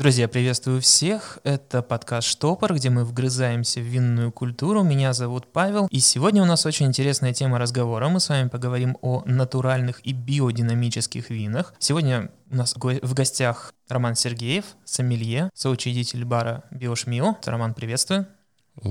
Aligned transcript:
Друзья, 0.00 0.28
приветствую 0.28 0.80
всех. 0.80 1.40
Это 1.44 1.82
подкаст 1.82 2.26
«Штопор», 2.26 2.72
где 2.72 2.88
мы 2.88 3.04
вгрызаемся 3.04 3.80
в 3.80 3.82
винную 3.82 4.32
культуру. 4.32 4.82
Меня 4.82 5.12
зовут 5.12 5.52
Павел, 5.52 5.88
и 5.90 5.98
сегодня 5.98 6.42
у 6.42 6.46
нас 6.46 6.64
очень 6.64 6.86
интересная 6.86 7.34
тема 7.34 7.58
разговора. 7.58 8.08
Мы 8.08 8.18
с 8.18 8.30
вами 8.30 8.48
поговорим 8.48 8.96
о 9.02 9.22
натуральных 9.26 10.00
и 10.06 10.14
биодинамических 10.14 11.28
винах. 11.28 11.74
Сегодня 11.78 12.30
у 12.50 12.56
нас 12.56 12.74
в 12.76 13.12
гостях 13.12 13.74
Роман 13.90 14.14
Сергеев, 14.14 14.64
сомелье, 14.86 15.50
соучредитель 15.52 16.24
бара 16.24 16.64
«Биошмио». 16.70 17.36
Роман, 17.44 17.74
приветствую. 17.74 18.26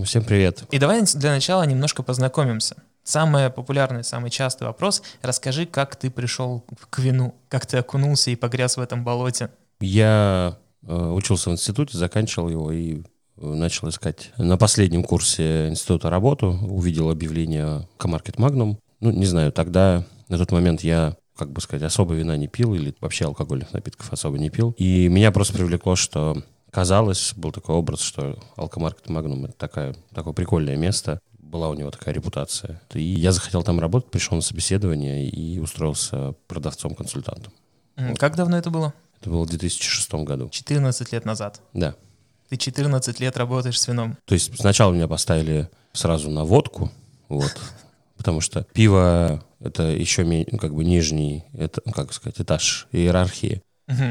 Всем 0.04 0.24
привет. 0.24 0.62
И 0.70 0.78
давай 0.78 1.02
для 1.02 1.32
начала 1.32 1.64
немножко 1.64 2.04
познакомимся. 2.04 2.84
Самый 3.04 3.50
популярный, 3.50 4.04
самый 4.04 4.30
частый 4.30 4.68
вопрос— 4.68 5.02
расскажи, 5.24 5.66
как 5.66 5.96
ты 5.96 6.12
пришел 6.12 6.64
к 6.92 7.00
вину, 7.00 7.34
как 7.48 7.66
ты 7.66 7.78
окунулся 7.78 8.30
и 8.30 8.36
погряз 8.36 8.78
в 8.78 8.80
этом 8.80 9.04
болоте. 9.04 9.50
Я 9.80 10.56
учился 10.88 11.50
в 11.50 11.54
институте, 11.54 11.98
заканчивал 11.98 12.50
его 12.50 12.72
и 12.72 13.02
э, 13.02 13.02
начал 13.46 13.90
искать 13.90 14.32
на 14.38 14.58
последнем 14.58 15.04
курсе 15.04 15.70
института 15.70 16.10
работу, 16.10 16.58
увидел 16.64 17.10
объявление 17.10 17.88
Комаркет 17.98 18.38
Magnum. 18.38 18.78
Ну, 19.00 19.12
не 19.12 19.26
знаю, 19.26 19.52
тогда, 19.52 20.06
на 20.28 20.38
тот 20.38 20.52
момент 20.52 20.82
я 20.82 21.16
как 21.38 21.54
бы 21.54 21.62
сказать, 21.62 21.84
особо 21.84 22.16
вина 22.16 22.36
не 22.36 22.50
пил 22.50 22.76
или 22.76 22.94
вообще 23.00 23.26
алкогольных 23.26 23.72
напитков 23.72 24.12
особо 24.12 24.38
не 24.38 24.50
пил. 24.50 24.76
И 24.78 25.08
меня 25.08 25.32
просто 25.32 25.54
привлекло, 25.54 25.96
что 25.96 26.44
казалось, 26.70 27.34
был 27.36 27.52
такой 27.52 27.76
образ, 27.76 28.02
что 28.02 28.38
Алкомаркет 28.58 29.10
Магнум— 29.10 29.46
это 29.46 29.54
такая, 29.54 29.96
такое 30.14 30.34
прикольное 30.34 30.76
место, 30.76 31.20
была 31.40 31.70
у 31.70 31.74
него 31.74 31.92
такая 31.92 32.14
репутация. 32.14 32.82
И 32.94 33.02
я 33.02 33.32
захотел 33.32 33.64
там 33.64 33.80
работать, 33.80 34.12
пришел 34.12 34.36
на 34.36 34.42
собеседование 34.42 35.28
и 35.28 35.60
устроился 35.60 36.34
продавцом-консультантом. 36.48 37.54
Как 38.18 38.36
давно 38.36 38.58
это 38.58 38.70
было? 38.70 38.94
Это 39.22 39.30
было 39.30 39.44
в 39.44 39.50
2006 39.50 40.14
году. 40.26 40.50
14 40.50 41.12
лет 41.12 41.26
назад. 41.26 41.62
Да. 41.74 41.96
Ты 42.50 42.58
14 42.58 43.20
лет 43.20 43.38
работаешь 43.38 43.80
с 43.80 43.88
вином. 43.88 44.18
То 44.26 44.34
есть 44.34 44.58
сначала 44.58 44.92
меня 44.92 45.08
поставили 45.08 45.70
сразу 45.94 46.30
на 46.30 46.46
водку, 46.46 46.92
вот, 47.28 47.56
потому 48.18 48.42
что 48.42 48.66
пиво 48.74 49.44
это 49.60 49.84
еще 49.84 50.24
ну, 50.24 50.58
как 50.58 50.74
бы 50.74 50.84
нижний, 50.84 51.44
это, 51.54 51.82
ну, 51.86 51.92
как 51.92 52.14
сказать, 52.14 52.40
этаж 52.40 52.88
иерархии. 52.92 53.62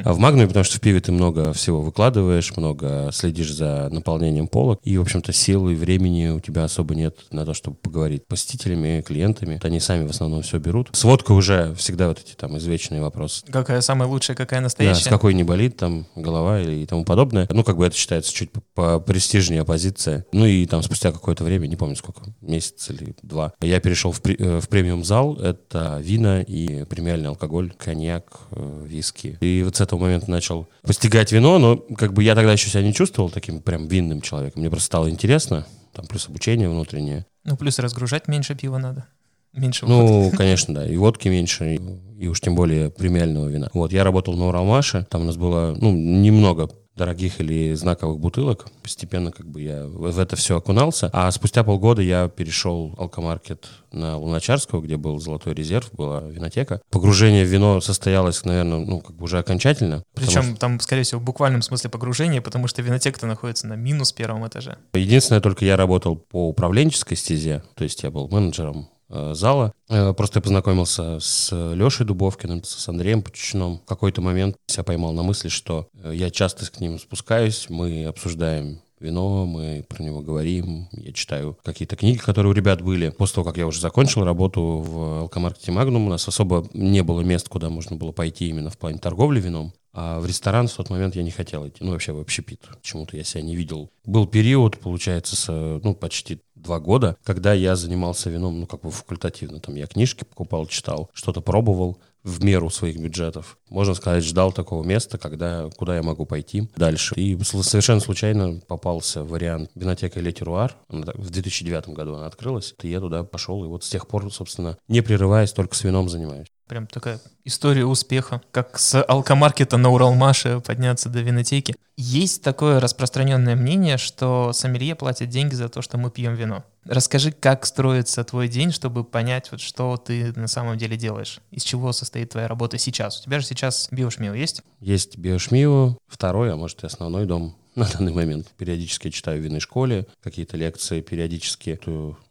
А 0.04 0.12
в 0.12 0.18
Магнуме, 0.18 0.48
потому 0.48 0.64
что 0.64 0.76
в 0.76 0.80
пиве 0.80 1.00
ты 1.00 1.12
много 1.12 1.52
всего 1.52 1.80
выкладываешь, 1.80 2.56
много 2.56 3.10
следишь 3.12 3.52
за 3.52 3.88
наполнением 3.90 4.48
полок, 4.48 4.80
и, 4.82 4.98
в 4.98 5.02
общем-то, 5.02 5.32
сил 5.32 5.68
и 5.68 5.74
времени 5.74 6.28
у 6.28 6.40
тебя 6.40 6.64
особо 6.64 6.94
нет 6.94 7.18
на 7.30 7.44
то, 7.44 7.54
чтобы 7.54 7.76
поговорить 7.76 8.22
с 8.24 8.26
посетителями, 8.26 9.02
клиентами. 9.02 9.60
Они 9.62 9.80
сами 9.80 10.06
в 10.06 10.10
основном 10.10 10.42
все 10.42 10.58
берут. 10.58 10.88
С 10.92 11.04
водкой 11.04 11.36
уже 11.36 11.74
всегда 11.76 12.08
вот 12.08 12.18
эти 12.18 12.34
там 12.34 12.56
извечные 12.58 13.00
вопросы. 13.00 13.44
Какая 13.50 13.80
самая 13.80 14.08
лучшая, 14.08 14.36
какая 14.36 14.60
настоящая? 14.60 15.04
Да, 15.04 15.10
с 15.10 15.12
какой 15.12 15.34
не 15.34 15.44
болит 15.44 15.76
там 15.76 16.06
голова 16.16 16.60
и 16.60 16.84
тому 16.86 17.04
подобное. 17.04 17.46
Ну, 17.50 17.62
как 17.62 17.76
бы 17.76 17.86
это 17.86 17.96
считается 17.96 18.32
чуть 18.32 18.50
по 18.74 18.98
престижнее 18.98 19.64
позиция. 19.64 20.26
Ну 20.32 20.46
и 20.46 20.66
там 20.66 20.82
спустя 20.82 21.12
какое-то 21.12 21.44
время, 21.44 21.66
не 21.66 21.76
помню 21.76 21.96
сколько, 21.96 22.22
месяц 22.40 22.90
или 22.90 23.14
два, 23.22 23.52
я 23.60 23.80
перешел 23.80 24.12
в, 24.12 24.20
э, 24.24 24.60
в 24.60 24.68
премиум-зал. 24.68 25.36
Это 25.36 26.00
вина 26.02 26.42
и 26.42 26.84
премиальный 26.84 27.28
алкоголь, 27.28 27.72
коньяк, 27.78 28.40
э, 28.50 28.84
виски. 28.86 29.38
И 29.40 29.62
вот 29.68 29.76
с 29.76 29.80
этого 29.82 30.00
момента 30.00 30.30
начал 30.30 30.66
постигать 30.82 31.30
вино, 31.30 31.58
но 31.58 31.76
как 31.76 32.14
бы 32.14 32.24
я 32.24 32.34
тогда 32.34 32.52
еще 32.52 32.70
себя 32.70 32.82
не 32.82 32.94
чувствовал 32.94 33.28
таким 33.28 33.60
прям 33.60 33.86
винным 33.86 34.22
человеком. 34.22 34.62
Мне 34.62 34.70
просто 34.70 34.86
стало 34.86 35.10
интересно, 35.10 35.66
там 35.92 36.06
плюс 36.06 36.26
обучение 36.26 36.68
внутреннее. 36.70 37.26
Ну, 37.44 37.56
плюс 37.56 37.78
разгружать 37.78 38.28
меньше 38.28 38.54
пива 38.54 38.78
надо. 38.78 39.06
Меньше 39.52 39.86
Ну, 39.86 40.30
конечно, 40.36 40.74
да. 40.74 40.86
И 40.86 40.96
водки 40.96 41.28
меньше, 41.28 41.74
и, 41.76 41.80
и 42.18 42.28
уж 42.28 42.40
тем 42.40 42.54
более 42.54 42.90
премиального 42.90 43.48
вина. 43.48 43.68
Вот, 43.74 43.92
я 43.92 44.04
работал 44.04 44.34
на 44.34 44.48
Уралмаше, 44.48 45.06
там 45.10 45.22
у 45.22 45.24
нас 45.24 45.36
было, 45.36 45.76
ну, 45.78 45.92
немного 45.92 46.70
дорогих 46.98 47.40
или 47.40 47.72
знаковых 47.72 48.18
бутылок. 48.18 48.66
Постепенно 48.82 49.32
как 49.32 49.48
бы 49.48 49.62
я 49.62 49.86
в 49.86 50.18
это 50.18 50.36
все 50.36 50.58
окунался. 50.58 51.08
А 51.14 51.30
спустя 51.30 51.64
полгода 51.64 52.02
я 52.02 52.28
перешел 52.28 52.94
алкомаркет 52.98 53.68
на 53.90 54.18
Луначарского, 54.18 54.82
где 54.82 54.98
был 54.98 55.18
золотой 55.18 55.54
резерв, 55.54 55.90
была 55.92 56.20
винотека. 56.20 56.82
Погружение 56.90 57.44
в 57.44 57.48
вино 57.48 57.80
состоялось, 57.80 58.44
наверное, 58.44 58.80
ну, 58.80 59.00
как 59.00 59.16
бы 59.16 59.24
уже 59.24 59.38
окончательно. 59.38 60.02
Причем 60.14 60.42
что... 60.42 60.56
там, 60.56 60.80
скорее 60.80 61.04
всего, 61.04 61.20
в 61.20 61.24
буквальном 61.24 61.62
смысле 61.62 61.88
погружение, 61.88 62.42
потому 62.42 62.66
что 62.66 62.82
винотека 62.82 63.24
находится 63.26 63.66
на 63.66 63.74
минус 63.74 64.12
первом 64.12 64.46
этаже. 64.46 64.76
Единственное, 64.92 65.40
только 65.40 65.64
я 65.64 65.76
работал 65.76 66.16
по 66.16 66.48
управленческой 66.48 67.16
стезе, 67.16 67.62
то 67.74 67.84
есть 67.84 68.02
я 68.02 68.10
был 68.10 68.28
менеджером 68.28 68.88
зала. 69.08 69.72
Э, 69.88 70.12
просто 70.12 70.38
я 70.38 70.42
познакомился 70.42 71.18
с 71.20 71.50
Лешей 71.74 72.06
Дубовкиным, 72.06 72.62
с 72.64 72.88
Андреем 72.88 73.22
Почечном. 73.22 73.78
В 73.78 73.84
какой-то 73.84 74.20
момент 74.20 74.56
себя 74.66 74.84
поймал 74.84 75.12
на 75.12 75.22
мысли, 75.22 75.48
что 75.48 75.88
э, 75.94 76.12
я 76.14 76.30
часто 76.30 76.70
к 76.70 76.80
ним 76.80 76.98
спускаюсь, 76.98 77.66
мы 77.68 78.04
обсуждаем 78.04 78.80
вино, 79.00 79.46
мы 79.46 79.84
про 79.88 80.02
него 80.02 80.20
говорим, 80.20 80.88
я 80.92 81.12
читаю 81.12 81.56
какие-то 81.62 81.96
книги, 81.96 82.18
которые 82.18 82.50
у 82.50 82.54
ребят 82.54 82.82
были. 82.82 83.10
После 83.10 83.36
того, 83.36 83.44
как 83.46 83.56
я 83.56 83.66
уже 83.66 83.80
закончил 83.80 84.24
работу 84.24 84.82
в 84.84 85.20
алкомаркете 85.20 85.72
Магнум, 85.72 86.06
у 86.06 86.10
нас 86.10 86.26
особо 86.26 86.68
не 86.72 87.02
было 87.02 87.20
мест, 87.20 87.48
куда 87.48 87.70
можно 87.70 87.96
было 87.96 88.12
пойти 88.12 88.48
именно 88.48 88.70
в 88.70 88.78
плане 88.78 88.98
торговли 88.98 89.40
вином. 89.40 89.72
А 89.92 90.20
в 90.20 90.26
ресторан 90.26 90.68
в 90.68 90.72
тот 90.72 90.90
момент 90.90 91.16
я 91.16 91.22
не 91.22 91.30
хотел 91.30 91.66
идти. 91.66 91.82
Ну, 91.82 91.92
вообще 91.92 92.12
в 92.12 92.20
общепит. 92.20 92.60
Почему-то 92.80 93.16
я 93.16 93.24
себя 93.24 93.42
не 93.42 93.56
видел. 93.56 93.90
Был 94.04 94.26
период, 94.26 94.78
получается, 94.78 95.34
с, 95.34 95.48
ну, 95.48 95.94
почти 95.94 96.40
два 96.68 96.80
года, 96.80 97.16
когда 97.24 97.54
я 97.54 97.76
занимался 97.76 98.28
вином, 98.28 98.60
ну, 98.60 98.66
как 98.66 98.82
бы 98.82 98.90
факультативно. 98.90 99.58
Там 99.58 99.74
я 99.74 99.86
книжки 99.86 100.24
покупал, 100.24 100.66
читал, 100.66 101.10
что-то 101.14 101.40
пробовал 101.40 101.98
в 102.22 102.44
меру 102.44 102.68
своих 102.68 102.98
бюджетов. 102.98 103.56
Можно 103.70 103.94
сказать, 103.94 104.22
ждал 104.22 104.52
такого 104.52 104.84
места, 104.84 105.16
когда, 105.16 105.70
куда 105.76 105.96
я 105.96 106.02
могу 106.02 106.26
пойти 106.26 106.68
дальше. 106.76 107.14
И 107.14 107.38
совершенно 107.42 108.00
случайно 108.00 108.60
попался 108.68 109.24
вариант 109.24 109.70
винотека 109.74 110.20
Летеруар. 110.20 110.76
В 110.88 111.30
2009 111.30 111.88
году 111.88 112.16
она 112.16 112.26
открылась. 112.26 112.74
И 112.82 112.88
я 112.88 113.00
туда 113.00 113.24
пошел, 113.24 113.64
и 113.64 113.68
вот 113.68 113.82
с 113.84 113.88
тех 113.88 114.06
пор, 114.06 114.30
собственно, 114.30 114.76
не 114.88 115.00
прерываясь, 115.00 115.52
только 115.52 115.74
с 115.74 115.84
вином 115.84 116.10
занимаюсь. 116.10 116.48
Прям 116.68 116.86
такая 116.86 117.18
история 117.44 117.86
успеха, 117.86 118.42
как 118.50 118.78
с 118.78 119.02
алкомаркета 119.02 119.78
на 119.78 119.88
Уралмаше 119.88 120.60
подняться 120.60 121.08
до 121.08 121.20
винотеки. 121.20 121.74
Есть 121.96 122.42
такое 122.42 122.78
распространенное 122.78 123.56
мнение, 123.56 123.96
что 123.96 124.52
сомелье 124.52 124.94
платит 124.94 125.30
деньги 125.30 125.54
за 125.54 125.70
то, 125.70 125.80
что 125.80 125.96
мы 125.96 126.10
пьем 126.10 126.34
вино. 126.34 126.64
Расскажи, 126.84 127.32
как 127.32 127.64
строится 127.64 128.22
твой 128.22 128.48
день, 128.48 128.70
чтобы 128.70 129.02
понять, 129.02 129.50
вот, 129.50 129.60
что 129.60 129.96
ты 129.96 130.32
на 130.36 130.46
самом 130.46 130.76
деле 130.76 130.98
делаешь, 130.98 131.40
из 131.50 131.62
чего 131.62 131.92
состоит 131.92 132.30
твоя 132.30 132.48
работа 132.48 132.76
сейчас. 132.76 133.20
У 133.20 133.24
тебя 133.24 133.40
же 133.40 133.46
сейчас 133.46 133.88
биошмио 133.90 134.34
есть? 134.34 134.62
Есть 134.80 135.16
биошмио, 135.16 135.96
второй, 136.06 136.52
а 136.52 136.56
может 136.56 136.82
и 136.82 136.86
основной 136.86 137.24
дом 137.24 137.56
на 137.78 137.86
данный 137.86 138.12
момент. 138.12 138.52
Периодически 138.56 139.10
читаю 139.10 139.40
в 139.40 139.44
винной 139.44 139.60
школе, 139.60 140.06
какие-то 140.22 140.56
лекции, 140.56 141.00
периодически 141.00 141.78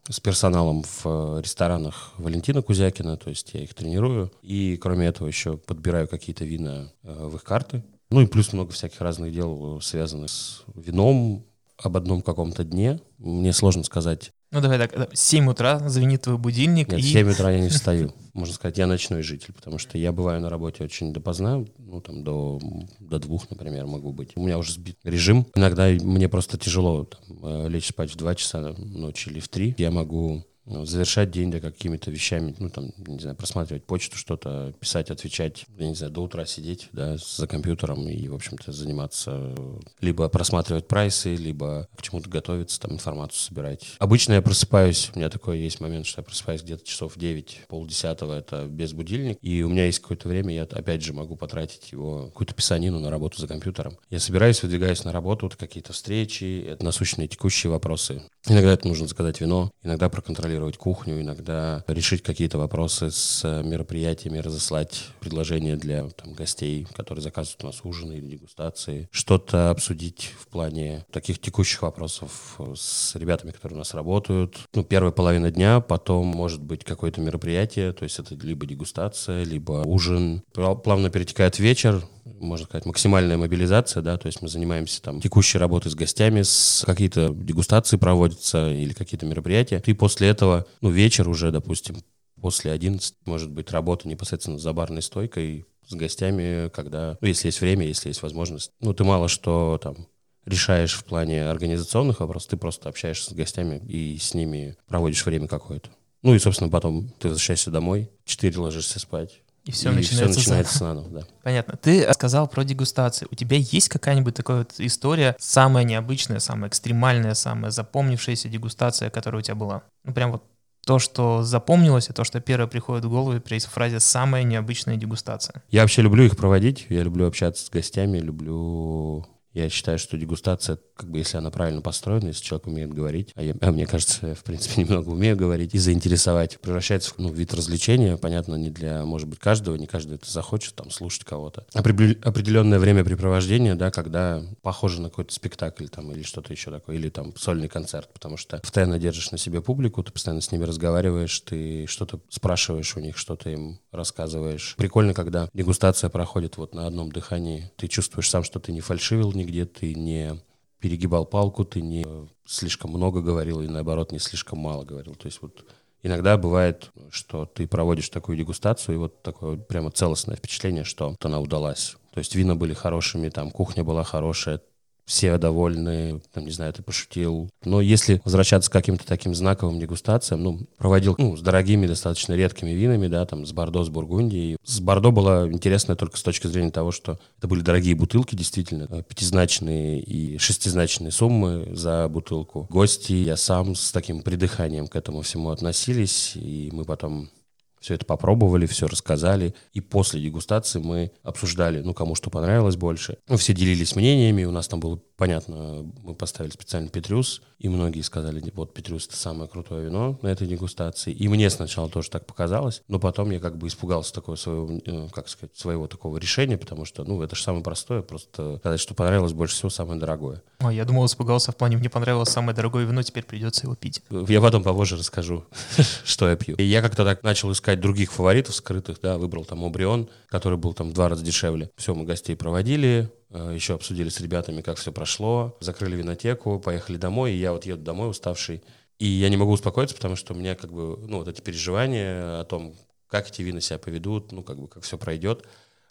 с 0.09 0.19
персоналом 0.19 0.83
в 0.83 1.01
э, 1.05 1.41
ресторанах 1.41 2.13
Валентина 2.17 2.61
Кузякина, 2.61 3.17
то 3.17 3.29
есть 3.29 3.53
я 3.53 3.61
их 3.61 3.73
тренирую. 3.73 4.31
И 4.41 4.77
кроме 4.77 5.07
этого 5.07 5.27
еще 5.27 5.57
подбираю 5.57 6.07
какие-то 6.07 6.45
вина 6.45 6.91
э, 7.03 7.27
в 7.27 7.35
их 7.35 7.43
карты. 7.43 7.83
Ну 8.09 8.21
и 8.21 8.25
плюс 8.25 8.53
много 8.53 8.71
всяких 8.71 9.01
разных 9.01 9.33
дел, 9.33 9.81
связанных 9.81 10.29
с 10.29 10.63
вином, 10.75 11.45
об 11.77 11.95
одном 11.95 12.21
каком-то 12.21 12.63
дне. 12.63 12.99
Мне 13.17 13.53
сложно 13.53 13.83
сказать, 13.83 14.31
ну 14.51 14.61
давай 14.61 14.77
так, 14.77 15.09
7 15.13 15.49
утра 15.49 15.79
звенит 15.89 16.21
твой 16.21 16.37
будильник. 16.37 16.89
Нет, 16.89 16.99
и... 16.99 17.03
7 17.03 17.31
утра 17.31 17.51
я 17.51 17.59
не 17.59 17.69
встаю. 17.69 18.13
Можно 18.33 18.53
сказать, 18.53 18.77
я 18.77 18.87
ночной 18.87 19.23
житель, 19.23 19.53
потому 19.53 19.77
что 19.77 19.97
я 19.97 20.11
бываю 20.11 20.39
на 20.41 20.49
работе 20.49 20.83
очень 20.83 21.11
допоздна, 21.11 21.65
ну 21.77 22.01
там 22.01 22.23
до, 22.23 22.59
до 22.99 23.19
двух, 23.19 23.49
например, 23.49 23.87
могу 23.87 24.11
быть. 24.11 24.31
У 24.35 24.43
меня 24.43 24.57
уже 24.57 24.73
сбит 24.73 24.97
режим. 25.03 25.47
Иногда 25.55 25.87
мне 25.87 26.29
просто 26.29 26.57
тяжело 26.57 27.05
там, 27.05 27.39
э, 27.43 27.69
лечь 27.69 27.87
спать 27.87 28.11
в 28.11 28.15
2 28.15 28.35
часа 28.35 28.75
ночи 28.77 29.29
или 29.29 29.39
в 29.39 29.49
3. 29.49 29.75
Я 29.77 29.91
могу 29.91 30.43
ну, 30.67 30.85
завершать 30.85 31.31
день 31.31 31.49
да, 31.49 31.59
какими-то 31.59 32.11
вещами, 32.11 32.55
ну, 32.59 32.69
там, 32.69 32.91
не 32.97 33.19
знаю, 33.19 33.35
просматривать 33.35 33.85
почту, 33.85 34.17
что-то 34.17 34.73
писать, 34.79 35.09
отвечать, 35.09 35.65
я 35.77 35.87
не 35.87 35.95
знаю, 35.95 36.11
до 36.11 36.21
утра 36.21 36.45
сидеть, 36.45 36.89
да, 36.91 37.17
за 37.17 37.47
компьютером 37.47 38.07
и, 38.07 38.27
в 38.27 38.35
общем-то, 38.35 38.71
заниматься, 38.71 39.55
либо 40.01 40.27
просматривать 40.29 40.87
прайсы, 40.87 41.35
либо 41.35 41.87
к 41.95 42.01
чему-то 42.01 42.29
готовиться, 42.29 42.79
там, 42.79 42.93
информацию 42.93 43.39
собирать. 43.39 43.95
Обычно 43.99 44.33
я 44.33 44.41
просыпаюсь, 44.41 45.11
у 45.13 45.17
меня 45.17 45.29
такой 45.29 45.59
есть 45.59 45.79
момент, 45.79 46.05
что 46.05 46.21
я 46.21 46.25
просыпаюсь 46.25 46.61
где-то 46.61 46.85
часов 46.85 47.13
9, 47.15 47.61
полдесятого, 47.67 48.33
это 48.33 48.65
без 48.65 48.93
будильника, 48.93 49.39
и 49.41 49.61
у 49.61 49.69
меня 49.69 49.85
есть 49.85 49.99
какое-то 49.99 50.27
время, 50.27 50.53
я, 50.53 50.63
опять 50.63 51.01
же, 51.01 51.13
могу 51.13 51.35
потратить 51.35 51.91
его, 51.91 52.25
какую-то 52.27 52.53
писанину 52.53 52.99
на 52.99 53.09
работу 53.09 53.39
за 53.39 53.47
компьютером. 53.47 53.97
Я 54.09 54.19
собираюсь, 54.19 54.61
выдвигаюсь 54.61 55.03
на 55.05 55.11
работу, 55.11 55.49
какие-то 55.57 55.93
встречи, 55.93 56.65
это 56.67 56.83
насущные 56.83 57.27
текущие 57.27 57.71
вопросы. 57.71 58.21
Иногда 58.47 58.73
это 58.73 58.87
нужно 58.87 59.07
заказать 59.07 59.39
вино, 59.41 59.71
иногда 59.83 60.09
проконтролировать 60.09 60.56
контролировать 60.57 60.77
кухню, 60.77 61.21
иногда 61.21 61.83
решить 61.87 62.23
какие-то 62.23 62.57
вопросы 62.57 63.11
с 63.11 63.43
мероприятиями, 63.63 64.39
разослать 64.39 65.05
предложения 65.19 65.75
для 65.75 66.07
там, 66.09 66.33
гостей, 66.33 66.87
которые 66.95 67.21
заказывают 67.21 67.63
у 67.63 67.67
нас 67.67 67.81
ужины 67.83 68.13
или 68.13 68.25
дегустации, 68.25 69.07
что-то 69.11 69.69
обсудить 69.69 70.33
в 70.39 70.47
плане 70.47 71.05
таких 71.11 71.39
текущих 71.39 71.83
вопросов 71.83 72.59
с 72.75 73.15
ребятами, 73.15 73.51
которые 73.51 73.75
у 73.75 73.79
нас 73.79 73.93
работают. 73.93 74.57
Ну, 74.73 74.83
первая 74.83 75.11
половина 75.11 75.51
дня, 75.51 75.79
потом 75.79 76.27
может 76.27 76.61
быть 76.61 76.83
какое-то 76.83 77.21
мероприятие, 77.21 77.93
то 77.93 78.03
есть 78.03 78.19
это 78.19 78.35
либо 78.35 78.65
дегустация, 78.65 79.43
либо 79.43 79.83
ужин. 79.85 80.41
Плавно 80.53 81.09
перетекает 81.09 81.59
вечер, 81.59 82.01
можно 82.39 82.65
сказать, 82.65 82.85
максимальная 82.85 83.37
мобилизация, 83.37 84.01
да, 84.01 84.17
то 84.17 84.27
есть 84.27 84.41
мы 84.41 84.47
занимаемся 84.47 85.01
там 85.01 85.21
текущей 85.21 85.57
работой 85.57 85.89
с 85.89 85.95
гостями, 85.95 86.41
с 86.41 86.83
какие-то 86.85 87.29
дегустации 87.29 87.97
проводятся 87.97 88.71
или 88.71 88.93
какие-то 88.93 89.25
мероприятия. 89.25 89.81
И 89.85 89.93
после 89.93 90.29
этого, 90.29 90.65
ну, 90.81 90.89
вечер 90.89 91.29
уже, 91.29 91.51
допустим, 91.51 91.97
после 92.41 92.71
11, 92.71 93.15
может 93.25 93.51
быть, 93.51 93.71
работа 93.71 94.07
непосредственно 94.07 94.59
за 94.59 94.73
барной 94.73 95.01
стойкой 95.01 95.65
с 95.87 95.93
гостями, 95.93 96.69
когда, 96.69 97.17
ну, 97.21 97.27
если 97.27 97.47
есть 97.47 97.61
время, 97.61 97.85
если 97.85 98.09
есть 98.09 98.21
возможность. 98.21 98.71
Ну, 98.81 98.93
ты 98.93 99.03
мало 99.03 99.27
что 99.27 99.79
там 99.81 100.07
решаешь 100.45 100.93
в 100.93 101.03
плане 101.03 101.47
организационных 101.49 102.21
вопросов, 102.21 102.51
ты 102.51 102.57
просто 102.57 102.89
общаешься 102.89 103.31
с 103.31 103.33
гостями 103.33 103.81
и 103.87 104.17
с 104.17 104.33
ними 104.33 104.77
проводишь 104.87 105.25
время 105.25 105.47
какое-то. 105.47 105.89
Ну 106.23 106.33
и, 106.33 106.39
собственно, 106.39 106.69
потом 106.69 107.09
ты 107.19 107.27
возвращаешься 107.27 107.69
домой, 107.69 108.09
четыре 108.25 108.57
ложишься 108.59 108.99
спать. 108.99 109.41
И 109.67 109.71
все 109.71 109.91
и 109.91 109.95
начинается, 109.95 110.39
все 110.39 110.49
начинается 110.49 110.77
заново, 110.79 111.09
да. 111.09 111.27
Понятно. 111.43 111.77
Ты 111.77 112.11
сказал 112.13 112.47
про 112.47 112.63
дегустацию. 112.63 113.27
У 113.29 113.35
тебя 113.35 113.57
есть 113.57 113.89
какая-нибудь 113.89 114.33
такая 114.33 114.59
вот 114.59 114.75
история, 114.77 115.35
самая 115.39 115.83
необычная, 115.83 116.39
самая 116.39 116.69
экстремальная, 116.69 117.33
самая 117.33 117.69
запомнившаяся 117.69 118.47
дегустация, 118.47 119.09
которая 119.09 119.41
у 119.41 119.43
тебя 119.43 119.55
была? 119.55 119.83
Ну, 120.05 120.13
прям 120.13 120.31
вот 120.31 120.43
то, 120.85 120.99
что 120.99 121.43
запомнилось, 121.43 122.09
и 122.09 122.13
то, 122.13 122.23
что 122.23 122.39
первое 122.39 122.67
приходит 122.67 123.03
в 123.03 123.09
голову 123.09 123.41
при 123.41 123.59
фразе 123.59 123.99
«самая 123.99 124.43
необычная 124.43 124.95
дегустация». 124.95 125.61
Я 125.69 125.81
вообще 125.81 126.01
люблю 126.01 126.23
их 126.23 126.37
проводить, 126.37 126.85
я 126.87 127.03
люблю 127.03 127.27
общаться 127.27 127.65
с 127.65 127.69
гостями, 127.69 128.19
люблю 128.19 129.27
я 129.53 129.69
считаю, 129.69 129.97
что 129.97 130.17
дегустация, 130.17 130.79
как 130.95 131.09
бы, 131.09 131.19
если 131.19 131.37
она 131.37 131.49
правильно 131.49 131.81
построена, 131.81 132.27
если 132.27 132.43
человек 132.43 132.67
умеет 132.67 132.93
говорить, 132.93 133.31
а, 133.35 133.41
я, 133.41 133.55
а 133.61 133.71
мне 133.71 133.85
кажется, 133.85 134.27
я, 134.27 134.35
в 134.35 134.43
принципе, 134.43 134.81
немного 134.83 135.09
умею 135.09 135.35
говорить, 135.35 135.73
и 135.73 135.79
заинтересовать, 135.79 136.59
превращается 136.59 137.11
в 137.11 137.17
ну, 137.17 137.31
вид 137.31 137.53
развлечения, 137.53 138.17
понятно, 138.17 138.55
не 138.55 138.69
для, 138.69 139.03
может 139.03 139.27
быть, 139.27 139.39
каждого, 139.39 139.75
не 139.75 139.87
каждый 139.87 140.15
это 140.15 140.29
захочет, 140.29 140.75
там, 140.75 140.91
слушать 140.91 141.23
кого-то. 141.23 141.65
Определенное 141.73 142.79
времяпрепровождение, 142.79 143.75
да, 143.75 143.89
когда 143.91 144.43
похоже 144.61 145.01
на 145.01 145.09
какой-то 145.09 145.33
спектакль, 145.33 145.87
там, 145.87 146.11
или 146.11 146.23
что-то 146.23 146.53
еще 146.53 146.69
такое, 146.69 146.95
или 146.95 147.09
там 147.09 147.35
сольный 147.35 147.67
концерт, 147.67 148.09
потому 148.13 148.37
что 148.37 148.59
постоянно 148.59 148.99
держишь 148.99 149.31
на 149.31 149.37
себе 149.37 149.61
публику, 149.61 150.03
ты 150.03 150.11
постоянно 150.11 150.41
с 150.41 150.51
ними 150.51 150.65
разговариваешь, 150.65 151.39
ты 151.41 151.87
что-то 151.87 152.19
спрашиваешь 152.29 152.95
у 152.95 152.99
них, 152.99 153.17
что-то 153.17 153.49
им 153.49 153.79
рассказываешь. 153.91 154.75
Прикольно, 154.77 155.13
когда 155.13 155.49
дегустация 155.53 156.09
проходит 156.09 156.57
вот 156.57 156.75
на 156.75 156.85
одном 156.85 157.11
дыхании, 157.11 157.71
ты 157.77 157.87
чувствуешь 157.87 158.29
сам, 158.29 158.43
что 158.43 158.59
ты 158.59 158.71
не 158.71 158.81
фальшивил, 158.81 159.31
не 159.33 159.46
где 159.47 159.65
ты 159.65 159.95
не 159.95 160.39
перегибал 160.79 161.25
палку, 161.25 161.65
ты 161.65 161.81
не 161.81 162.05
слишком 162.45 162.91
много 162.91 163.21
говорил 163.21 163.61
и 163.61 163.67
наоборот 163.67 164.11
не 164.11 164.19
слишком 164.19 164.59
мало 164.59 164.83
говорил. 164.83 165.15
То 165.15 165.25
есть 165.25 165.41
вот 165.41 165.65
иногда 166.03 166.37
бывает, 166.37 166.91
что 167.09 167.45
ты 167.45 167.67
проводишь 167.67 168.09
такую 168.09 168.37
дегустацию 168.37 168.95
и 168.95 168.99
вот 168.99 169.23
такое 169.23 169.57
прямо 169.57 169.89
целостное 169.91 170.35
впечатление, 170.35 170.83
что 170.83 171.15
она 171.21 171.39
удалась. 171.39 171.95
То 172.13 172.19
есть 172.19 172.35
вина 172.35 172.55
были 172.55 172.73
хорошими, 172.73 173.29
там 173.29 173.51
кухня 173.51 173.83
была 173.83 174.03
хорошая, 174.03 174.61
все 175.07 175.37
довольны, 175.37 176.21
там, 176.33 176.45
не 176.45 176.51
знаю, 176.51 176.73
ты 176.73 176.83
пошутил. 176.83 177.49
Но 177.63 177.79
если 177.79 178.21
возвращаться 178.25 178.69
к 178.69 178.73
каким-то 178.73 179.07
таким 179.07 179.33
знаковым 179.33 179.79
дегустациям, 179.79 180.43
ну, 180.43 180.59
проводил 180.77 181.15
ну, 181.17 181.37
с 181.37 181.41
дорогими, 181.41 181.87
достаточно 181.87 182.33
редкими 182.33 182.71
винами, 182.71 183.07
да, 183.07 183.25
там, 183.25 183.45
с 183.45 183.53
Бордо, 183.53 183.85
с 183.85 183.89
Бургундией. 183.89 184.57
С 184.65 184.81
Бордо 184.81 185.11
было 185.11 185.49
интересно 185.49 185.95
только 185.95 186.17
с 186.17 186.23
точки 186.23 186.47
зрения 186.47 186.71
того, 186.71 186.91
что 186.91 187.19
это 187.37 187.47
были 187.47 187.61
дорогие 187.61 187.95
бутылки, 187.95 188.35
действительно, 188.35 188.87
э, 188.89 189.01
пятизначные 189.07 190.01
и 190.01 190.37
шестизначные 190.37 191.11
суммы 191.11 191.69
за 191.71 192.09
бутылку. 192.09 192.67
Гости, 192.69 193.13
я 193.13 193.37
сам 193.37 193.75
с 193.75 193.93
таким 193.93 194.21
придыханием 194.21 194.87
к 194.87 194.95
этому 194.97 195.21
всему 195.21 195.51
относились, 195.51 196.33
и 196.35 196.69
мы 196.73 196.83
потом 196.83 197.29
все 197.79 197.93
это 197.95 198.05
попробовали, 198.05 198.65
все 198.65 198.87
рассказали. 198.87 199.53
И 199.73 199.81
после 199.81 200.21
дегустации 200.21 200.79
мы 200.79 201.11
обсуждали, 201.23 201.81
ну, 201.81 201.93
кому 201.93 202.15
что 202.15 202.29
понравилось 202.29 202.75
больше. 202.75 203.17
Ну, 203.27 203.37
все 203.37 203.53
делились 203.53 203.95
мнениями, 203.95 204.43
у 204.43 204.51
нас 204.51 204.67
там 204.67 204.79
было 204.79 204.99
понятно, 205.15 205.85
мы 206.03 206.15
поставили 206.15 206.51
специально 206.51 206.89
Петрюс, 206.89 207.41
и 207.59 207.69
многие 207.69 208.01
сказали, 208.01 208.43
вот 208.53 208.73
Петрюс 208.73 209.07
это 209.07 209.17
самое 209.17 209.49
крутое 209.49 209.85
вино 209.85 210.17
на 210.21 210.27
этой 210.27 210.47
дегустации. 210.47 211.11
И 211.11 211.27
мне 211.27 211.49
сначала 211.49 211.89
тоже 211.89 212.09
так 212.09 212.25
показалось, 212.25 212.83
но 212.87 212.99
потом 212.99 213.31
я 213.31 213.39
как 213.39 213.57
бы 213.57 213.67
испугался 213.67 214.13
такого 214.13 214.35
своего, 214.35 214.79
э, 214.85 215.07
как 215.11 215.27
сказать, 215.27 215.55
своего 215.57 215.87
такого 215.87 216.17
решения, 216.17 216.57
потому 216.57 216.85
что, 216.85 217.03
ну, 217.03 217.21
это 217.21 217.35
же 217.35 217.43
самое 217.43 217.63
простое, 217.63 218.01
просто 218.01 218.57
сказать, 218.59 218.79
что 218.79 218.93
понравилось 218.93 219.33
больше 219.33 219.55
всего 219.55 219.69
самое 219.69 219.99
дорогое. 219.99 220.43
А, 220.59 220.71
я 220.71 220.85
думал, 220.85 221.05
испугался 221.05 221.51
в 221.51 221.55
плане, 221.55 221.77
мне 221.77 221.89
понравилось 221.89 222.29
самое 222.29 222.55
дорогое 222.55 222.85
вино, 222.85 223.01
теперь 223.01 223.23
придется 223.23 223.65
его 223.65 223.75
пить. 223.75 224.01
Я 224.09 224.41
потом 224.41 224.63
попозже 224.63 224.95
расскажу, 224.95 225.45
что 226.03 226.29
я 226.29 226.35
пью. 226.35 226.55
И 226.57 226.63
я 226.63 226.81
как-то 226.81 227.03
так 227.03 227.23
начал 227.23 227.51
искать 227.51 227.79
других 227.79 228.11
фаворитов 228.11 228.55
скрытых, 228.55 228.99
да, 229.01 229.17
выбрал 229.17 229.45
там 229.45 229.63
Обрион, 229.63 230.09
который 230.27 230.57
был 230.57 230.73
там 230.73 230.89
в 230.89 230.93
два 230.93 231.09
раза 231.09 231.23
дешевле. 231.23 231.71
Все, 231.75 231.95
мы 231.95 232.05
гостей 232.05 232.35
проводили, 232.35 233.09
еще 233.29 233.73
обсудили 233.73 234.09
с 234.09 234.19
ребятами, 234.21 234.61
как 234.61 234.77
все 234.77 234.91
прошло, 234.91 235.57
закрыли 235.59 235.95
винотеку, 235.95 236.59
поехали 236.59 236.97
домой, 236.97 237.33
и 237.33 237.37
я 237.37 237.51
вот 237.51 237.65
еду 237.65 237.83
домой 237.83 238.09
уставший. 238.09 238.63
И 238.99 239.05
я 239.05 239.29
не 239.29 239.37
могу 239.37 239.51
успокоиться, 239.51 239.95
потому 239.95 240.15
что 240.15 240.33
у 240.33 240.37
меня 240.37 240.55
как 240.55 240.71
бы, 240.71 240.97
ну, 240.97 241.19
вот 241.19 241.27
эти 241.27 241.41
переживания 241.41 242.39
о 242.39 242.45
том, 242.45 242.75
как 243.07 243.29
эти 243.29 243.41
вина 243.41 243.61
себя 243.61 243.77
поведут, 243.77 244.31
ну, 244.31 244.43
как 244.43 244.59
бы, 244.59 244.67
как 244.67 244.83
все 244.83 244.97
пройдет, 244.97 245.45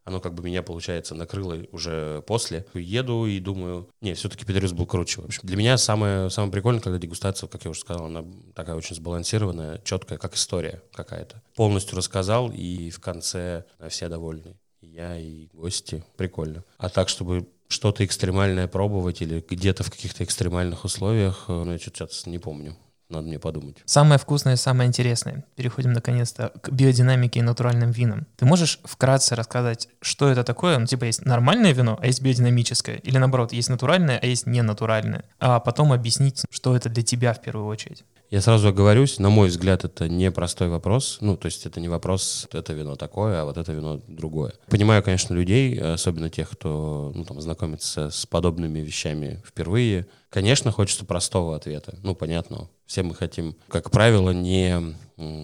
оно 0.04 0.20
как 0.20 0.34
бы 0.34 0.44
меня, 0.44 0.62
получается, 0.62 1.16
накрыло 1.16 1.58
уже 1.72 2.22
после. 2.26 2.64
Еду 2.74 3.26
и 3.26 3.40
думаю, 3.40 3.90
не, 4.00 4.14
все-таки 4.14 4.44
Петрюс 4.44 4.72
был 4.72 4.86
круче. 4.86 5.20
В 5.20 5.24
общем, 5.24 5.40
для 5.42 5.56
меня 5.56 5.76
самое, 5.78 6.30
самое 6.30 6.52
прикольное, 6.52 6.80
когда 6.80 6.98
дегустация, 6.98 7.48
как 7.48 7.64
я 7.64 7.70
уже 7.72 7.80
сказал, 7.80 8.06
она 8.06 8.24
такая 8.54 8.76
очень 8.76 8.94
сбалансированная, 8.94 9.80
четкая, 9.84 10.16
как 10.18 10.36
история 10.36 10.80
какая-то. 10.92 11.42
Полностью 11.56 11.96
рассказал, 11.96 12.52
и 12.52 12.90
в 12.90 13.00
конце 13.00 13.64
все 13.88 14.08
довольны 14.08 14.56
я 14.96 15.18
и 15.18 15.48
гости. 15.52 16.02
Прикольно. 16.16 16.64
А 16.78 16.88
так, 16.88 17.08
чтобы 17.08 17.46
что-то 17.68 18.04
экстремальное 18.04 18.66
пробовать 18.66 19.20
или 19.22 19.44
где-то 19.48 19.82
в 19.82 19.90
каких-то 19.90 20.24
экстремальных 20.24 20.84
условиях, 20.84 21.44
э, 21.48 21.52
ну, 21.52 21.72
я 21.72 21.78
что-то 21.78 22.12
сейчас 22.12 22.26
не 22.26 22.38
помню. 22.38 22.76
Надо 23.08 23.28
мне 23.28 23.38
подумать. 23.38 23.76
Самое 23.84 24.18
вкусное, 24.18 24.56
самое 24.56 24.88
интересное. 24.88 25.44
Переходим 25.54 25.92
наконец-то 25.92 26.50
к 26.60 26.70
биодинамике 26.70 27.38
и 27.38 27.42
натуральным 27.42 27.92
винам. 27.92 28.26
Ты 28.36 28.46
можешь 28.46 28.80
вкратце 28.82 29.36
рассказать, 29.36 29.88
что 30.00 30.28
это 30.28 30.42
такое? 30.42 30.76
Ну, 30.78 30.86
типа, 30.86 31.04
есть 31.04 31.24
нормальное 31.24 31.72
вино, 31.72 31.98
а 32.00 32.06
есть 32.06 32.20
биодинамическое. 32.20 32.96
Или 32.96 33.18
наоборот, 33.18 33.52
есть 33.52 33.68
натуральное, 33.68 34.18
а 34.20 34.26
есть 34.26 34.46
ненатуральное. 34.46 35.22
А 35.38 35.60
потом 35.60 35.92
объяснить, 35.92 36.42
что 36.50 36.74
это 36.74 36.88
для 36.88 37.04
тебя 37.04 37.32
в 37.32 37.40
первую 37.40 37.68
очередь. 37.68 38.04
Я 38.30 38.40
сразу 38.40 38.68
оговорюсь, 38.68 39.18
на 39.18 39.30
мой 39.30 39.48
взгляд, 39.48 39.84
это 39.84 40.08
не 40.08 40.30
простой 40.30 40.68
вопрос. 40.68 41.18
Ну, 41.20 41.36
то 41.36 41.46
есть 41.46 41.64
это 41.64 41.80
не 41.80 41.88
вопрос, 41.88 42.48
это 42.52 42.72
вино 42.72 42.96
такое, 42.96 43.40
а 43.42 43.44
вот 43.44 43.56
это 43.56 43.72
вино 43.72 44.00
другое. 44.08 44.54
Понимаю, 44.68 45.02
конечно, 45.02 45.32
людей, 45.34 45.78
особенно 45.78 46.28
тех, 46.28 46.50
кто 46.50 47.12
ну, 47.14 47.24
там, 47.24 47.40
знакомится 47.40 48.10
с 48.10 48.26
подобными 48.26 48.80
вещами 48.80 49.42
впервые. 49.46 50.06
Конечно, 50.28 50.72
хочется 50.72 51.04
простого 51.04 51.54
ответа. 51.54 51.98
Ну, 52.02 52.14
понятно. 52.14 52.68
Все 52.84 53.02
мы 53.02 53.14
хотим, 53.14 53.56
как 53.68 53.90
правило, 53.90 54.30
не 54.30 54.94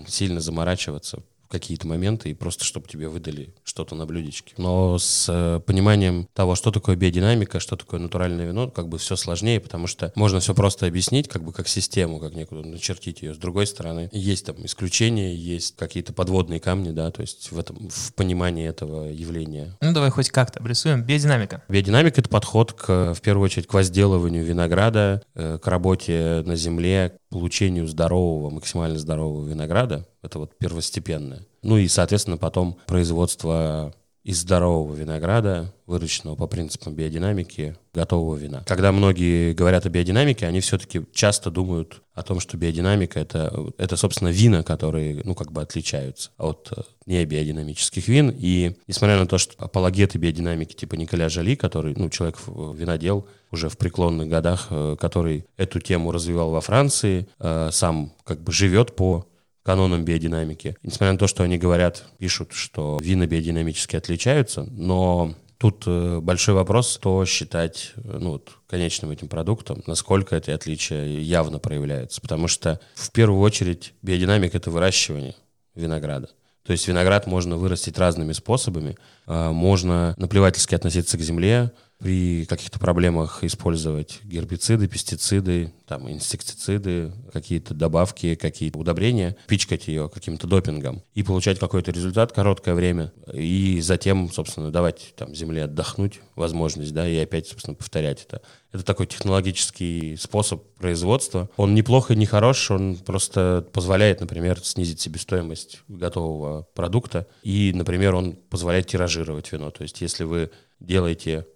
сильно 0.06 0.40
заморачиваться 0.40 1.22
какие-то 1.52 1.86
моменты, 1.86 2.30
и 2.30 2.34
просто 2.34 2.64
чтобы 2.64 2.88
тебе 2.88 3.08
выдали 3.08 3.54
что-то 3.62 3.94
на 3.94 4.06
блюдечке. 4.06 4.54
Но 4.56 4.98
с 4.98 5.26
э, 5.28 5.60
пониманием 5.60 6.26
того, 6.32 6.54
что 6.54 6.70
такое 6.70 6.96
биодинамика, 6.96 7.60
что 7.60 7.76
такое 7.76 8.00
натуральное 8.00 8.46
вино, 8.46 8.70
как 8.70 8.88
бы 8.88 8.96
все 8.96 9.16
сложнее, 9.16 9.60
потому 9.60 9.86
что 9.86 10.12
можно 10.14 10.40
все 10.40 10.54
просто 10.54 10.86
объяснить, 10.86 11.28
как 11.28 11.44
бы 11.44 11.52
как 11.52 11.68
систему, 11.68 12.18
как 12.20 12.34
некуда 12.34 12.66
начертить 12.66 13.20
ее. 13.20 13.34
С 13.34 13.36
другой 13.36 13.66
стороны, 13.66 14.08
есть 14.12 14.46
там 14.46 14.64
исключения, 14.64 15.34
есть 15.34 15.76
какие-то 15.76 16.14
подводные 16.14 16.58
камни, 16.58 16.90
да, 16.90 17.10
то 17.10 17.20
есть 17.20 17.52
в 17.52 17.58
этом, 17.58 17.90
в 17.90 18.14
понимании 18.14 18.66
этого 18.66 19.10
явления. 19.10 19.76
Ну, 19.82 19.92
давай 19.92 20.08
хоть 20.08 20.30
как-то 20.30 20.58
обрисуем. 20.60 21.02
Биодинамика. 21.02 21.62
Биодинамика— 21.68 22.20
это 22.22 22.30
подход, 22.30 22.72
к, 22.72 23.12
в 23.12 23.20
первую 23.20 23.44
очередь, 23.44 23.66
к 23.66 23.74
возделыванию 23.74 24.42
винограда, 24.42 25.22
э, 25.34 25.58
к 25.62 25.66
работе 25.66 26.42
на 26.46 26.56
земле, 26.56 27.18
получению 27.32 27.88
здорового, 27.88 28.50
максимально 28.50 28.98
здорового 28.98 29.48
винограда. 29.48 30.06
Это 30.22 30.38
вот 30.38 30.56
первостепенное. 30.58 31.46
Ну 31.62 31.78
и, 31.78 31.88
соответственно, 31.88 32.36
потом 32.36 32.78
производство 32.86 33.94
из 34.24 34.40
здорового 34.40 34.94
винограда, 34.94 35.74
выращенного 35.86 36.36
по 36.36 36.46
принципам 36.46 36.94
биодинамики, 36.94 37.76
готового 37.92 38.36
вина. 38.36 38.62
Когда 38.68 38.92
многие 38.92 39.52
говорят 39.52 39.84
о 39.84 39.88
биодинамике, 39.88 40.46
они 40.46 40.60
все-таки 40.60 41.04
часто 41.12 41.50
думают 41.50 42.02
о 42.14 42.22
том, 42.22 42.38
что 42.38 42.56
биодинамика 42.56 43.18
это, 43.18 43.72
это, 43.78 43.96
собственно, 43.96 44.28
вина, 44.28 44.62
которые, 44.62 45.22
ну, 45.24 45.34
как 45.34 45.50
бы 45.50 45.60
отличаются 45.60 46.30
от 46.38 46.72
э, 46.76 46.82
не 47.06 47.24
биодинамических 47.24 48.06
вин. 48.06 48.32
И 48.36 48.76
несмотря 48.86 49.18
на 49.18 49.26
то, 49.26 49.38
что 49.38 49.54
апологеты 49.58 50.18
биодинамики 50.18 50.74
типа 50.74 50.94
Николя 50.94 51.28
Жали, 51.28 51.56
который, 51.56 51.94
ну, 51.96 52.08
человек 52.08 52.38
винодел 52.46 53.26
уже 53.52 53.68
в 53.68 53.76
преклонных 53.76 54.28
годах, 54.28 54.68
э, 54.70 54.96
который 54.98 55.46
эту 55.56 55.78
тему 55.78 56.10
развивал 56.10 56.50
во 56.50 56.60
Франции, 56.60 57.28
э, 57.38 57.68
сам 57.70 58.12
как 58.24 58.42
бы 58.42 58.50
живет 58.50 58.96
по 58.96 59.26
канонам 59.62 60.04
биодинамики. 60.04 60.76
Несмотря 60.82 61.12
на 61.12 61.18
то, 61.18 61.28
что 61.28 61.44
они 61.44 61.58
говорят, 61.58 62.04
пишут, 62.18 62.52
что 62.52 62.98
вина 63.00 63.26
биодинамически 63.26 63.96
отличаются, 63.96 64.64
но 64.64 65.34
Тут 65.58 65.84
э, 65.86 66.18
большой 66.20 66.56
вопрос, 66.56 66.92
что 66.92 67.24
считать 67.24 67.92
ну, 67.94 68.30
вот, 68.30 68.50
конечным 68.66 69.12
этим 69.12 69.28
продуктом, 69.28 69.80
насколько 69.86 70.34
эти 70.34 70.50
отличия 70.50 71.04
явно 71.04 71.60
проявляются. 71.60 72.20
Потому 72.20 72.48
что 72.48 72.80
в 72.96 73.12
первую 73.12 73.40
очередь 73.40 73.94
биодинамика— 74.02 74.56
это 74.58 74.72
выращивание 74.72 75.36
винограда. 75.76 76.30
То 76.64 76.72
есть 76.72 76.88
виноград 76.88 77.28
можно 77.28 77.56
вырастить 77.56 77.96
разными 77.96 78.32
способами. 78.32 78.96
Можно 79.26 80.14
наплевательски 80.16 80.74
относиться 80.74 81.16
к 81.16 81.20
земле, 81.20 81.70
при 82.02 82.46
каких-то 82.46 82.80
проблемах 82.80 83.44
использовать 83.44 84.20
гербициды, 84.24 84.88
пестициды, 84.88 85.72
там, 85.86 86.10
инсектициды, 86.10 87.12
какие-то 87.32 87.74
добавки, 87.74 88.34
какие-то 88.34 88.78
удобрения, 88.78 89.36
пичкать 89.46 89.86
ее 89.86 90.08
каким-то 90.08 90.48
допингом 90.48 91.02
и 91.14 91.22
получать 91.22 91.60
какой-то 91.60 91.92
результат 91.92 92.32
короткое 92.32 92.74
время, 92.74 93.12
и 93.32 93.80
затем, 93.80 94.32
собственно, 94.32 94.72
давать 94.72 95.14
там, 95.16 95.32
земле 95.34 95.64
отдохнуть, 95.64 96.20
возможность, 96.34 96.92
да, 96.92 97.08
и 97.08 97.16
опять, 97.18 97.46
собственно, 97.46 97.76
повторять 97.76 98.24
это. 98.24 98.42
Это 98.72 98.84
такой 98.84 99.06
технологический 99.06 100.16
способ 100.16 100.64
производства. 100.74 101.50
Он 101.56 101.74
неплохо 101.74 102.16
не 102.16 102.26
хорош, 102.26 102.70
он 102.70 102.96
просто 102.96 103.64
позволяет, 103.72 104.20
например, 104.20 104.58
снизить 104.64 105.00
себестоимость 105.00 105.82
готового 105.86 106.66
продукта, 106.74 107.28
и, 107.44 107.70
например, 107.74 108.16
он 108.16 108.32
позволяет 108.32 108.88
тиражировать 108.88 109.52
вино. 109.52 109.70
То 109.70 109.82
есть 109.82 110.00
если 110.00 110.24
вы 110.24 110.50
делаете 110.80 111.46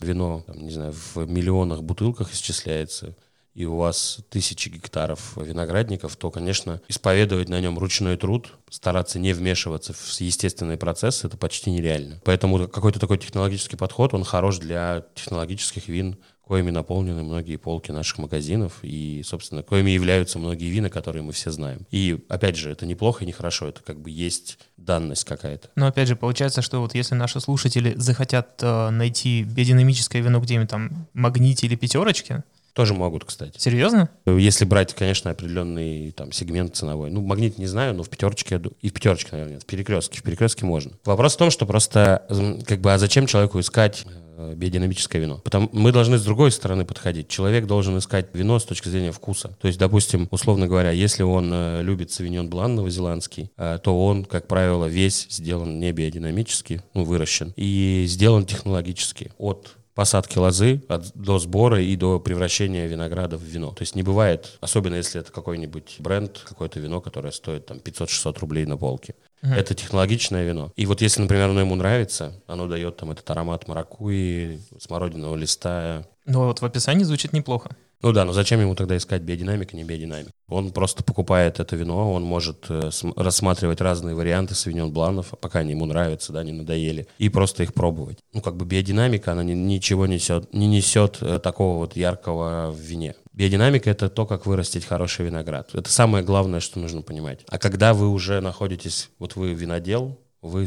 вино, 0.00 0.44
там, 0.46 0.58
не 0.58 0.70
знаю, 0.70 0.92
в 0.92 1.16
миллионах 1.28 1.82
бутылках 1.82 2.32
исчисляется, 2.32 3.16
и 3.54 3.66
у 3.66 3.76
вас 3.76 4.18
тысячи 4.30 4.68
гектаров 4.68 5.36
виноградников, 5.36 6.16
то, 6.16 6.30
конечно, 6.30 6.82
исповедовать 6.88 7.48
на 7.48 7.60
нем 7.60 7.78
ручной 7.78 8.16
труд, 8.16 8.52
стараться 8.68 9.20
не 9.20 9.32
вмешиваться 9.32 9.92
в 9.92 10.20
естественные 10.20 10.76
процессы, 10.76 11.28
это 11.28 11.36
почти 11.36 11.70
нереально. 11.70 12.20
Поэтому 12.24 12.66
какой-то 12.68 12.98
такой 12.98 13.18
технологический 13.18 13.76
подход, 13.76 14.12
он 14.12 14.24
хорош 14.24 14.58
для 14.58 15.04
технологических 15.14 15.86
вин, 15.86 16.18
коими 16.46 16.70
наполнены 16.70 17.22
многие 17.22 17.56
полки 17.56 17.90
наших 17.90 18.18
магазинов 18.18 18.78
и, 18.82 19.22
собственно, 19.24 19.62
коими 19.62 19.90
являются 19.90 20.38
многие 20.38 20.70
вина, 20.70 20.90
которые 20.90 21.22
мы 21.22 21.32
все 21.32 21.50
знаем. 21.50 21.86
И, 21.90 22.24
опять 22.28 22.56
же, 22.56 22.70
это 22.70 22.86
неплохо 22.86 23.24
и 23.24 23.26
нехорошо, 23.26 23.68
это 23.68 23.82
как 23.82 24.00
бы 24.00 24.10
есть 24.10 24.58
данность 24.76 25.24
какая-то. 25.24 25.70
Но, 25.76 25.86
опять 25.86 26.08
же, 26.08 26.16
получается, 26.16 26.62
что 26.62 26.80
вот 26.80 26.94
если 26.94 27.14
наши 27.14 27.40
слушатели 27.40 27.94
захотят 27.96 28.60
э, 28.62 28.90
найти 28.90 29.42
биодинамическое 29.42 30.22
вино 30.22 30.40
где-нибудь 30.40 30.68
там 30.68 31.06
магните 31.14 31.66
или 31.66 31.76
пятерочке, 31.76 32.44
тоже 32.74 32.94
могут, 32.94 33.24
кстати. 33.24 33.58
Серьезно? 33.58 34.10
Если 34.26 34.64
брать, 34.64 34.94
конечно, 34.94 35.30
определенный 35.30 36.10
там 36.12 36.32
сегмент 36.32 36.76
ценовой. 36.76 37.10
Ну, 37.10 37.22
магнит 37.22 37.58
не 37.58 37.66
знаю, 37.66 37.94
но 37.94 38.02
в 38.02 38.10
пятерочке, 38.10 38.60
и 38.82 38.88
в 38.88 38.92
пятерочке, 38.92 39.30
наверное, 39.32 39.54
нет. 39.54 39.62
В 39.62 39.66
перекрестке, 39.66 40.18
в 40.18 40.22
перекрестке 40.22 40.66
можно. 40.66 40.92
Вопрос 41.04 41.34
в 41.34 41.38
том, 41.38 41.50
что 41.50 41.66
просто, 41.66 42.26
как 42.66 42.80
бы, 42.80 42.92
а 42.92 42.98
зачем 42.98 43.26
человеку 43.26 43.60
искать 43.60 44.04
Э, 44.36 44.54
биодинамическое 44.56 45.22
вино. 45.22 45.40
Потому 45.44 45.68
мы 45.72 45.92
должны 45.92 46.18
с 46.18 46.24
другой 46.24 46.50
стороны 46.50 46.84
подходить. 46.84 47.28
Человек 47.28 47.66
должен 47.66 47.96
искать 47.98 48.26
вино 48.32 48.58
с 48.58 48.64
точки 48.64 48.88
зрения 48.88 49.12
вкуса. 49.12 49.56
То 49.60 49.68
есть, 49.68 49.78
допустим, 49.78 50.26
условно 50.30 50.66
говоря, 50.66 50.90
если 50.90 51.22
он 51.22 51.50
э, 51.52 51.82
любит 51.82 52.10
савиньон 52.10 52.50
блан 52.50 52.74
новозеландский, 52.74 53.50
э, 53.56 53.78
то 53.82 54.04
он, 54.04 54.24
как 54.24 54.48
правило, 54.48 54.86
весь 54.86 55.28
сделан 55.30 55.78
не 55.78 55.92
биодинамически, 55.92 56.82
ну, 56.94 57.04
выращен, 57.04 57.52
и 57.56 58.06
сделан 58.08 58.44
технологически 58.44 59.30
от 59.38 59.76
посадки 59.94 60.38
лозы 60.38 60.82
от, 60.88 61.12
до 61.14 61.38
сбора 61.38 61.80
и 61.80 61.96
до 61.96 62.20
превращения 62.20 62.86
винограда 62.86 63.38
в 63.38 63.42
вино. 63.42 63.70
То 63.70 63.82
есть 63.82 63.94
не 63.94 64.02
бывает, 64.02 64.58
особенно 64.60 64.96
если 64.96 65.20
это 65.20 65.32
какой-нибудь 65.32 65.96
бренд, 66.00 66.42
какое-то 66.44 66.80
вино, 66.80 67.00
которое 67.00 67.30
стоит 67.30 67.66
там 67.66 67.78
500-600 67.78 68.38
рублей 68.40 68.66
на 68.66 68.76
полке. 68.76 69.14
Mm-hmm. 69.42 69.54
Это 69.54 69.74
технологичное 69.74 70.44
вино. 70.44 70.72
И 70.76 70.86
вот 70.86 71.00
если, 71.02 71.20
например, 71.22 71.50
оно 71.50 71.60
ему 71.60 71.74
нравится, 71.74 72.32
оно 72.46 72.66
дает 72.66 72.96
там 72.96 73.10
этот 73.10 73.28
аромат 73.30 73.68
маракуи, 73.68 74.60
смородинового 74.78 75.36
листа. 75.36 76.06
Ну 76.24 76.46
вот 76.46 76.60
в 76.60 76.64
описании 76.64 77.04
звучит 77.04 77.32
неплохо. 77.32 77.76
Ну 78.04 78.12
да, 78.12 78.26
но 78.26 78.34
зачем 78.34 78.60
ему 78.60 78.74
тогда 78.74 78.98
искать 78.98 79.22
биодинамик, 79.22 79.72
а 79.72 79.76
не 79.78 79.82
биодинамик? 79.82 80.28
Он 80.48 80.72
просто 80.72 81.02
покупает 81.02 81.58
это 81.58 81.74
вино, 81.74 82.12
он 82.12 82.22
может 82.22 82.66
э, 82.68 82.90
рассматривать 83.16 83.80
разные 83.80 84.14
варианты 84.14 84.54
савиньон 84.54 84.92
бланов, 84.92 85.32
пока 85.40 85.60
они 85.60 85.70
ему 85.70 85.86
нравятся, 85.86 86.30
да, 86.30 86.44
не 86.44 86.52
надоели, 86.52 87.08
и 87.16 87.30
просто 87.30 87.62
их 87.62 87.72
пробовать. 87.72 88.18
Ну 88.34 88.42
как 88.42 88.58
бы 88.58 88.66
биодинамика, 88.66 89.32
она 89.32 89.42
ни, 89.42 89.54
ничего 89.54 90.06
несет, 90.06 90.52
не 90.52 90.66
несет 90.66 91.16
э, 91.22 91.38
такого 91.38 91.78
вот 91.78 91.96
яркого 91.96 92.70
в 92.72 92.78
вине. 92.78 93.14
Биодинамика— 93.32 93.88
это 93.90 94.10
то, 94.10 94.26
как 94.26 94.44
вырастить 94.44 94.84
хороший 94.84 95.24
виноград. 95.24 95.74
Это 95.74 95.90
самое 95.90 96.22
главное, 96.22 96.60
что 96.60 96.80
нужно 96.80 97.00
понимать. 97.00 97.40
А 97.48 97.58
когда 97.58 97.94
вы 97.94 98.10
уже 98.10 98.42
находитесь, 98.42 99.08
вот 99.18 99.34
вы 99.34 99.54
винодел, 99.54 100.18
вы, 100.42 100.66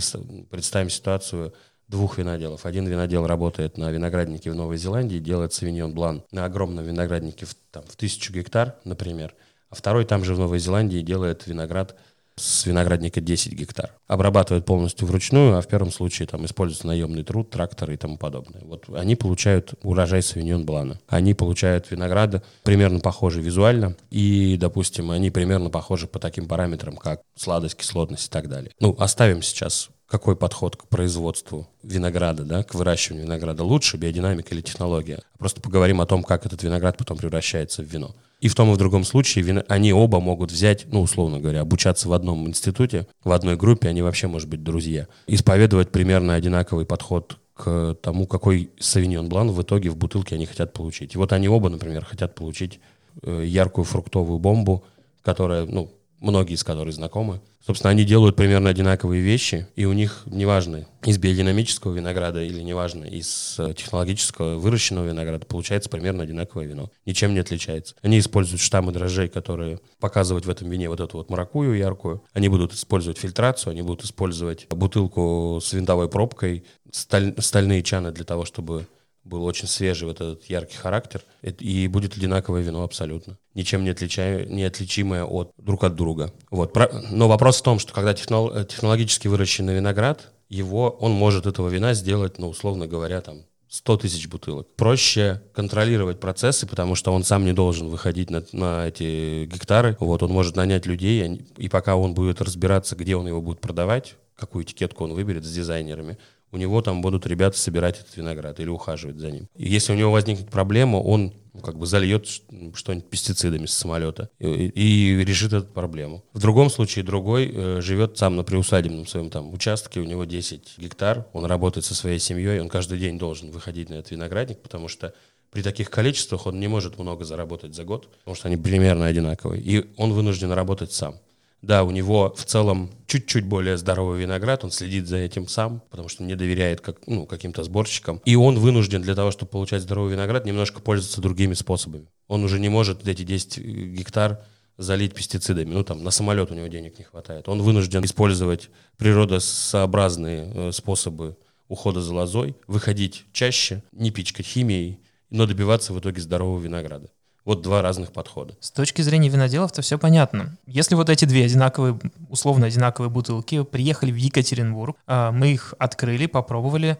представим 0.50 0.90
ситуацию, 0.90 1.54
двух 1.88 2.18
виноделов. 2.18 2.66
Один 2.66 2.88
винодел 2.88 3.26
работает 3.28 3.78
на 3.78 3.92
винограднике 3.92 4.52
в 4.52 4.56
Новой 4.56 4.78
Зеландии, 4.78 5.20
делает 5.20 5.54
савиньон 5.54 5.94
блан 5.94 6.24
на 6.32 6.46
огромном 6.46 6.86
винограднике 6.86 7.46
в, 7.46 7.56
там, 7.72 7.84
в 7.84 7.96
тысячу 7.96 8.34
гектар, 8.34 8.76
например, 8.84 9.34
а 9.70 9.76
второй 9.76 10.06
там 10.06 10.24
же 10.24 10.36
в 10.36 10.40
Новой 10.40 10.60
Зеландии 10.60 11.02
делает 11.02 11.48
виноград 11.48 11.96
с 12.38 12.68
виноградника 12.68 13.20
10 13.20 13.54
гектар. 13.54 13.94
Обрабатывает 14.06 14.64
полностью 14.66 15.08
вручную, 15.08 15.58
а 15.58 15.62
в 15.62 15.68
первом 15.68 15.92
случае 15.92 16.28
там 16.28 16.46
используется 16.46 16.86
наемный 16.86 17.24
труд, 17.24 17.50
тракторы 17.50 17.96
и 17.96 17.98
тому 17.98 18.18
подобное. 18.18 18.62
Вот 18.64 18.86
они 18.94 19.16
получают 19.16 19.74
урожай 19.82 20.22
савиньон 20.22 20.64
блана. 20.66 21.00
Они 21.08 21.34
получают 21.34 21.90
винограда 21.90 22.44
примерно 22.64 23.00
похожий 23.00 23.42
визуально, 23.42 23.98
и, 24.12 24.56
допустим, 24.60 25.10
они 25.10 25.32
примерно 25.32 25.72
похожи 25.72 26.06
по 26.06 26.20
таким 26.20 26.48
параметрам, 26.48 26.96
как 26.96 27.22
сладость, 27.36 27.76
кислотность 27.76 28.28
и 28.28 28.30
так 28.32 28.48
далее. 28.48 28.72
Ну, 28.80 28.96
оставим 29.00 29.42
сейчас 29.42 29.90
какой 30.08 30.36
подход 30.36 30.78
к 30.78 30.88
производству 30.88 31.68
винограда, 31.84 32.44
да, 32.44 32.64
к 32.64 32.74
выращиванию 32.74 33.26
винограда 33.26 33.64
лучше, 33.64 33.98
биодинамика 33.98 34.56
или 34.56 34.62
технология. 34.62 35.22
Просто 35.38 35.62
поговорим 35.62 36.00
о 36.02 36.06
том, 36.06 36.24
как 36.24 36.46
этот 36.46 36.64
виноград 36.64 36.98
потом 36.98 37.18
превращается 37.18 37.84
в 37.84 37.86
вино. 37.86 38.16
И 38.40 38.48
в 38.48 38.56
том 38.56 38.72
и 38.72 38.74
в 38.74 38.78
другом 38.78 39.04
случае 39.04 39.44
вино, 39.44 39.64
они 39.68 39.92
оба 39.92 40.20
могут 40.20 40.52
взять, 40.52 40.86
ну, 40.92 41.02
условно 41.02 41.40
говоря, 41.40 41.62
обучаться 41.62 42.08
в 42.08 42.14
одном 42.14 42.48
институте, 42.48 43.08
в 43.24 43.32
одной 43.32 43.58
группе, 43.58 43.90
они 43.90 44.02
вообще, 44.02 44.28
может 44.28 44.48
быть, 44.48 44.64
друзья. 44.64 45.08
Исповедовать 45.26 45.92
примерно 45.92 46.36
одинаковый 46.36 46.86
подход 46.86 47.38
к 47.56 47.96
тому, 48.02 48.28
какой 48.28 48.70
савиньон 48.80 49.28
блан 49.28 49.52
в 49.52 49.62
итоге 49.62 49.90
в 49.90 49.98
бутылке 49.98 50.36
они 50.36 50.46
хотят 50.46 50.72
получить. 50.72 51.16
И 51.16 51.18
вот 51.18 51.34
они 51.34 51.50
оба, 51.50 51.70
например, 51.70 52.06
хотят 52.06 52.36
получить 52.36 52.80
э, 53.24 53.44
яркую 53.46 53.84
фруктовую 53.84 54.38
бомбу, 54.38 54.84
которая, 55.24 55.66
ну, 55.66 55.92
многие 56.20 56.54
из 56.54 56.64
которых 56.64 56.94
знакомы. 56.94 57.42
Собственно, 57.66 57.92
они 57.92 58.06
делают 58.06 58.38
примерно 58.38 58.70
одинаковые 58.70 59.22
вещи, 59.22 59.68
и 59.76 59.84
у 59.84 59.92
них, 59.92 60.24
неважно, 60.26 60.88
из 61.04 61.18
биодинамического 61.18 61.94
винограда 61.94 62.42
или 62.42 62.62
неважно, 62.62 63.04
из 63.04 63.56
э, 63.60 63.74
технологического 63.76 64.56
выращенного 64.56 65.08
винограда, 65.08 65.46
получается 65.46 65.90
примерно 65.90 66.24
одинаковое 66.24 66.66
вино. 66.66 66.90
Ничем 67.06 67.34
не 67.34 67.40
отличается. 67.40 67.96
Они 68.02 68.20
используют 68.20 68.62
штаммы 68.62 68.94
дрожжей, 68.94 69.28
которые 69.28 69.82
показывают 70.00 70.46
в 70.46 70.50
этом 70.50 70.70
вине 70.70 70.88
вот 70.88 71.02
эту 71.02 71.18
вот 71.18 71.30
маракую 71.30 71.78
яркую. 71.78 72.24
Они 72.32 72.48
будут 72.48 72.74
использовать 72.74 73.18
фильтрацию, 73.18 73.72
они 73.72 73.82
будут 73.82 74.06
использовать 74.06 74.66
бутылку 74.70 75.60
с 75.62 75.74
винтовой 75.74 76.08
пробкой, 76.08 76.64
сталь, 76.92 77.34
стальные 77.40 77.84
чаны 77.84 78.14
для 78.14 78.24
того, 78.24 78.46
чтобы 78.46 78.88
был 79.28 79.44
очень 79.44 79.68
свежий 79.68 80.08
вот 80.08 80.18
этот 80.18 80.44
яркий 80.46 80.78
характер, 80.78 81.24
и 81.42 81.88
будет 81.88 82.18
одинаковое 82.18 82.62
вино 82.62 82.84
абсолютно. 82.84 83.38
Ничем 83.54 83.84
не, 83.84 83.92
отличая, 83.92 84.46
не 84.46 84.64
отличимое 84.64 85.24
от, 85.24 85.52
друг 85.58 85.84
от 85.84 85.96
друга. 85.96 86.34
Вот. 86.50 86.76
Но 87.12 87.28
вопрос 87.28 87.60
в 87.60 87.64
том, 87.64 87.80
что 87.80 87.94
когда 87.94 88.14
технологически 88.14 89.28
выращенный 89.28 89.76
виноград, 89.76 90.32
его, 90.50 90.90
он 90.90 91.12
может 91.12 91.46
этого 91.46 91.68
вина 91.68 91.94
сделать, 91.94 92.38
ну, 92.40 92.50
условно 92.50 92.88
говоря, 92.88 93.22
там, 93.22 93.44
100 93.70 93.98
тысяч 93.98 94.28
бутылок. 94.28 94.68
Проще 94.76 95.42
контролировать 95.54 96.20
процессы, 96.20 96.66
потому 96.66 96.96
что 96.96 97.12
он 97.12 97.24
сам 97.24 97.44
не 97.44 97.54
должен 97.54 97.90
выходить 97.90 98.30
на, 98.30 98.44
на 98.54 98.88
эти 98.88 99.46
гектары. 99.46 99.98
Вот, 100.00 100.24
он 100.24 100.32
может 100.32 100.56
нанять 100.56 100.86
людей, 100.86 101.46
и 101.58 101.68
пока 101.68 101.96
он 101.96 102.14
будет 102.14 102.42
разбираться, 102.42 102.96
где 102.96 103.16
он 103.16 103.28
его 103.28 103.42
будет 103.42 103.60
продавать, 103.60 104.16
какую 104.36 104.64
этикетку 104.64 105.04
он 105.04 105.14
выберет 105.14 105.44
с 105.44 105.52
дизайнерами, 105.52 106.18
у 106.52 106.58
него 106.58 106.82
там 106.82 107.02
будут 107.02 107.26
ребята 107.28 107.58
собирать 107.58 108.00
этот 108.00 108.16
виноград 108.16 108.60
или 108.60 108.70
ухаживать 108.70 109.18
за 109.18 109.32
ним. 109.32 109.48
И 109.56 109.68
если 109.70 109.94
у 109.94 109.96
него 109.96 110.12
возникнет 110.12 110.50
проблема, 110.50 110.98
он 110.98 111.34
ну, 111.54 111.62
как 111.62 111.78
бы 111.78 111.86
зальет 111.88 112.28
что-нибудь 112.28 113.10
пестицидами 113.10 113.66
с 113.66 113.74
самолета 113.74 114.30
и, 114.40 114.68
и 114.68 115.26
решит 115.26 115.54
эту 115.54 115.68
проблему. 115.68 116.24
В 116.34 116.40
другом 116.40 116.70
случае 116.70 117.04
другой 117.04 117.52
э, 117.52 117.82
живет 117.82 118.18
сам 118.18 118.36
на 118.36 118.44
приусадебном 118.44 119.08
своем 119.08 119.30
там 119.30 119.52
участке, 119.54 120.00
у 120.00 120.04
него 120.04 120.26
10 120.26 120.76
гектар, 120.78 121.26
он 121.34 121.46
работает 121.46 121.86
со 121.86 121.96
своей 121.96 122.20
семьей, 122.20 122.62
он 122.62 122.70
каждый 122.70 123.00
день 123.00 123.18
должен 123.18 123.50
выходить 123.52 123.90
на 123.90 123.96
этот 123.96 124.12
виноградник, 124.12 124.60
потому 124.60 124.88
что 124.88 125.14
при 125.52 125.64
таких 125.64 125.90
количествах 125.90 126.46
он 126.46 126.60
не 126.60 126.68
может 126.68 127.00
много 127.00 127.26
заработать 127.26 127.74
за 127.74 127.84
год, 127.84 128.08
потому 128.20 128.36
что 128.36 128.48
они 128.48 128.58
примерно 128.58 129.08
одинаковые. 129.08 129.62
И 129.62 129.86
он 129.98 130.14
вынужден 130.14 130.52
работать 130.52 130.92
сам. 130.92 131.16
Да, 131.62 131.84
у 131.84 131.92
него 131.92 132.34
в 132.38 132.46
целом 132.46 132.92
чуть-чуть 133.08 133.46
более 133.46 133.78
здоровый 133.78 134.22
виноград, 134.22 134.64
он 134.64 134.72
следит 134.72 135.08
за 135.08 135.18
этим 135.18 135.48
сам, 135.48 135.82
потому 135.90 136.08
что 136.08 136.24
не 136.24 136.36
доверяет 136.36 136.82
как, 136.82 137.08
ну, 137.08 137.26
каким-то 137.26 137.64
сборщикам. 137.64 138.22
И 138.26 138.36
он 138.36 138.60
вынужден 138.60 139.02
для 139.02 139.16
того, 139.16 139.32
чтобы 139.32 139.50
получать 139.52 139.82
здоровый 139.82 140.14
виноград, 140.14 140.46
немножко 140.46 140.82
пользоваться 140.82 141.20
другими 141.20 141.56
способами. 141.56 142.08
Он 142.28 142.44
уже 142.44 142.60
не 142.60 142.70
может 142.70 143.08
эти 143.08 143.24
10 143.24 143.58
гектар 143.58 144.44
залить 144.78 145.16
пестицидами. 145.16 145.74
Ну, 145.74 145.84
там, 145.84 146.04
на 146.04 146.12
самолет 146.12 146.52
у 146.52 146.54
него 146.54 146.68
денег 146.68 147.00
не 147.00 147.06
хватает. 147.06 147.50
Он 147.50 147.62
вынужден 147.62 148.06
использовать 148.06 148.70
природосообразные 148.98 150.52
э, 150.54 150.72
способы 150.72 151.38
ухода 151.68 152.02
за 152.02 152.14
лозой, 152.14 152.56
выходить 152.68 153.26
чаще, 153.34 153.84
не 153.92 154.12
пичкать 154.12 154.46
химией, 154.46 155.00
но 155.30 155.46
добиваться 155.46 155.94
в 155.94 156.00
итоге 156.00 156.22
здорового 156.22 156.60
винограда. 156.60 157.10
Вот 157.48 157.62
два 157.62 157.82
разных 157.82 158.12
подхода. 158.12 158.58
С 158.60 158.72
точки 158.72 159.02
зрения 159.02 159.30
виноделов-то 159.30 159.82
все 159.82 159.98
понятно. 159.98 160.58
Если 160.66 160.96
вот 160.96 161.10
эти 161.10 161.24
две 161.24 161.46
одинаковые, 161.46 161.98
условно 162.28 162.66
одинаковые 162.66 163.10
бутылки 163.10 163.64
приехали 163.64 164.12
в 164.12 164.18
Екатеринбург, 164.18 164.98
а, 165.08 165.32
мы 165.32 165.54
их 165.54 165.74
открыли, 165.80 166.26
попробовали, 166.26 166.98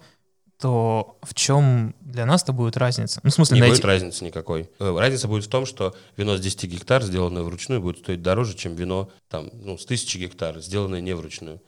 то 0.58 1.18
в 1.22 1.34
чем 1.34 1.94
для 2.00 2.26
нас-то 2.26 2.54
будет 2.54 2.78
разница? 2.78 3.20
Ну, 3.24 3.30
в 3.30 3.34
смысле, 3.34 3.56
не 3.56 3.60
найти... 3.60 3.76
будет 3.76 3.84
разницы 3.84 4.24
никакой. 4.24 4.70
Э, 4.80 4.98
разница 4.98 5.28
будет 5.28 5.44
в 5.44 5.50
том, 5.50 5.66
что 5.66 5.94
вино 6.16 6.38
с 6.38 6.40
10 6.40 6.64
гектар, 6.72 7.04
сделанное 7.04 7.44
вручную, 7.44 7.82
будет 7.82 7.98
стоить 7.98 8.22
дороже, 8.22 8.56
чем 8.56 8.74
вино 8.74 9.12
там, 9.28 9.50
ну, 9.52 9.78
с 9.78 9.84
1000 9.84 10.18
гектар, 10.18 10.62
сделанное 10.62 11.02
не 11.02 11.14
вручную. 11.14 11.62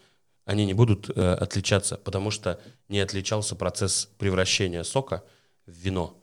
Они 0.45 0.65
не 0.65 0.73
будут 0.73 1.09
э, 1.13 1.33
отличаться, 1.33 1.97
потому 1.97 2.31
что 2.31 2.61
не 2.87 3.01
отличался 3.01 3.57
процесс 3.57 4.07
превращения 4.17 4.83
сока 4.83 5.25
в 5.65 5.71
вино. 5.73 6.15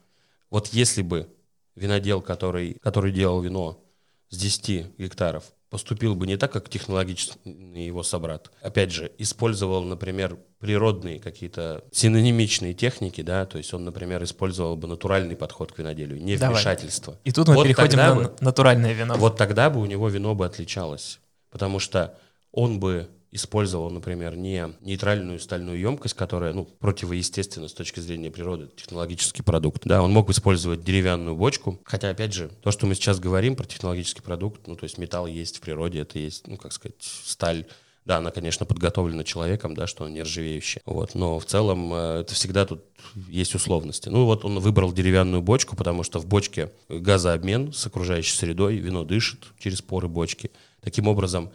Вот 0.48 0.68
если 0.68 1.02
бы 1.02 1.28
винодел, 1.76 2.20
который, 2.20 2.74
который 2.82 3.12
делал 3.12 3.40
вино 3.40 3.84
с 4.28 4.36
10 4.36 4.98
гектаров, 4.98 5.44
поступил 5.70 6.14
бы 6.14 6.26
не 6.26 6.36
так, 6.36 6.52
как 6.52 6.68
технологичный 6.68 7.86
его 7.86 8.02
собрат. 8.02 8.50
Опять 8.62 8.92
же, 8.92 9.12
использовал, 9.18 9.82
например, 9.84 10.38
природные 10.58 11.20
какие-то 11.20 11.84
синонимичные 11.92 12.72
техники, 12.72 13.20
да, 13.20 13.46
то 13.46 13.58
есть 13.58 13.74
он, 13.74 13.84
например, 13.84 14.22
использовал 14.24 14.76
бы 14.76 14.88
натуральный 14.88 15.36
подход 15.36 15.72
к 15.72 15.78
виноделию, 15.78 16.22
не 16.22 16.36
Давай. 16.36 16.54
вмешательство. 16.54 17.18
И 17.24 17.32
тут 17.32 17.48
мы 17.48 17.54
вот 17.54 17.64
переходим 17.64 17.98
на 17.98 18.14
бы, 18.14 18.32
натуральное 18.40 18.92
вино. 18.92 19.16
Вот 19.16 19.36
тогда 19.36 19.70
бы 19.70 19.80
у 19.80 19.86
него 19.86 20.08
вино 20.08 20.34
бы 20.34 20.46
отличалось, 20.46 21.20
потому 21.50 21.78
что 21.78 22.18
он 22.52 22.80
бы 22.80 23.08
использовал, 23.36 23.90
например, 23.90 24.36
не 24.36 24.74
нейтральную 24.80 25.38
стальную 25.38 25.78
емкость, 25.78 26.14
которая, 26.14 26.52
ну, 26.52 26.64
противоестественна 26.64 27.68
с 27.68 27.72
точки 27.72 28.00
зрения 28.00 28.30
природы, 28.30 28.68
технологический 28.76 29.42
продукт. 29.42 29.82
Да, 29.84 30.02
он 30.02 30.12
мог 30.12 30.28
использовать 30.30 30.82
деревянную 30.82 31.36
бочку, 31.36 31.80
хотя, 31.84 32.10
опять 32.10 32.32
же, 32.32 32.50
то, 32.62 32.70
что 32.70 32.86
мы 32.86 32.94
сейчас 32.94 33.20
говорим 33.20 33.56
про 33.56 33.64
технологический 33.64 34.22
продукт, 34.22 34.66
ну, 34.66 34.74
то 34.74 34.84
есть 34.84 34.98
металл 34.98 35.26
есть 35.26 35.58
в 35.58 35.60
природе, 35.60 36.00
это 36.00 36.18
есть, 36.18 36.46
ну, 36.48 36.56
как 36.56 36.72
сказать, 36.72 36.96
сталь, 37.00 37.66
да, 38.06 38.18
она, 38.18 38.30
конечно, 38.30 38.64
подготовлена 38.64 39.24
человеком, 39.24 39.74
да, 39.74 39.88
что 39.88 40.04
она 40.04 40.14
нержавеющая. 40.14 40.80
Вот, 40.86 41.16
но 41.16 41.40
в 41.40 41.44
целом 41.44 41.92
э, 41.92 42.20
это 42.20 42.34
всегда 42.34 42.64
тут 42.64 42.84
есть 43.28 43.54
условности. 43.56 44.08
Ну 44.08 44.26
вот 44.26 44.44
он 44.44 44.60
выбрал 44.60 44.92
деревянную 44.92 45.42
бочку, 45.42 45.74
потому 45.74 46.04
что 46.04 46.20
в 46.20 46.26
бочке 46.26 46.70
газообмен 46.88 47.72
с 47.72 47.84
окружающей 47.84 48.36
средой, 48.36 48.76
вино 48.76 49.02
дышит 49.02 49.40
через 49.58 49.82
поры 49.82 50.06
бочки. 50.06 50.52
Таким 50.80 51.08
образом, 51.08 51.50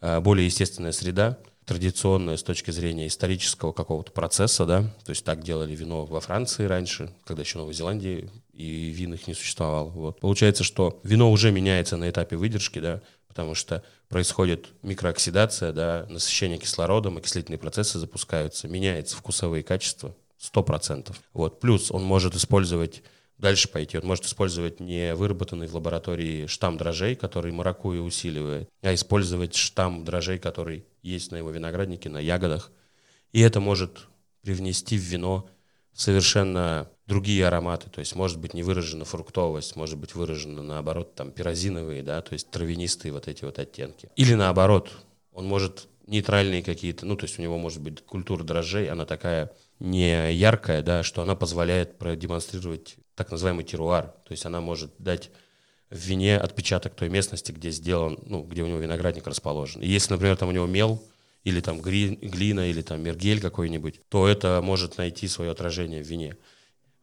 более 0.00 0.46
естественная 0.46 0.92
среда, 0.92 1.38
традиционная 1.64 2.38
с 2.38 2.42
точки 2.42 2.70
зрения 2.70 3.06
исторического 3.06 3.72
какого-то 3.72 4.10
процесса, 4.10 4.64
да, 4.64 4.82
то 5.04 5.10
есть 5.10 5.24
так 5.24 5.42
делали 5.42 5.76
вино 5.76 6.06
во 6.06 6.20
Франции 6.20 6.64
раньше, 6.64 7.12
когда 7.26 7.42
еще 7.42 7.58
Новой 7.58 7.74
Зеландии 7.74 8.30
и 8.54 8.88
вин 8.88 9.12
их 9.12 9.26
не 9.26 9.34
существовало. 9.34 9.90
Вот. 9.90 10.20
Получается, 10.20 10.64
что 10.64 10.98
вино 11.02 11.30
уже 11.30 11.52
меняется 11.52 11.98
на 11.98 12.08
этапе 12.08 12.36
выдержки, 12.36 12.78
да, 12.78 13.02
потому 13.28 13.54
что 13.54 13.84
происходит 14.08 14.68
микрооксидация, 14.82 15.72
да, 15.72 16.06
насыщение 16.08 16.58
кислородом, 16.58 17.18
окислительные 17.18 17.58
процессы 17.58 17.98
запускаются, 17.98 18.66
меняется 18.66 19.16
вкусовые 19.16 19.62
качества, 19.62 20.16
100%. 20.40 21.14
Вот. 21.34 21.60
Плюс 21.60 21.90
он 21.90 22.02
может 22.02 22.34
использовать 22.34 23.02
дальше 23.38 23.68
пойти. 23.68 23.98
Он 23.98 24.06
может 24.06 24.24
использовать 24.24 24.80
не 24.80 25.14
выработанный 25.14 25.66
в 25.66 25.74
лаборатории 25.74 26.46
штамм 26.46 26.76
дрожжей, 26.76 27.14
который 27.14 27.52
маракую 27.52 28.02
усиливает, 28.02 28.68
а 28.82 28.92
использовать 28.94 29.54
штамм 29.54 30.04
дрожжей, 30.04 30.38
который 30.38 30.84
есть 31.02 31.30
на 31.30 31.36
его 31.36 31.50
винограднике, 31.50 32.08
на 32.08 32.18
ягодах. 32.18 32.72
И 33.32 33.40
это 33.40 33.60
может 33.60 34.06
привнести 34.42 34.96
в 34.96 35.02
вино 35.02 35.48
совершенно 35.92 36.88
другие 37.06 37.46
ароматы, 37.46 37.90
то 37.90 37.98
есть 38.00 38.14
может 38.14 38.38
быть 38.38 38.54
не 38.54 38.62
выражена 38.62 39.04
фруктовость, 39.04 39.74
может 39.74 39.98
быть 39.98 40.14
выражена 40.14 40.62
наоборот 40.62 41.14
там 41.14 41.32
пирозиновые, 41.32 42.02
да, 42.02 42.20
то 42.22 42.34
есть 42.34 42.50
травянистые 42.50 43.12
вот 43.12 43.26
эти 43.26 43.44
вот 43.44 43.58
оттенки. 43.58 44.10
Или 44.14 44.34
наоборот, 44.34 44.90
он 45.32 45.46
может 45.46 45.88
нейтральные 46.06 46.62
какие-то, 46.62 47.04
ну 47.04 47.16
то 47.16 47.24
есть 47.24 47.38
у 47.38 47.42
него 47.42 47.58
может 47.58 47.80
быть 47.82 48.04
культура 48.04 48.44
дрожжей, 48.44 48.88
она 48.88 49.06
такая 49.06 49.50
не 49.80 50.32
яркая, 50.32 50.82
да, 50.82 51.02
что 51.02 51.22
она 51.22 51.34
позволяет 51.34 51.98
продемонстрировать 51.98 52.96
так 53.18 53.30
называемый 53.30 53.64
теруар. 53.64 54.14
То 54.24 54.32
есть 54.32 54.46
она 54.46 54.60
может 54.60 54.92
дать 54.98 55.30
в 55.90 55.96
вине 55.96 56.38
отпечаток 56.38 56.94
той 56.94 57.08
местности, 57.08 57.52
где 57.52 57.70
сделан, 57.70 58.18
ну, 58.24 58.42
где 58.42 58.62
у 58.62 58.66
него 58.66 58.78
виноградник 58.78 59.26
расположен. 59.26 59.82
И 59.82 59.88
если, 59.88 60.12
например, 60.12 60.36
там 60.36 60.48
у 60.48 60.52
него 60.52 60.66
мел, 60.66 61.02
или 61.44 61.60
там 61.60 61.80
глина, 61.80 62.68
или 62.68 62.82
там 62.82 63.02
мергель 63.02 63.40
какой-нибудь, 63.40 64.00
то 64.08 64.28
это 64.28 64.60
может 64.62 64.98
найти 64.98 65.28
свое 65.28 65.50
отражение 65.50 66.02
в 66.02 66.06
вине. 66.06 66.36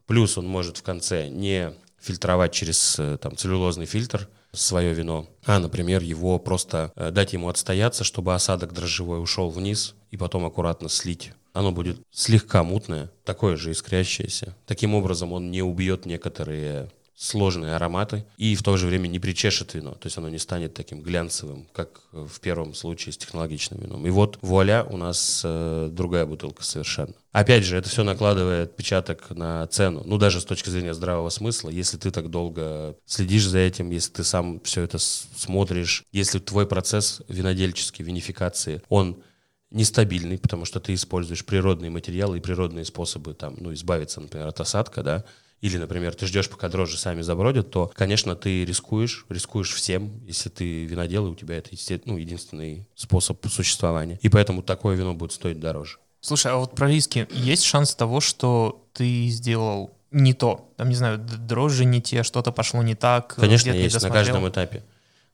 Плюс 0.05 0.37
он 0.37 0.47
может 0.47 0.77
в 0.77 0.83
конце 0.83 1.29
не 1.29 1.73
фильтровать 1.99 2.53
через 2.53 2.99
э, 2.99 3.17
там, 3.17 3.35
целлюлозный 3.35 3.87
фильтр 3.87 4.29
свое 4.51 4.93
вино, 4.93 5.27
а, 5.45 5.59
например, 5.59 6.01
его 6.01 6.37
просто 6.39 6.93
э, 6.95 7.11
дать 7.11 7.33
ему 7.33 7.49
отстояться, 7.49 8.03
чтобы 8.03 8.35
осадок 8.35 8.71
дрожжевой 8.71 9.21
ушел 9.21 9.49
вниз, 9.49 9.95
и 10.11 10.17
потом 10.17 10.45
аккуратно 10.45 10.87
слить 10.87 11.33
оно 11.55 11.71
будет 11.71 11.99
слегка 12.11 12.63
мутное, 12.63 13.09
такое 13.23 13.55
же 13.55 13.71
искрящееся. 13.71 14.55
Таким 14.67 14.93
образом, 14.93 15.31
он 15.31 15.49
не 15.51 15.61
убьет 15.61 16.05
некоторые 16.05 16.91
сложные 17.15 17.75
ароматы 17.75 18.25
и 18.35 18.55
в 18.55 18.63
то 18.63 18.75
же 18.75 18.87
время 18.87 19.07
не 19.07 19.19
причешет 19.19 19.73
вино, 19.73 19.91
то 19.91 20.07
есть 20.07 20.17
оно 20.17 20.27
не 20.27 20.37
станет 20.37 20.73
таким 20.73 21.01
глянцевым, 21.01 21.65
как 21.71 22.01
в 22.11 22.41
первом 22.41 22.73
случае 22.73 23.13
с 23.13 23.17
технологичным 23.17 23.79
вином. 23.79 24.05
И 24.05 24.09
вот 24.09 24.37
вуаля, 24.41 24.83
у 24.83 24.97
нас 24.97 25.41
э, 25.45 25.89
другая 25.93 26.25
бутылка 26.25 26.63
совершенно. 26.63 27.13
Опять 27.31 27.63
же, 27.63 27.77
это 27.77 27.87
все 27.87 28.03
накладывает 28.03 28.71
отпечаток 28.71 29.29
на 29.29 29.65
цену, 29.67 30.03
ну 30.05 30.17
даже 30.17 30.41
с 30.41 30.45
точки 30.45 30.69
зрения 30.69 30.93
здравого 30.93 31.29
смысла, 31.29 31.69
если 31.69 31.95
ты 31.95 32.11
так 32.11 32.29
долго 32.29 32.97
следишь 33.05 33.47
за 33.47 33.59
этим, 33.59 33.91
если 33.91 34.11
ты 34.11 34.23
сам 34.25 34.59
все 34.59 34.81
это 34.81 34.97
смотришь, 34.99 36.03
если 36.11 36.39
твой 36.39 36.67
процесс 36.67 37.21
винодельческий, 37.29 38.03
винификации, 38.03 38.81
он 38.89 39.23
нестабильный, 39.71 40.37
потому 40.37 40.65
что 40.65 40.79
ты 40.79 40.93
используешь 40.93 41.45
природные 41.45 41.89
материалы 41.89 42.37
и 42.37 42.41
природные 42.41 42.85
способы 42.85 43.33
там, 43.33 43.55
ну, 43.57 43.73
избавиться, 43.73 44.21
например, 44.21 44.47
от 44.47 44.59
осадка, 44.59 45.03
да, 45.03 45.25
или, 45.61 45.77
например, 45.77 46.13
ты 46.13 46.27
ждешь, 46.27 46.49
пока 46.49 46.69
дрожжи 46.69 46.97
сами 46.97 47.21
забродят, 47.21 47.71
то, 47.71 47.91
конечно, 47.95 48.35
ты 48.35 48.65
рискуешь, 48.65 49.25
рискуешь 49.29 49.73
всем, 49.73 50.21
если 50.25 50.49
ты 50.49 50.85
винодел, 50.85 51.27
и 51.27 51.29
у 51.29 51.35
тебя 51.35 51.57
это 51.57 51.71
ну, 52.05 52.17
единственный 52.17 52.87
способ 52.93 53.43
существования. 53.47 54.19
И 54.21 54.29
поэтому 54.29 54.61
такое 54.61 54.95
вино 54.95 55.13
будет 55.13 55.31
стоить 55.31 55.59
дороже. 55.59 55.97
Слушай, 56.21 56.51
а 56.51 56.57
вот 56.57 56.75
про 56.75 56.89
риски. 56.89 57.27
Есть 57.31 57.63
шанс 57.63 57.95
того, 57.95 58.19
что 58.19 58.85
ты 58.93 59.27
сделал 59.27 59.95
не 60.11 60.33
то? 60.33 60.71
Там, 60.77 60.89
не 60.89 60.95
знаю, 60.95 61.17
дрожжи 61.17 61.85
не 61.85 62.01
те, 62.01 62.23
что-то 62.23 62.51
пошло 62.51 62.83
не 62.83 62.95
так? 62.95 63.35
Конечно, 63.35 63.71
есть 63.71 64.01
на 64.01 64.09
каждом 64.09 64.47
этапе. 64.47 64.83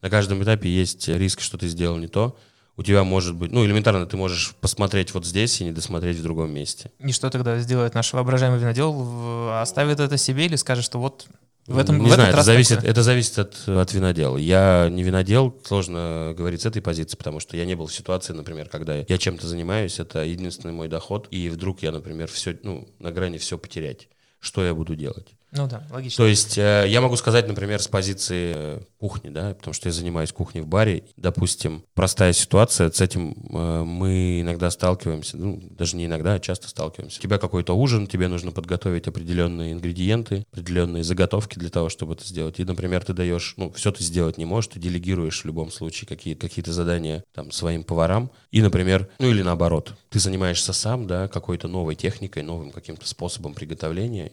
На 0.01 0.09
каждом 0.09 0.41
этапе 0.43 0.69
есть 0.69 1.07
риск, 1.07 1.41
что 1.41 1.57
ты 1.57 1.67
сделал 1.67 1.97
не 1.97 2.07
то 2.07 2.37
у 2.81 2.83
тебя 2.83 3.03
может 3.03 3.35
быть, 3.35 3.51
ну, 3.51 3.63
элементарно 3.63 4.07
ты 4.07 4.17
можешь 4.17 4.55
посмотреть 4.59 5.13
вот 5.13 5.23
здесь 5.23 5.61
и 5.61 5.63
не 5.63 5.71
досмотреть 5.71 6.17
в 6.17 6.23
другом 6.23 6.51
месте. 6.51 6.91
И 6.99 7.11
что 7.11 7.29
тогда 7.29 7.59
сделает 7.59 7.93
наш 7.93 8.11
воображаемый 8.11 8.59
винодел? 8.59 9.51
Оставит 9.51 9.99
это 9.99 10.17
себе 10.17 10.47
или 10.47 10.55
скажет, 10.55 10.83
что 10.83 10.99
вот 10.99 11.27
в 11.67 11.77
этом 11.77 11.99
Не 11.99 12.09
в 12.09 12.13
знаю, 12.13 12.33
это 12.33 12.41
зависит, 12.41 12.83
это 12.83 13.03
зависит 13.03 13.37
от, 13.37 13.69
от 13.69 13.93
винодела. 13.93 14.35
Я 14.35 14.89
не 14.89 15.03
винодел, 15.03 15.55
сложно 15.63 16.33
говорить 16.35 16.61
с 16.61 16.65
этой 16.65 16.81
позиции, 16.81 17.15
потому 17.17 17.39
что 17.39 17.55
я 17.55 17.65
не 17.65 17.75
был 17.75 17.85
в 17.85 17.93
ситуации, 17.93 18.33
например, 18.33 18.67
когда 18.67 18.95
я 18.95 19.17
чем-то 19.17 19.47
занимаюсь, 19.47 19.99
это 19.99 20.23
единственный 20.23 20.73
мой 20.73 20.87
доход, 20.87 21.27
и 21.29 21.49
вдруг 21.49 21.83
я, 21.83 21.91
например, 21.91 22.29
все, 22.29 22.57
ну, 22.63 22.87
на 22.97 23.11
грани 23.11 23.37
все 23.37 23.59
потерять. 23.59 24.07
Что 24.39 24.65
я 24.65 24.73
буду 24.73 24.95
делать? 24.95 25.27
Ну 25.53 25.67
да, 25.67 25.83
логично. 25.91 26.23
То 26.23 26.27
есть 26.27 26.57
э, 26.57 26.85
я 26.87 27.01
могу 27.01 27.17
сказать, 27.17 27.45
например, 27.47 27.81
с 27.81 27.87
позиции 27.87 28.53
э, 28.55 28.79
кухни, 28.97 29.29
да, 29.29 29.53
потому 29.53 29.73
что 29.73 29.89
я 29.89 29.93
занимаюсь 29.93 30.31
кухней 30.31 30.61
в 30.61 30.67
баре. 30.67 31.03
Допустим, 31.17 31.83
простая 31.93 32.31
ситуация, 32.31 32.89
с 32.89 33.01
этим 33.01 33.35
э, 33.53 33.83
мы 33.83 34.39
иногда 34.41 34.71
сталкиваемся, 34.71 35.35
ну, 35.35 35.61
даже 35.71 35.97
не 35.97 36.05
иногда, 36.05 36.35
а 36.35 36.39
часто 36.39 36.69
сталкиваемся. 36.69 37.19
У 37.19 37.21
тебя 37.21 37.37
какой-то 37.37 37.73
ужин, 37.73 38.07
тебе 38.07 38.29
нужно 38.29 38.51
подготовить 38.51 39.07
определенные 39.09 39.73
ингредиенты, 39.73 40.45
определенные 40.53 41.03
заготовки 41.03 41.59
для 41.59 41.69
того, 41.69 41.89
чтобы 41.89 42.13
это 42.13 42.25
сделать. 42.25 42.59
И, 42.61 42.63
например, 42.63 43.03
ты 43.03 43.11
даешь, 43.13 43.55
ну, 43.57 43.71
все 43.73 43.91
ты 43.91 44.05
сделать 44.05 44.37
не 44.37 44.45
можешь, 44.45 44.69
ты 44.71 44.79
делегируешь 44.79 45.41
в 45.41 45.45
любом 45.45 45.69
случае 45.69 46.07
какие- 46.07 46.35
какие-то 46.35 46.71
задания 46.71 47.25
там 47.33 47.51
своим 47.51 47.83
поварам. 47.83 48.31
И, 48.51 48.61
например, 48.61 49.09
ну 49.19 49.29
или 49.29 49.41
наоборот, 49.41 49.95
ты 50.09 50.19
занимаешься 50.19 50.71
сам, 50.71 51.07
да, 51.07 51.27
какой-то 51.27 51.67
новой 51.67 51.95
техникой, 51.95 52.43
новым 52.43 52.71
каким-то 52.71 53.05
способом 53.05 53.53
приготовления, 53.53 54.31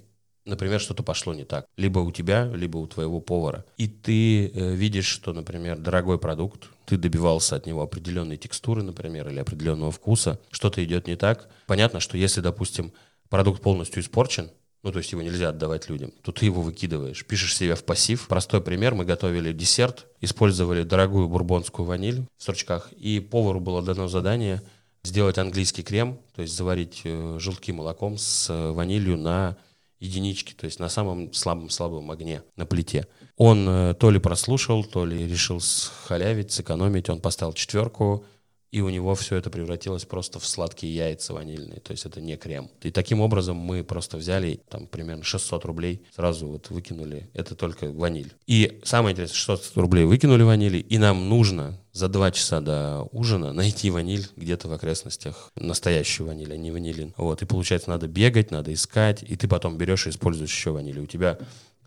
например, 0.49 0.81
что-то 0.81 1.03
пошло 1.03 1.35
не 1.35 1.45
так. 1.45 1.67
Либо 1.77 2.01
у 2.01 2.11
тебя, 2.11 2.51
либо 2.53 2.79
у 2.79 2.87
твоего 2.87 3.21
повара. 3.21 3.65
И 3.77 3.87
ты 3.87 4.49
э, 4.49 4.75
видишь, 4.75 5.07
что, 5.07 5.33
например, 5.33 5.79
дорогой 5.79 6.19
продукт, 6.19 6.69
ты 6.87 6.97
добивался 6.97 7.57
от 7.57 7.67
него 7.67 7.83
определенной 7.83 8.37
текстуры, 8.37 8.83
например, 8.83 9.29
или 9.29 9.39
определенного 9.39 9.93
вкуса, 9.93 10.41
что-то 10.51 10.83
идет 10.85 11.07
не 11.07 11.17
так. 11.17 11.49
Понятно, 11.67 12.01
что 12.01 12.17
если, 12.17 12.41
допустим, 12.41 12.93
продукт 13.29 13.63
полностью 13.63 14.03
испорчен, 14.03 14.51
ну, 14.83 14.93
то 14.93 14.99
есть 14.99 15.11
его 15.13 15.23
нельзя 15.23 15.49
отдавать 15.49 15.89
людям, 15.89 16.13
то 16.23 16.33
ты 16.33 16.47
его 16.47 16.63
выкидываешь, 16.63 17.27
пишешь 17.27 17.57
себе 17.57 17.75
в 17.75 17.85
пассив. 17.85 18.29
Простой 18.29 18.61
пример, 18.61 18.95
мы 18.95 19.05
готовили 19.05 19.53
десерт, 19.53 20.07
использовали 20.21 20.83
дорогую 20.85 21.29
бурбонскую 21.29 21.85
ваниль 21.85 22.27
в 22.37 22.43
стручках, 22.43 22.93
и 22.93 23.21
повару 23.21 23.61
было 23.61 23.83
дано 23.83 24.09
задание 24.09 24.63
сделать 25.03 25.39
английский 25.39 25.83
крем, 25.83 26.19
то 26.35 26.43
есть 26.43 26.55
заварить 26.55 27.03
э, 27.05 27.39
желтки 27.41 27.73
молоком 27.73 28.19
с 28.19 28.51
э, 28.51 28.71
ванилью 28.71 29.17
на 29.17 29.57
единички, 30.01 30.55
то 30.55 30.67
есть 30.67 30.79
на 30.79 30.89
самом 30.89 31.33
слабом-слабом 31.33 32.11
огне 32.11 32.43
на 32.57 32.67
плите. 32.67 33.07
Он 33.37 33.69
э, 33.69 33.95
то 33.95 34.11
ли 34.11 34.19
прослушал, 34.19 34.85
то 34.85 35.05
ли 35.05 35.27
решил 35.27 35.61
схалявить, 35.61 36.53
сэкономить, 36.53 37.09
он 37.09 37.21
поставил 37.21 37.53
четверку, 37.53 38.25
и 38.71 38.81
у 38.81 38.89
него 38.91 39.15
все 39.15 39.37
это 39.37 39.51
превратилось 39.51 40.05
просто 40.05 40.39
в 40.39 40.47
сладкие 40.47 40.95
яйца 40.95 41.33
ванильные, 41.33 41.81
то 41.81 41.93
есть 41.93 42.05
это 42.05 42.21
не 42.21 42.37
крем. 42.37 42.71
И 42.83 42.91
таким 42.91 43.21
образом 43.21 43.57
мы 43.57 43.83
просто 43.83 44.17
взяли 44.17 44.61
там 44.69 44.87
примерно 44.87 45.25
600 45.25 45.65
рублей, 45.65 46.03
сразу 46.15 46.47
вот 46.47 46.71
выкинули, 46.71 47.29
это 47.35 47.55
только 47.55 47.91
ваниль. 47.91 48.33
И 48.47 48.81
самое 48.85 49.13
интересное, 49.13 49.37
600 49.37 49.77
рублей 49.77 50.05
выкинули 50.05 50.43
ванили, 50.43 50.79
и 50.79 50.99
нам 50.99 51.29
нужно 51.29 51.79
за 51.93 52.09
два 52.09 52.31
часа 52.31 52.61
до 52.61 53.09
ужина 53.11 53.53
найти 53.53 53.91
ваниль 53.91 54.29
где-то 54.37 54.69
в 54.69 54.73
окрестностях, 54.73 55.51
настоящую 55.57 56.29
ваниль, 56.29 56.53
а 56.53 56.57
не 56.57 56.71
ванилин. 56.71 57.13
Вот, 57.17 57.43
и 57.43 57.47
получается, 57.47 57.91
надо 57.91 58.07
бегать, 58.07 58.51
надо 58.51 58.73
искать, 58.73 59.25
и 59.27 59.37
ты 59.37 59.49
потом 59.49 59.77
берешь 59.77 60.07
и 60.07 60.11
используешь 60.11 60.51
еще 60.51 60.71
ваниль. 60.71 61.01
У 61.01 61.07
тебя 61.07 61.39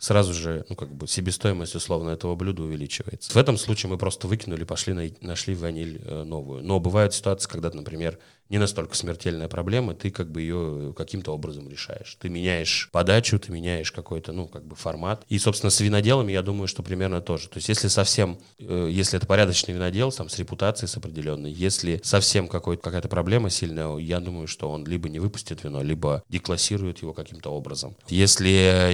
сразу 0.01 0.33
же, 0.33 0.65
ну, 0.67 0.75
как 0.75 0.91
бы, 0.91 1.07
себестоимость, 1.07 1.75
условно, 1.75 2.09
этого 2.09 2.35
блюда 2.35 2.63
увеличивается. 2.63 3.31
В 3.31 3.37
этом 3.37 3.55
случае 3.55 3.91
мы 3.91 3.99
просто 3.99 4.27
выкинули, 4.27 4.63
пошли, 4.63 4.93
на, 4.93 5.07
нашли 5.21 5.53
ваниль 5.53 6.01
э, 6.03 6.23
новую. 6.23 6.63
Но 6.63 6.79
бывают 6.79 7.13
ситуации, 7.13 7.47
когда, 7.47 7.69
например, 7.69 8.17
не 8.51 8.57
настолько 8.57 8.95
смертельная 8.95 9.47
проблема, 9.47 9.95
ты 9.95 10.11
как 10.11 10.29
бы 10.29 10.41
ее 10.41 10.93
каким-то 10.95 11.33
образом 11.33 11.69
решаешь. 11.69 12.17
Ты 12.19 12.29
меняешь 12.29 12.89
подачу, 12.91 13.39
ты 13.39 13.51
меняешь 13.51 13.91
какой-то, 13.93 14.33
ну, 14.33 14.47
как 14.47 14.65
бы 14.65 14.75
формат. 14.75 15.23
И, 15.29 15.39
собственно, 15.39 15.69
с 15.69 15.79
виноделами, 15.79 16.33
я 16.33 16.41
думаю, 16.41 16.67
что 16.67 16.83
примерно 16.83 17.21
тоже. 17.21 17.47
То 17.47 17.57
есть, 17.57 17.69
если 17.69 17.87
совсем, 17.87 18.37
э, 18.59 18.89
если 18.91 19.17
это 19.17 19.25
порядочный 19.25 19.73
винодел, 19.73 20.11
там, 20.11 20.27
с 20.27 20.37
репутацией, 20.37 20.89
с 20.89 20.97
определенной, 20.97 21.51
если 21.51 22.01
совсем 22.03 22.49
какая-то 22.49 23.07
проблема 23.07 23.49
сильная, 23.49 23.95
я 23.97 24.19
думаю, 24.19 24.47
что 24.47 24.69
он 24.69 24.85
либо 24.85 25.07
не 25.07 25.19
выпустит 25.19 25.63
вино, 25.63 25.81
либо 25.81 26.21
деклассирует 26.27 27.01
его 27.01 27.13
каким-то 27.13 27.51
образом. 27.51 27.95
Если 28.09 28.49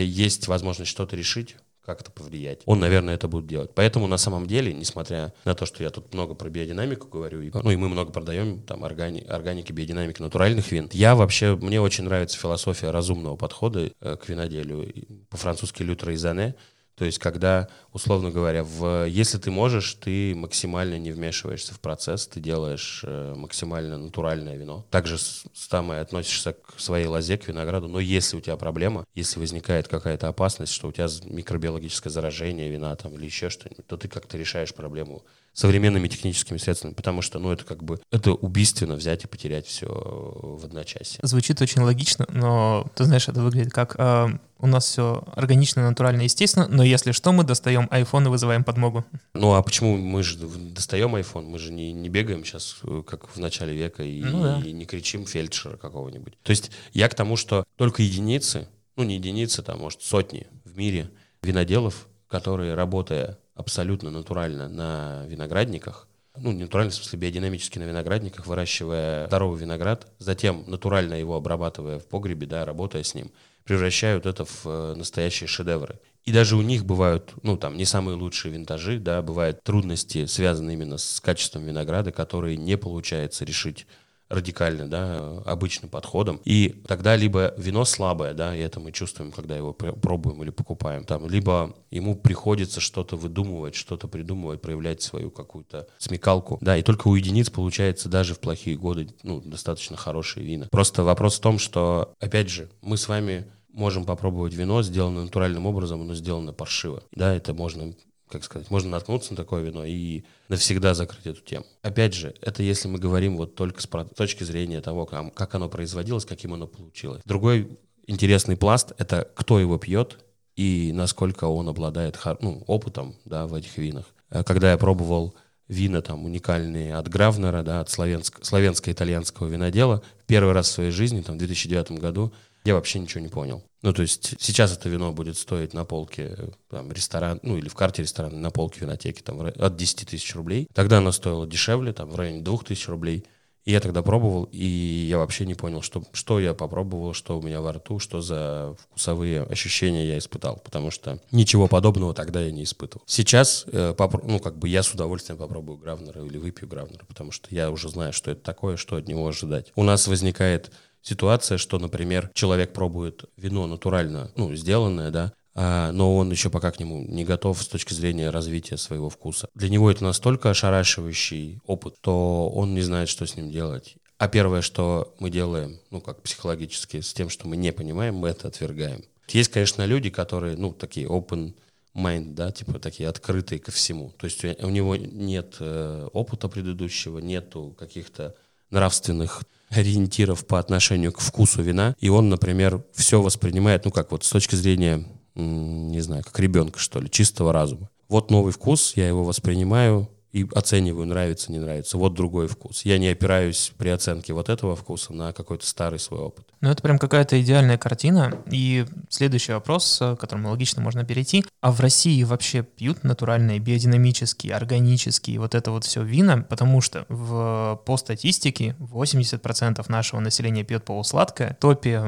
есть 0.06 0.48
возможность 0.48 0.91
что-то 0.91 1.15
решить, 1.15 1.56
как 1.88 2.02
это 2.02 2.12
повлиять. 2.12 2.60
Он, 2.65 2.82
наверное, 2.82 3.15
это 3.15 3.30
будет 3.30 3.47
делать. 3.47 3.71
Поэтому 3.73 4.08
на 4.08 4.17
самом 4.17 4.45
деле, 4.45 4.73
несмотря 4.73 5.34
на 5.45 5.56
то, 5.56 5.65
что 5.65 5.82
я 5.84 5.89
тут 5.89 6.13
много 6.13 6.34
про 6.34 6.50
биодинамику 6.50 7.08
говорю, 7.08 7.41
и, 7.41 7.50
ну 7.54 7.71
и 7.71 7.78
мы 7.78 7.88
много 7.88 8.12
продаем 8.12 8.62
там 8.62 8.84
органи, 8.84 9.21
органики, 9.21 9.71
биодинамики, 9.71 10.21
натуральных 10.21 10.69
вин, 10.69 10.89
я 10.91 11.15
вообще, 11.15 11.56
мне 11.56 11.80
очень 11.80 12.04
нравится 12.04 12.38
философия 12.38 12.91
разумного 12.91 13.38
подхода 13.38 13.89
э, 14.02 14.17
к 14.17 14.28
виноделию. 14.28 14.93
По-французски 15.30 15.82
«лютро 15.82 16.13
изане», 16.13 16.56
то 16.98 17.06
есть, 17.06 17.20
когда, 17.20 17.68
условно 17.94 18.32
говоря, 18.32 18.64
в, 18.64 19.06
если 19.06 19.38
ты 19.38 19.52
можешь, 19.52 19.94
ты 19.94 20.34
максимально 20.34 20.98
не 20.98 21.12
вмешиваешься 21.12 21.76
в 21.76 21.80
процесс, 21.80 22.26
ты 22.26 22.40
делаешь 22.40 23.04
э, 23.06 23.36
максимально 23.36 24.00
натуральное 24.00 24.56
вино. 24.56 24.84
Также 24.90 25.18
самое 25.54 26.02
относишься 26.02 26.54
к 26.54 26.80
своей 26.80 27.06
лозе, 27.06 27.38
к 27.38 27.48
винограду. 27.48 27.88
Но 27.88 28.00
если 28.00 28.36
у 28.36 28.42
тебя 28.42 28.58
проблема, 28.58 29.06
если 29.14 29.40
возникает 29.40 29.88
какая-то 29.88 30.28
опасность, 30.28 30.74
что 30.74 30.88
у 30.88 30.92
тебя 30.92 31.08
микробиологическое 31.26 32.12
заражение 32.12 32.68
вина 32.72 32.96
там, 32.96 33.14
или 33.14 33.26
еще 33.26 33.52
что-нибудь, 33.52 33.86
то 33.86 33.96
ты 33.96 34.08
как-то 34.08 34.36
решаешь 34.36 34.74
проблему 34.74 35.24
современными 35.58 36.08
техническими 36.08 36.60
средствами, 36.60 36.93
потому 36.93 37.24
что, 37.24 37.39
ну, 37.39 37.52
это 37.52 37.65
как 37.65 37.84
бы, 37.84 38.00
это 38.12 38.32
убийственно 38.34 38.93
взять 38.93 39.24
и 39.24 39.28
потерять 39.28 39.65
все 39.65 39.88
в 39.88 40.63
одночасье. 40.63 41.20
Звучит 41.24 41.60
очень 41.63 41.82
логично, 41.82 42.28
но, 42.30 42.86
ты 42.93 43.06
знаешь, 43.06 43.28
это 43.28 43.41
выглядит 43.41 43.74
как 43.74 43.96
э, 43.98 44.38
у 44.60 44.67
нас 44.67 44.86
все 44.86 45.24
органично, 45.36 45.89
натурально, 45.89 46.22
естественно, 46.22 46.67
но 46.67 46.84
если 46.84 47.12
что, 47.12 47.32
мы 47.32 47.43
достаем 47.43 47.88
iPhone 47.88 48.26
и 48.26 48.30
вызываем 48.30 48.63
подмогу. 48.63 49.04
Ну, 49.34 49.56
а 49.56 49.63
почему 49.63 49.98
мы 49.98 50.22
же 50.22 50.38
достаем 50.38 51.15
iPhone? 51.15 51.48
Мы 51.48 51.58
же 51.58 51.74
не, 51.74 51.91
не 51.91 52.10
бегаем 52.10 52.46
сейчас, 52.46 52.78
э, 52.84 53.02
как 53.08 53.28
в 53.28 53.39
начале 53.39 53.76
века, 53.76 54.04
и, 54.04 54.24
ну, 54.24 54.43
да. 54.43 54.62
и 54.63 54.72
не 54.72 54.86
кричим 54.86 55.26
фельдшера 55.26 55.76
какого-нибудь. 55.76 56.38
То 56.43 56.52
есть 56.52 56.70
я 56.93 57.10
к 57.10 57.15
тому, 57.15 57.36
что 57.36 57.63
только 57.78 58.04
единицы, 58.04 58.67
ну, 58.96 59.04
не 59.04 59.15
единицы, 59.15 59.63
там, 59.63 59.80
может, 59.80 60.04
сотни 60.04 60.46
в 60.65 60.78
мире 60.78 61.10
виноделов, 61.41 62.08
которые, 62.28 62.76
работая 62.76 63.39
абсолютно 63.58 64.12
натурально 64.12 64.70
на 64.70 65.26
виноградниках, 65.28 66.08
ну, 66.39 66.52
не 66.52 66.63
натурально, 66.63 66.91
в 66.91 66.96
смысле, 66.96 67.20
биодинамически 67.20 67.80
на 67.80 67.84
виноградниках, 67.84 68.46
выращивая 68.46 69.28
здоровый 69.28 69.60
виноград, 69.60 70.08
затем 70.20 70.63
натурально 70.67 71.15
его 71.15 71.36
обрабатывая 71.36 72.00
в 72.00 72.06
погребе, 72.06 72.48
да, 72.48 72.65
работая 72.65 73.04
с 73.04 73.15
ним, 73.15 73.32
превращают 73.63 74.26
это 74.26 74.46
в 74.46 74.65
э, 74.65 74.93
настоящие 74.96 75.48
шедевры. 75.48 76.00
И 76.26 76.32
даже 76.32 76.56
у 76.56 76.62
них 76.62 76.86
бывают, 76.86 77.34
ну, 77.43 77.58
там, 77.58 77.78
не 77.78 77.86
самые 77.86 78.15
лучшие 78.15 78.54
винтажи, 78.54 79.00
да, 79.00 79.22
бывают 79.22 79.63
трудности, 79.63 80.26
связанные 80.26 80.76
именно 80.76 80.98
с 80.98 81.20
качеством 81.22 81.63
винограда, 81.63 82.12
которые 82.12 82.58
не 82.58 82.78
получается 82.78 83.46
решить 83.46 83.88
радикально, 84.30 84.88
да, 84.88 85.42
обычным 85.46 85.90
подходом. 85.90 86.42
И 86.46 86.82
тогда 86.88 87.16
либо 87.16 87.54
вино 87.58 87.86
слабое, 87.86 88.34
да, 88.34 88.56
и 88.56 88.60
это 88.60 88.80
мы 88.80 88.92
чувствуем, 88.92 89.32
когда 89.32 89.56
его 89.56 89.74
пробуем 89.74 90.44
или 90.44 90.50
покупаем, 90.50 91.04
там, 91.04 91.28
либо 91.30 91.76
ему 91.92 92.16
приходится 92.16 92.82
что-то 92.82 93.16
выдумывать, 93.16 93.76
что-то 93.76 94.08
придумывать, 94.08 94.62
проявлять 94.62 95.02
свою 95.02 95.32
какую-то 95.32 95.88
смекалку, 95.98 96.58
да, 96.62 96.78
и 96.78 96.84
только 96.84 97.08
у 97.08 97.16
единиц 97.16 97.50
получается 97.50 98.10
даже 98.10 98.34
в 98.34 98.40
плохие 98.40 98.78
годы, 98.78 99.10
ну, 99.24 99.42
достаточно 99.42 99.98
хорошие 99.98 100.46
вина. 100.46 100.68
Просто 100.72 101.04
вопрос 101.04 101.38
в 101.38 101.42
том, 101.42 101.60
что, 101.60 102.13
опять 102.20 102.50
же, 102.50 102.70
мы 102.82 102.98
с 102.98 103.08
вами 103.08 103.48
можем 103.78 104.06
попробовать 104.06 104.54
вино, 104.54 104.82
сделанное 104.82 105.24
натуральным 105.24 105.66
образом, 105.66 106.06
но 106.06 106.16
сделано 106.16 106.52
паршиво. 106.52 107.04
Да, 107.12 107.34
это 107.34 107.54
можно 107.54 107.94
как 108.30 108.44
сказать, 108.44 108.70
можно 108.70 108.90
наткнуться 108.92 109.34
на 109.34 109.38
такое 109.38 109.63
вино 109.63 109.86
и 109.86 110.24
навсегда 110.50 110.94
закрыть 110.94 111.26
эту 111.26 111.42
тему. 111.42 111.66
Опять 111.82 112.13
же, 112.13 112.36
это 112.42 112.63
если 112.63 112.88
мы 112.88 113.00
говорим 113.00 113.38
вот 113.38 113.56
только 113.56 113.82
с 113.82 113.88
точки 114.16 114.44
зрения 114.44 114.82
того, 114.82 115.06
как 115.06 115.56
оно 115.56 115.70
производилось, 115.70 116.26
каким 116.26 116.54
оно 116.54 116.68
получилось. 116.68 117.22
Другой 117.26 117.78
интересный 118.06 118.58
пласт— 118.58 118.94
это 118.98 119.30
кто 119.36 119.60
его 119.60 119.78
пьет 119.78 120.18
и 120.56 120.92
насколько 120.94 121.46
он 121.46 121.70
обладает 121.70 122.20
ну, 122.42 122.63
опытом 122.68 123.16
да, 123.26 123.48
в 123.48 123.54
этих 123.54 123.78
винах. 123.78 124.06
Э, 124.30 124.44
когда 124.44 124.72
я 124.72 124.78
пробовал 124.78 125.36
вина 125.68 126.02
там 126.02 126.26
уникальные 126.26 126.96
от 126.96 127.08
Гравнера, 127.08 127.62
да, 127.62 127.82
от 127.82 127.90
славянско- 127.90 128.42
славянско-итальянского 128.42 129.48
винодела, 129.48 130.02
первый 130.26 130.54
раз 130.54 130.70
в 130.70 130.72
своей 130.72 130.92
жизни, 130.92 131.22
там, 131.22 131.36
в 131.36 131.40
2009 131.40 131.92
году, 132.00 132.34
я 132.66 132.74
вообще 132.74 133.00
ничего 133.00 133.22
не 133.22 133.30
понял. 133.30 133.63
Ну, 133.84 133.94
то 133.94 134.02
есть 134.02 134.34
сейчас 134.40 134.76
это 134.76 134.90
вино 134.90 135.12
будет 135.12 135.38
стоить 135.38 135.74
на 135.74 135.86
полке 135.86 136.36
там, 136.70 136.92
ресторан, 136.92 137.40
ну, 137.44 137.58
или 137.58 137.70
в 137.70 137.76
карте 137.76 138.02
ресторана 138.02 138.38
на 138.38 138.50
полке 138.50 138.82
винотеки 138.82 139.22
там, 139.22 139.42
от 139.42 139.76
10 139.76 140.08
тысяч 140.08 140.36
рублей. 140.36 140.68
Тогда 140.74 140.98
оно 140.98 141.12
стоило 141.12 141.46
дешевле, 141.46 141.94
там, 141.94 142.10
в 142.10 142.16
районе 142.16 142.42
2 142.42 142.58
тысяч 142.60 142.88
рублей. 142.88 143.26
И 143.66 143.72
я 143.74 143.82
тогда 143.82 144.02
пробовал, 144.02 144.48
и 144.50 144.66
я 144.66 145.18
вообще 145.18 145.46
не 145.46 145.54
понял, 145.54 145.82
что, 145.82 146.02
что 146.13 146.40
я 146.40 146.54
попробовал, 146.54 147.13
что 147.13 147.38
у 147.38 147.42
меня 147.42 147.60
во 147.60 147.74
рту, 147.74 148.00
что 148.00 148.22
за 148.22 148.78
вкусовые 148.80 149.44
ощущения 149.44 150.08
я 150.08 150.18
испытал, 150.18 150.62
потому 150.63 150.90
что 150.90 151.20
ничего 151.32 151.68
подобного 151.68 152.13
тогда 152.13 152.42
я 152.42 152.50
не 152.50 152.63
испытывал. 152.63 153.04
Сейчас, 153.06 153.66
э, 153.68 153.94
попро- 153.98 154.24
ну, 154.24 154.40
как 154.40 154.58
бы 154.58 154.70
я 154.70 154.84
с 154.84 154.94
удовольствием 154.94 155.38
попробую 155.38 155.78
Гравнера 155.78 156.24
или 156.24 156.38
выпью 156.38 156.70
Гравнера, 156.70 157.04
потому 157.06 157.34
что 157.34 157.54
я 157.54 157.70
уже 157.70 157.90
знаю, 157.90 158.13
что 158.13 158.32
это 158.32 158.42
такое, 158.42 158.78
что 158.78 158.96
от 158.96 159.10
него 159.10 159.28
ожидать. 159.28 159.74
У 159.76 159.84
нас 159.84 160.08
возникает 160.08 160.72
ситуация, 161.02 161.58
что, 161.58 161.80
например, 161.80 162.32
человек 162.34 162.74
пробует 162.74 163.26
вино 163.38 163.68
натурально, 163.68 164.32
ну, 164.36 164.54
сделанное, 164.56 165.12
да, 165.12 165.34
а, 165.60 165.92
но 165.92 166.16
он 166.16 166.30
еще 166.30 166.52
пока 166.52 166.72
к 166.72 166.80
нему 166.80 167.04
не 167.08 167.26
готов 167.26 167.62
с 167.62 167.68
точки 167.68 167.94
зрения 167.94 168.30
развития 168.30 168.78
своего 168.78 169.10
вкуса. 169.10 169.50
Для 169.56 169.70
него 169.70 169.90
это 169.90 170.04
настолько 170.04 170.52
ошарашивающий 170.52 171.60
опыт, 171.66 171.96
то 172.02 172.48
он 172.50 172.76
не 172.76 172.82
знает, 172.82 173.10
что 173.10 173.26
с 173.26 173.36
ним 173.36 173.52
делать. 173.52 173.96
А 174.20 174.28
первое, 174.28 174.62
что 174.62 175.16
мы 175.20 175.30
делаем, 175.32 175.80
ну, 175.90 176.00
как 176.00 176.22
психологически, 176.22 177.02
с 177.02 177.14
тем, 177.14 177.30
что 177.30 177.48
мы 177.48 177.58
не 177.58 177.72
понимаем, 177.72 178.16
мы 178.16 178.30
это 178.30 178.48
отвергаем. 178.48 179.04
Есть, 179.30 179.52
конечно, 179.52 179.86
люди, 179.86 180.10
которые, 180.10 180.58
ну, 180.58 180.74
такие 180.74 181.08
open 181.08 181.54
mind, 181.96 182.34
да, 182.34 182.52
типа 182.52 182.80
такие 182.80 183.10
открытые 183.10 183.60
ко 183.60 183.72
всему. 183.72 184.14
То 184.18 184.26
есть 184.26 184.44
у 184.44 184.70
него 184.70 184.96
нет 184.96 185.56
э, 185.60 186.08
опыта 186.14 186.48
предыдущего, 186.48 187.20
нету 187.20 187.76
каких-то 187.78 188.36
нравственных 188.70 189.44
ориентиров 189.70 190.46
по 190.46 190.60
отношению 190.60 191.12
к 191.12 191.20
вкусу 191.20 191.62
вина, 191.62 191.96
и 192.00 192.10
он, 192.10 192.30
например, 192.30 192.84
все 192.94 193.22
воспринимает, 193.22 193.86
ну 193.86 193.92
как 193.92 194.12
вот 194.12 194.24
с 194.24 194.30
точки 194.30 194.56
зрения, 194.56 195.06
не 195.36 196.02
знаю, 196.02 196.24
как 196.24 196.40
ребенка, 196.40 196.80
что 196.80 197.00
ли, 197.00 197.10
чистого 197.10 197.54
разума. 197.54 197.90
Вот 198.10 198.32
новый 198.32 198.54
вкус, 198.54 198.94
я 198.96 199.08
его 199.08 199.24
воспринимаю, 199.24 200.10
и 200.34 200.48
оцениваю, 200.54 201.08
нравится, 201.08 201.52
не 201.52 201.60
нравится. 201.60 201.98
Вот 201.98 202.13
другой 202.13 202.48
вкус. 202.48 202.84
Я 202.84 202.98
не 202.98 203.08
опираюсь 203.08 203.72
при 203.78 203.90
оценке 203.90 204.34
вот 204.34 204.50
этого 204.50 204.76
вкуса 204.76 205.13
на 205.13 205.34
какой-то 205.34 205.66
старый 205.66 206.00
свой 206.00 206.20
опыт. 206.20 206.46
Ну, 206.62 206.70
это 206.70 206.82
прям 206.82 207.00
какая-то 207.00 207.42
идеальная 207.42 207.78
картина. 207.78 208.34
И 208.52 208.86
следующий 209.10 209.54
вопрос, 209.54 209.98
к 210.00 210.16
которому 210.18 210.50
логично 210.50 210.82
можно 210.82 211.06
перейти. 211.06 211.46
А 211.62 211.72
в 211.72 211.80
России 211.80 212.24
вообще 212.24 212.63
пьют 212.63 213.04
натуральные, 213.04 213.60
биодинамические, 213.60 214.54
органические, 214.54 215.40
вот 215.40 215.56
это 215.56 215.72
вот 215.72 215.86
все 215.86 216.04
вина? 216.04 216.46
Потому 216.50 216.82
что 216.82 217.06
в, 217.10 217.82
по 217.86 217.98
статистике 217.98 218.76
80% 218.80 219.84
нашего 219.88 220.20
населения 220.20 220.63
пьет 220.63 220.84
полусладкое. 220.84 221.56
В 221.58 221.62
топе 221.62 222.02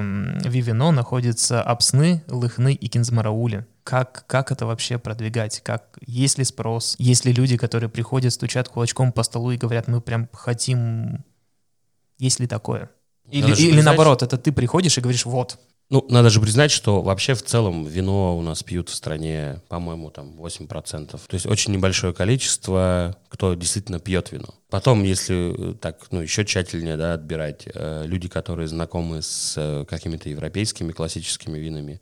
Вивино 0.46 0.92
находятся 0.92 1.62
Апсны, 1.62 2.24
Лыхны 2.28 2.74
и 2.74 2.88
Кинзмараули 2.88 3.66
как, 3.84 4.26
как 4.28 4.52
это 4.52 4.66
вообще 4.66 4.98
продвигать, 4.98 5.62
как, 5.62 5.98
есть 6.06 6.38
ли 6.38 6.44
спрос, 6.44 6.96
есть 7.00 7.26
ли 7.26 7.34
люди, 7.34 7.58
которые 7.58 7.90
приходят, 7.90 8.34
стучат 8.34 8.70
кулачком 8.70 9.12
по 9.12 9.24
столу 9.24 9.52
и 9.52 9.58
говорят, 9.58 9.88
мы 9.88 10.02
прям 10.02 10.30
хотим, 10.34 11.24
есть 12.18 12.40
ли 12.40 12.48
такое? 12.48 12.90
Или, 13.32 13.54
или 13.56 13.82
наоборот, 13.82 14.24
это 14.24 14.38
ты 14.38 14.52
приходишь 14.52 14.98
и 14.98 15.02
говоришь, 15.02 15.26
вот, 15.26 15.60
Ну, 15.90 16.06
надо 16.10 16.30
же 16.30 16.40
признать, 16.40 16.72
что 16.72 17.02
вообще 17.02 17.34
в 17.34 17.44
целом 17.44 17.86
вино 17.86 18.38
у 18.38 18.42
нас 18.42 18.62
пьют 18.62 18.90
в 18.90 18.94
стране, 18.94 19.62
по-моему, 19.70 20.12
там 20.12 20.40
8%. 20.40 21.08
То 21.12 21.20
есть 21.32 21.48
очень 21.48 21.74
небольшое 21.74 22.14
количество, 22.14 23.18
кто 23.28 23.56
действительно 23.56 24.00
пьет 24.00 24.32
вино. 24.32 24.54
Потом, 24.70 25.04
если 25.04 25.74
так, 25.82 26.08
ну, 26.12 26.22
еще 26.22 26.46
тщательнее, 26.46 26.96
да, 26.96 27.14
отбирать, 27.14 27.68
э, 27.74 28.04
люди, 28.06 28.28
которые 28.28 28.68
знакомы 28.68 29.24
с 29.24 29.56
э, 29.58 29.86
какими-то 29.86 30.30
европейскими 30.30 30.92
классическими 30.92 31.58
винами, 31.58 32.02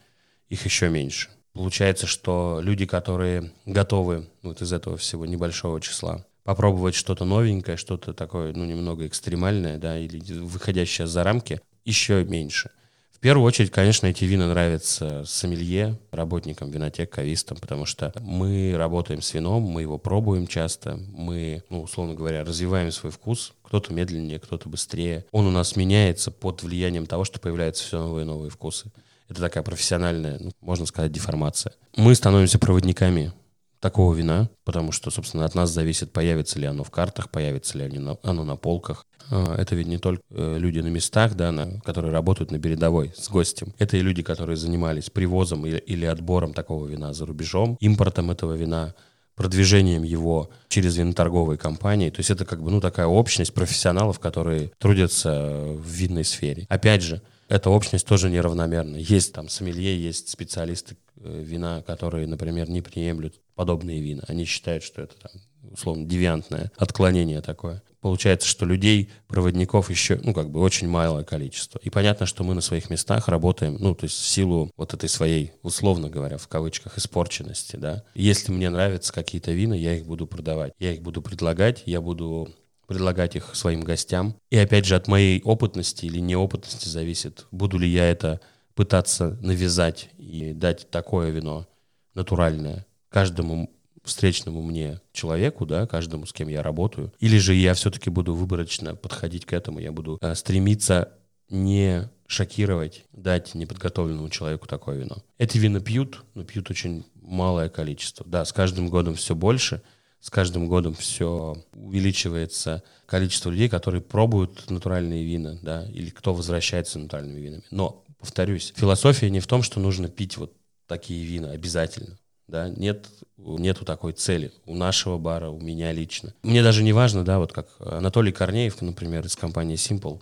их 0.49 0.65
еще 0.65 0.89
меньше. 0.89 1.29
Получается, 1.57 2.07
что 2.07 2.59
люди, 2.61 2.85
которые 2.85 3.51
готовы 3.65 4.27
вот 4.43 4.61
из 4.61 4.71
этого 4.71 4.97
всего 4.97 5.25
небольшого 5.25 5.81
числа 5.81 6.25
попробовать 6.43 6.95
что-то 6.95 7.25
новенькое, 7.25 7.75
что-то 7.75 8.13
такое, 8.13 8.53
ну, 8.53 8.63
немного 8.63 9.05
экстремальное, 9.05 9.77
да, 9.77 9.97
или 9.97 10.19
выходящее 10.39 11.07
за 11.07 11.23
рамки, 11.23 11.59
еще 11.83 12.23
меньше. 12.23 12.69
В 13.11 13.19
первую 13.19 13.47
очередь, 13.47 13.71
конечно, 13.71 14.05
эти 14.05 14.25
вина 14.25 14.47
нравятся 14.47 15.23
сомелье, 15.25 15.97
работникам 16.11 16.69
винотек, 16.69 17.09
кавистам, 17.09 17.57
потому 17.57 17.87
что 17.87 18.13
мы 18.21 18.75
работаем 18.77 19.23
с 19.23 19.33
вином, 19.33 19.63
мы 19.63 19.81
его 19.81 19.97
пробуем 19.97 20.45
часто, 20.45 20.99
мы, 21.09 21.63
ну, 21.69 21.81
условно 21.81 22.13
говоря, 22.13 22.45
развиваем 22.45 22.91
свой 22.91 23.11
вкус, 23.11 23.53
кто-то 23.63 23.91
медленнее, 23.91 24.39
кто-то 24.39 24.69
быстрее. 24.69 25.25
Он 25.31 25.47
у 25.47 25.51
нас 25.51 25.75
меняется 25.75 26.29
под 26.29 26.61
влиянием 26.61 27.07
того, 27.07 27.25
что 27.25 27.39
появляются 27.39 27.83
все 27.83 27.99
новые 27.99 28.23
и 28.23 28.27
новые 28.27 28.51
вкусы. 28.51 28.91
Это 29.29 29.41
такая 29.41 29.63
профессиональная, 29.63 30.37
ну, 30.39 30.51
можно 30.61 30.85
сказать, 30.85 31.11
деформация. 31.11 31.73
Мы 31.95 32.15
становимся 32.15 32.59
проводниками 32.59 33.33
такого 33.79 34.13
вина, 34.13 34.49
потому 34.63 34.91
что, 34.91 35.11
собственно, 35.11 35.45
от 35.45 35.55
нас 35.55 35.69
зависит, 35.69 36.11
появится 36.11 36.59
ли 36.59 36.65
оно 36.65 36.83
в 36.83 36.91
картах, 36.91 37.29
появится 37.29 37.77
ли 37.77 37.99
оно 38.23 38.43
на 38.43 38.55
полках. 38.55 39.05
А, 39.29 39.55
это 39.55 39.75
ведь 39.75 39.87
не 39.87 39.97
только 39.97 40.23
э, 40.31 40.57
люди 40.57 40.79
на 40.79 40.87
местах, 40.87 41.35
да, 41.35 41.51
на, 41.51 41.79
которые 41.81 42.11
работают 42.11 42.51
на 42.51 42.59
передовой 42.59 43.13
с 43.15 43.29
гостем. 43.29 43.73
Это 43.77 43.97
и 43.97 44.01
люди, 44.01 44.23
которые 44.23 44.57
занимались 44.57 45.09
привозом 45.09 45.65
или, 45.65 45.77
или 45.77 46.05
отбором 46.05 46.53
такого 46.53 46.87
вина 46.87 47.13
за 47.13 47.25
рубежом, 47.25 47.77
импортом 47.79 48.31
этого 48.31 48.53
вина, 48.53 48.95
продвижением 49.35 50.01
его 50.03 50.49
через 50.67 50.97
виноторговые 50.97 51.59
компании. 51.59 52.09
То 52.09 52.21
есть 52.21 52.31
это 52.31 52.43
как 52.45 52.63
бы, 52.63 52.71
ну, 52.71 52.81
такая 52.81 53.05
общность 53.05 53.53
профессионалов, 53.53 54.19
которые 54.19 54.71
трудятся 54.79 55.63
в 55.67 55.87
винной 55.87 56.23
сфере. 56.23 56.65
Опять 56.69 57.03
же, 57.03 57.21
эта 57.49 57.69
общность 57.69 58.05
тоже 58.05 58.29
неравномерна. 58.29 58.97
Есть 58.97 59.33
там 59.33 59.49
сомелье, 59.49 59.99
есть 59.99 60.29
специалисты 60.29 60.97
э, 61.17 61.41
вина, 61.43 61.81
которые, 61.83 62.27
например, 62.27 62.69
не 62.69 62.81
приемлют 62.81 63.39
подобные 63.55 64.01
вина. 64.01 64.23
Они 64.27 64.45
считают, 64.45 64.83
что 64.83 65.01
это 65.01 65.15
там, 65.17 65.31
условно 65.71 66.05
девиантное 66.05 66.71
отклонение 66.77 67.41
такое. 67.41 67.81
Получается, 67.99 68.47
что 68.47 68.65
людей, 68.65 69.09
проводников 69.27 69.89
еще, 69.89 70.19
ну, 70.23 70.33
как 70.33 70.51
бы 70.51 70.61
очень 70.61 70.87
малое 70.87 71.23
количество. 71.23 71.79
И 71.79 71.89
понятно, 71.89 72.25
что 72.25 72.43
мы 72.43 72.53
на 72.53 72.61
своих 72.61 72.89
местах 72.89 73.27
работаем, 73.27 73.77
ну, 73.79 73.95
то 73.95 74.03
есть 74.03 74.15
в 74.15 74.25
силу 74.27 74.71
вот 74.77 74.93
этой 74.93 75.09
своей, 75.09 75.51
условно 75.63 76.09
говоря, 76.09 76.37
в 76.37 76.47
кавычках, 76.47 76.97
испорченности, 76.97 77.75
да. 77.75 78.03
Если 78.13 78.51
мне 78.51 78.69
нравятся 78.69 79.11
какие-то 79.11 79.51
вина, 79.51 79.73
я 79.73 79.95
их 79.95 80.05
буду 80.05 80.27
продавать, 80.27 80.73
я 80.79 80.93
их 80.93 81.01
буду 81.01 81.21
предлагать, 81.21 81.83
я 81.85 81.99
буду 81.99 82.49
предлагать 82.87 83.35
их 83.35 83.55
своим 83.55 83.81
гостям. 83.81 84.35
И 84.49 84.57
опять 84.57 84.85
же, 84.85 84.95
от 84.95 85.07
моей 85.07 85.41
опытности 85.43 86.05
или 86.05 86.19
неопытности 86.19 86.87
зависит, 86.87 87.45
буду 87.51 87.77
ли 87.77 87.87
я 87.87 88.09
это 88.09 88.39
пытаться 88.73 89.37
навязать 89.41 90.09
и 90.17 90.53
дать 90.53 90.89
такое 90.89 91.29
вино 91.31 91.67
натуральное 92.13 92.85
каждому 93.09 93.69
встречному 94.03 94.61
мне 94.61 95.01
человеку, 95.11 95.65
да, 95.65 95.85
каждому, 95.85 96.25
с 96.25 96.33
кем 96.33 96.47
я 96.47 96.63
работаю, 96.63 97.13
или 97.19 97.37
же 97.37 97.53
я 97.53 97.73
все-таки 97.73 98.09
буду 98.09 98.33
выборочно 98.33 98.95
подходить 98.95 99.45
к 99.45 99.53
этому, 99.53 99.79
я 99.79 99.91
буду 99.91 100.17
э, 100.21 100.33
стремиться 100.33 101.13
не 101.49 102.09
шокировать, 102.25 103.05
дать 103.11 103.55
неподготовленному 103.55 104.29
человеку 104.29 104.67
такое 104.67 104.97
вино. 104.97 105.23
Эти 105.37 105.57
вина 105.57 105.79
пьют, 105.79 106.23
но 106.35 106.43
пьют 106.43 106.69
очень 106.69 107.05
малое 107.15 107.69
количество. 107.69 108.25
Да, 108.27 108.43
с 108.45 108.53
каждым 108.53 108.89
годом 108.89 109.15
все 109.15 109.35
больше, 109.35 109.81
с 110.19 110.29
каждым 110.29 110.67
годом 110.67 110.93
все 110.93 111.63
увеличивается 111.73 112.83
количество 113.05 113.49
людей, 113.49 113.69
которые 113.69 114.01
пробуют 114.01 114.69
натуральные 114.69 115.23
вина, 115.23 115.57
да, 115.61 115.85
или 115.93 116.09
кто 116.09 116.33
возвращается 116.33 116.99
натуральными 116.99 117.39
винами. 117.39 117.63
Но, 117.71 118.03
повторюсь, 118.19 118.73
философия 118.75 119.29
не 119.29 119.39
в 119.39 119.47
том, 119.47 119.63
что 119.63 119.79
нужно 119.79 120.09
пить 120.09 120.37
вот 120.37 120.53
такие 120.87 121.23
вина 121.25 121.51
обязательно 121.51 122.17
да, 122.47 122.69
нет, 122.69 123.07
нету 123.37 123.85
такой 123.85 124.13
цели 124.13 124.51
у 124.65 124.75
нашего 124.75 125.17
бара, 125.17 125.49
у 125.49 125.59
меня 125.59 125.91
лично. 125.91 126.33
Мне 126.43 126.63
даже 126.63 126.83
не 126.83 126.93
важно, 126.93 127.23
да, 127.23 127.39
вот 127.39 127.51
как 127.51 127.67
Анатолий 127.79 128.31
Корнеев, 128.31 128.81
например, 128.81 129.25
из 129.25 129.35
компании 129.35 129.75
Simple, 129.75 130.21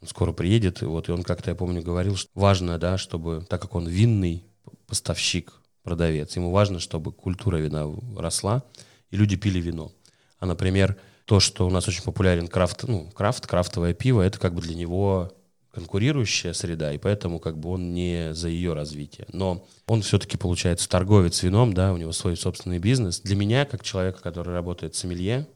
он 0.00 0.08
скоро 0.08 0.32
приедет, 0.32 0.82
и 0.82 0.86
вот, 0.86 1.08
и 1.08 1.12
он 1.12 1.22
как-то, 1.22 1.50
я 1.50 1.54
помню, 1.54 1.82
говорил, 1.82 2.16
что 2.16 2.30
важно, 2.34 2.78
да, 2.78 2.96
чтобы, 2.96 3.44
так 3.48 3.60
как 3.60 3.74
он 3.74 3.86
винный 3.86 4.44
поставщик, 4.86 5.52
продавец, 5.82 6.34
ему 6.36 6.50
важно, 6.50 6.80
чтобы 6.80 7.12
культура 7.12 7.58
вина 7.58 7.86
росла, 8.16 8.62
и 9.10 9.16
люди 9.16 9.36
пили 9.36 9.60
вино. 9.60 9.92
А, 10.38 10.46
например, 10.46 10.96
то, 11.24 11.40
что 11.40 11.66
у 11.66 11.70
нас 11.70 11.86
очень 11.86 12.02
популярен 12.02 12.48
крафт, 12.48 12.84
ну, 12.84 13.10
крафт, 13.14 13.46
крафтовое 13.46 13.94
пиво, 13.94 14.22
это 14.22 14.38
как 14.38 14.54
бы 14.54 14.62
для 14.62 14.74
него 14.74 15.32
конкурирующая 15.72 16.52
среда, 16.52 16.92
и 16.92 16.98
поэтому 16.98 17.38
как 17.38 17.56
бы 17.58 17.70
он 17.70 17.94
не 17.94 18.34
за 18.34 18.48
ее 18.48 18.72
развитие. 18.72 19.26
Но 19.32 19.66
он 19.86 20.02
все-таки, 20.02 20.36
получается, 20.36 20.88
торговец 20.88 21.42
вином, 21.42 21.72
да, 21.72 21.92
у 21.92 21.96
него 21.96 22.12
свой 22.12 22.36
собственный 22.36 22.78
бизнес. 22.78 23.20
Для 23.20 23.36
меня, 23.36 23.64
как 23.64 23.84
человека, 23.84 24.20
который 24.20 24.52
работает 24.52 24.96
сомелье, 24.96 25.46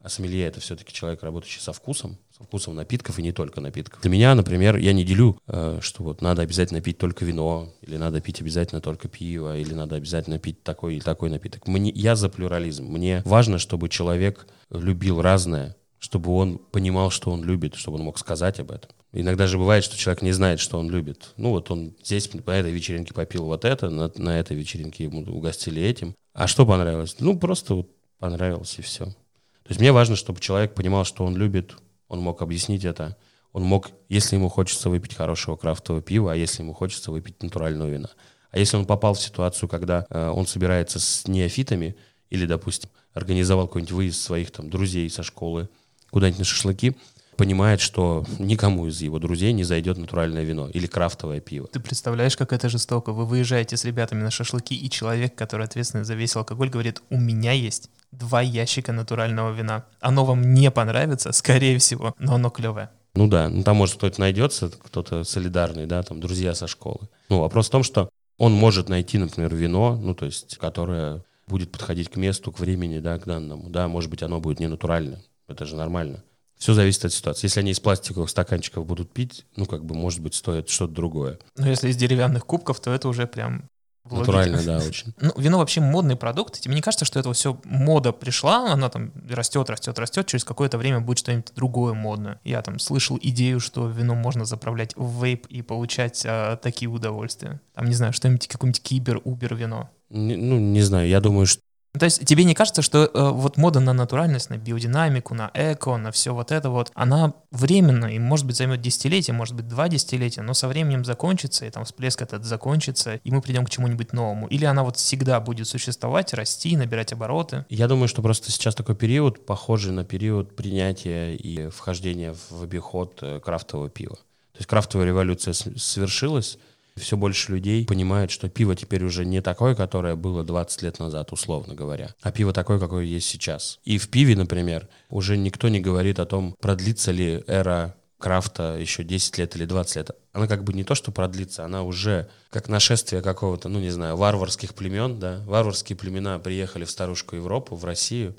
а 0.00 0.08
сомелье— 0.08 0.44
это 0.46 0.60
все-таки 0.60 0.92
человек, 0.92 1.22
работающий 1.22 1.60
со 1.60 1.72
вкусом, 1.72 2.18
со 2.36 2.42
вкусом 2.42 2.74
напитков 2.74 3.18
и 3.18 3.22
не 3.22 3.32
только 3.32 3.60
напитков. 3.60 4.00
Для 4.02 4.10
меня, 4.10 4.34
например, 4.34 4.76
я 4.76 4.92
не 4.92 5.04
делю, 5.04 5.38
э, 5.46 5.78
что 5.80 6.02
вот 6.02 6.20
надо 6.20 6.42
обязательно 6.42 6.80
пить 6.80 6.98
только 6.98 7.24
вино, 7.24 7.72
или 7.80 7.96
надо 7.96 8.20
пить 8.20 8.40
обязательно 8.40 8.80
только 8.80 9.06
пиво, 9.06 9.56
или 9.56 9.72
надо 9.72 9.96
обязательно 9.96 10.40
пить 10.40 10.64
такой 10.64 10.96
или 10.96 11.00
такой 11.00 11.30
напиток. 11.30 11.68
Мне, 11.68 11.92
я 11.94 12.16
за 12.16 12.28
плюрализм. 12.28 12.86
Мне 12.86 13.22
важно, 13.24 13.58
чтобы 13.58 13.88
человек 13.88 14.48
любил 14.70 15.22
разное, 15.22 15.76
чтобы 16.00 16.32
он 16.32 16.58
понимал, 16.58 17.10
что 17.10 17.30
он 17.30 17.44
любит, 17.44 17.76
чтобы 17.76 17.98
он 17.98 18.04
мог 18.04 18.18
сказать 18.18 18.58
об 18.58 18.72
этом. 18.72 18.90
Иногда 19.12 19.46
же 19.46 19.56
бывает, 19.56 19.84
что 19.84 19.96
человек 19.96 20.22
не 20.22 20.32
знает, 20.32 20.58
что 20.58 20.80
он 20.80 20.90
любит. 20.90 21.34
Ну 21.36 21.50
вот 21.50 21.70
он 21.70 21.94
здесь 22.02 22.26
по 22.26 22.50
этой 22.50 22.72
вечеринке 22.72 23.14
попил 23.14 23.44
вот 23.44 23.64
это, 23.64 23.90
на, 23.90 24.10
на 24.16 24.40
этой 24.40 24.56
вечеринке 24.56 25.04
ему 25.04 25.20
угостили 25.20 25.80
этим. 25.80 26.16
А 26.32 26.48
что 26.48 26.66
понравилось? 26.66 27.14
Ну 27.20 27.38
просто 27.38 27.76
вот 27.76 27.90
понравилось 28.18 28.74
и 28.78 28.82
все. 28.82 29.04
То 29.04 29.70
есть 29.70 29.80
мне 29.80 29.92
важно, 29.92 30.16
чтобы 30.16 30.40
человек 30.40 30.74
понимал, 30.74 31.04
что 31.04 31.24
он 31.24 31.36
любит, 31.36 31.76
он 32.08 32.20
мог 32.20 32.42
объяснить 32.42 32.84
это. 32.84 33.16
Он 33.52 33.62
мог, 33.62 33.90
если 34.08 34.36
ему 34.36 34.48
хочется 34.48 34.90
выпить 34.90 35.14
хорошего 35.14 35.56
крафтового 35.56 36.02
пива, 36.02 36.32
а 36.32 36.36
если 36.36 36.62
ему 36.62 36.72
хочется 36.72 37.10
выпить 37.10 37.42
натурального 37.42 37.88
вина. 37.88 38.10
А 38.50 38.58
если 38.58 38.76
он 38.76 38.86
попал 38.86 39.14
в 39.14 39.20
ситуацию, 39.20 39.68
когда 39.68 40.06
э, 40.10 40.28
он 40.28 40.46
собирается 40.46 40.98
с 40.98 41.26
неофитами 41.26 41.96
или, 42.30 42.46
допустим, 42.46 42.90
организовал 43.12 43.66
какой-нибудь 43.66 43.92
выезд 43.92 44.20
своих 44.20 44.50
там 44.50 44.70
друзей 44.70 45.08
со 45.08 45.22
школы 45.22 45.68
куда-нибудь 46.10 46.40
на 46.40 46.44
шашлыки, 46.44 46.96
понимает, 47.36 47.80
что 47.80 48.24
никому 48.38 48.86
из 48.86 49.00
его 49.00 49.18
друзей 49.18 49.52
не 49.52 49.64
зайдет 49.64 49.98
натуральное 49.98 50.44
вино 50.44 50.68
или 50.68 50.86
крафтовое 50.86 51.40
пиво. 51.40 51.66
Ты 51.68 51.80
представляешь, 51.80 52.36
как 52.36 52.52
это 52.52 52.68
жестоко? 52.68 53.12
Вы 53.12 53.26
выезжаете 53.26 53.76
с 53.76 53.84
ребятами 53.84 54.22
на 54.22 54.30
шашлыки, 54.30 54.74
и 54.74 54.90
человек, 54.90 55.34
который 55.34 55.66
ответственный 55.66 56.04
за 56.04 56.14
весь 56.14 56.36
алкоголь, 56.36 56.70
говорит, 56.70 57.02
у 57.10 57.18
меня 57.18 57.52
есть 57.52 57.90
два 58.12 58.42
ящика 58.42 58.92
натурального 58.92 59.52
вина. 59.52 59.84
Оно 60.00 60.24
вам 60.24 60.54
не 60.54 60.70
понравится, 60.70 61.32
скорее 61.32 61.78
всего, 61.78 62.14
но 62.18 62.34
оно 62.34 62.50
клевое. 62.50 62.90
Ну 63.14 63.28
да, 63.28 63.48
ну 63.48 63.62
там 63.62 63.76
может 63.76 63.96
кто-то 63.96 64.20
найдется, 64.20 64.70
кто-то 64.70 65.22
солидарный, 65.24 65.86
да, 65.86 66.02
там 66.02 66.20
друзья 66.20 66.54
со 66.54 66.66
школы. 66.66 67.08
Ну 67.28 67.40
вопрос 67.40 67.68
в 67.68 67.70
том, 67.70 67.82
что 67.84 68.08
он 68.38 68.52
может 68.52 68.88
найти, 68.88 69.18
например, 69.18 69.54
вино, 69.54 69.96
ну 69.96 70.14
то 70.14 70.26
есть, 70.26 70.56
которое 70.58 71.22
будет 71.46 71.70
подходить 71.70 72.08
к 72.08 72.16
месту, 72.16 72.50
к 72.50 72.58
времени, 72.58 72.98
да, 72.98 73.18
к 73.18 73.24
данному. 73.24 73.68
Да, 73.68 73.86
может 73.86 74.10
быть, 74.10 74.22
оно 74.22 74.40
будет 74.40 74.60
не 74.60 74.66
натурально. 74.66 75.20
Это 75.46 75.66
же 75.66 75.76
нормально. 75.76 76.24
Все 76.56 76.72
зависит 76.74 77.04
от 77.04 77.12
ситуации. 77.12 77.46
Если 77.46 77.60
они 77.60 77.72
из 77.72 77.80
пластиковых 77.80 78.30
стаканчиков 78.30 78.86
будут 78.86 79.12
пить, 79.12 79.44
ну, 79.56 79.66
как 79.66 79.84
бы, 79.84 79.94
может 79.94 80.20
быть, 80.20 80.34
стоит 80.34 80.68
что-то 80.68 80.94
другое. 80.94 81.38
Но 81.56 81.68
если 81.68 81.88
из 81.88 81.96
деревянных 81.96 82.46
кубков, 82.46 82.80
то 82.80 82.92
это 82.92 83.08
уже 83.08 83.26
прям 83.26 83.68
Натурально, 84.10 84.62
да, 84.62 84.78
очень. 84.86 85.14
Ну, 85.18 85.32
вино 85.36 85.58
вообще 85.58 85.80
модный 85.80 86.16
продукт. 86.16 86.60
Тебе 86.60 86.74
не 86.74 86.82
кажется, 86.82 87.04
что 87.04 87.18
это 87.18 87.32
все 87.32 87.58
мода 87.64 88.12
пришла, 88.12 88.72
она 88.72 88.90
там 88.90 89.12
растет, 89.30 89.70
растет, 89.70 89.98
растет, 89.98 90.26
через 90.26 90.44
какое-то 90.44 90.76
время 90.76 91.00
будет 91.00 91.18
что-нибудь 91.18 91.52
другое 91.54 91.94
модное. 91.94 92.38
Я 92.44 92.60
там 92.60 92.78
слышал 92.78 93.18
идею, 93.20 93.60
что 93.60 93.88
вино 93.88 94.14
можно 94.14 94.44
заправлять 94.44 94.94
в 94.96 95.24
вейп 95.24 95.46
и 95.46 95.62
получать 95.62 96.22
а, 96.26 96.56
такие 96.56 96.90
удовольствия. 96.90 97.60
Там, 97.74 97.86
не 97.86 97.94
знаю, 97.94 98.12
что-нибудь, 98.12 98.46
какое-нибудь 98.46 98.82
кибер, 98.82 99.20
убер 99.24 99.54
вино. 99.54 99.90
Не, 100.10 100.36
ну, 100.36 100.58
не 100.58 100.82
знаю, 100.82 101.08
я 101.08 101.20
думаю, 101.20 101.46
что 101.46 101.62
то 101.96 102.06
есть 102.06 102.24
тебе 102.24 102.42
не 102.42 102.54
кажется, 102.54 102.82
что 102.82 103.04
э, 103.04 103.30
вот 103.30 103.56
мода 103.56 103.78
на 103.78 103.92
натуральность, 103.92 104.50
на 104.50 104.56
биодинамику, 104.56 105.34
на 105.34 105.50
эко, 105.54 105.96
на 105.96 106.10
все 106.10 106.34
вот 106.34 106.50
это 106.50 106.68
вот, 106.68 106.90
она 106.94 107.34
временно 107.52 108.06
и 108.06 108.18
может 108.18 108.46
быть 108.46 108.56
займет 108.56 108.80
десятилетие, 108.80 109.32
может 109.32 109.54
быть 109.54 109.68
два 109.68 109.88
десятилетия, 109.88 110.42
но 110.42 110.54
со 110.54 110.66
временем 110.66 111.04
закончится, 111.04 111.66
и 111.66 111.70
там 111.70 111.84
всплеск 111.84 112.20
этот 112.20 112.44
закончится, 112.44 113.20
и 113.22 113.30
мы 113.30 113.40
придем 113.40 113.64
к 113.64 113.70
чему-нибудь 113.70 114.12
новому. 114.12 114.48
Или 114.48 114.64
она 114.64 114.82
вот 114.82 114.96
всегда 114.96 115.38
будет 115.38 115.68
существовать, 115.68 116.34
расти, 116.34 116.76
набирать 116.76 117.12
обороты? 117.12 117.64
Я 117.68 117.86
думаю, 117.86 118.08
что 118.08 118.22
просто 118.22 118.50
сейчас 118.50 118.74
такой 118.74 118.96
период, 118.96 119.46
похожий 119.46 119.92
на 119.92 120.04
период 120.04 120.56
принятия 120.56 121.36
и 121.36 121.68
вхождения 121.68 122.34
в 122.50 122.64
обиход 122.64 123.20
э, 123.22 123.38
крафтового 123.38 123.88
пива. 123.88 124.16
То 124.16 124.58
есть 124.58 124.68
крафтовая 124.68 125.06
революция 125.06 125.52
свершилась, 125.52 126.58
Все 126.96 127.16
больше 127.16 127.52
людей 127.52 127.84
понимают, 127.86 128.30
что 128.30 128.48
пиво 128.48 128.76
теперь 128.76 129.04
уже 129.04 129.24
не 129.24 129.42
такое, 129.42 129.74
которое 129.74 130.14
было 130.14 130.44
20 130.44 130.82
лет 130.82 130.98
назад, 131.00 131.32
условно 131.32 131.74
говоря, 131.74 132.14
а 132.22 132.30
пиво 132.30 132.52
такое, 132.52 132.78
какое 132.78 133.04
есть 133.04 133.28
сейчас. 133.28 133.80
И 133.84 133.98
в 133.98 134.08
пиве, 134.08 134.36
например, 134.36 134.88
уже 135.08 135.36
никто 135.36 135.68
не 135.68 135.80
говорит 135.80 136.20
о 136.20 136.26
том, 136.26 136.54
продлится 136.60 137.10
ли 137.10 137.42
эра 137.48 137.96
крафта 138.18 138.78
еще 138.78 139.04
10 139.04 139.38
лет 139.38 139.56
или 139.56 139.66
20 139.66 139.96
лет, 139.96 140.10
она 140.32 140.46
как 140.46 140.64
бы 140.64 140.72
не 140.72 140.84
то, 140.84 140.94
что 140.94 141.12
продлится, 141.12 141.64
она 141.64 141.82
уже 141.82 142.30
как 142.48 142.68
нашествие 142.68 143.20
какого-то, 143.20 143.68
ну 143.68 143.80
не 143.80 143.90
знаю, 143.90 144.16
варварских 144.16 144.74
племен, 144.74 145.18
да, 145.18 145.42
варварские 145.46 145.96
племена 145.96 146.38
приехали 146.38 146.84
в 146.84 146.90
старушку 146.90 147.36
Европу, 147.36 147.76
в 147.76 147.84
Россию, 147.84 148.34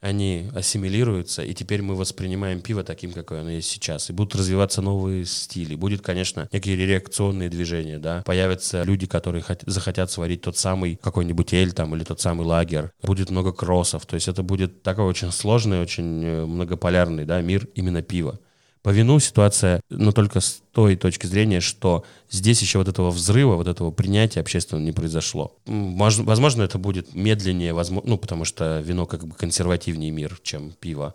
они 0.00 0.50
ассимилируются, 0.54 1.42
и 1.42 1.54
теперь 1.54 1.82
мы 1.82 1.94
воспринимаем 1.94 2.60
пиво 2.60 2.84
таким, 2.84 3.12
какое 3.12 3.40
оно 3.40 3.50
есть 3.50 3.68
сейчас. 3.70 4.10
И 4.10 4.12
будут 4.12 4.36
развиваться 4.36 4.82
новые 4.82 5.24
стили. 5.24 5.74
Будет, 5.74 6.02
конечно, 6.02 6.48
некие 6.52 6.76
реакционные 6.76 7.48
движения, 7.48 7.98
да. 7.98 8.22
Появятся 8.24 8.82
люди, 8.82 9.06
которые 9.06 9.42
хот- 9.42 9.62
захотят 9.66 10.10
сварить 10.10 10.42
тот 10.42 10.56
самый 10.56 10.96
какой-нибудь 10.96 11.52
эль 11.52 11.72
там 11.72 11.94
или 11.94 12.04
тот 12.04 12.20
самый 12.20 12.46
лагер. 12.46 12.92
Будет 13.02 13.30
много 13.30 13.52
кроссов. 13.52 14.06
То 14.06 14.14
есть 14.14 14.28
это 14.28 14.42
будет 14.42 14.82
такой 14.82 15.04
очень 15.04 15.32
сложный, 15.32 15.80
очень 15.80 16.24
э, 16.24 16.46
многополярный, 16.46 17.24
да, 17.24 17.40
мир 17.40 17.68
именно 17.74 18.02
пива. 18.02 18.38
По 18.82 18.90
вину 18.90 19.18
ситуация, 19.18 19.80
но 19.90 20.12
только 20.12 20.40
с 20.40 20.62
той 20.72 20.96
точки 20.96 21.26
зрения, 21.26 21.60
что 21.60 22.04
здесь 22.30 22.62
еще 22.62 22.78
вот 22.78 22.88
этого 22.88 23.10
взрыва, 23.10 23.56
вот 23.56 23.66
этого 23.66 23.90
принятия 23.90 24.40
общественного 24.40 24.84
не 24.84 24.92
произошло. 24.92 25.56
Возможно, 25.66 26.62
это 26.62 26.78
будет 26.78 27.14
медленнее, 27.14 27.72
возможно, 27.72 28.10
ну, 28.10 28.18
потому 28.18 28.44
что 28.44 28.80
вино 28.80 29.06
как 29.06 29.26
бы 29.26 29.34
консервативнее 29.34 30.10
мир, 30.10 30.38
чем 30.42 30.72
пиво, 30.72 31.14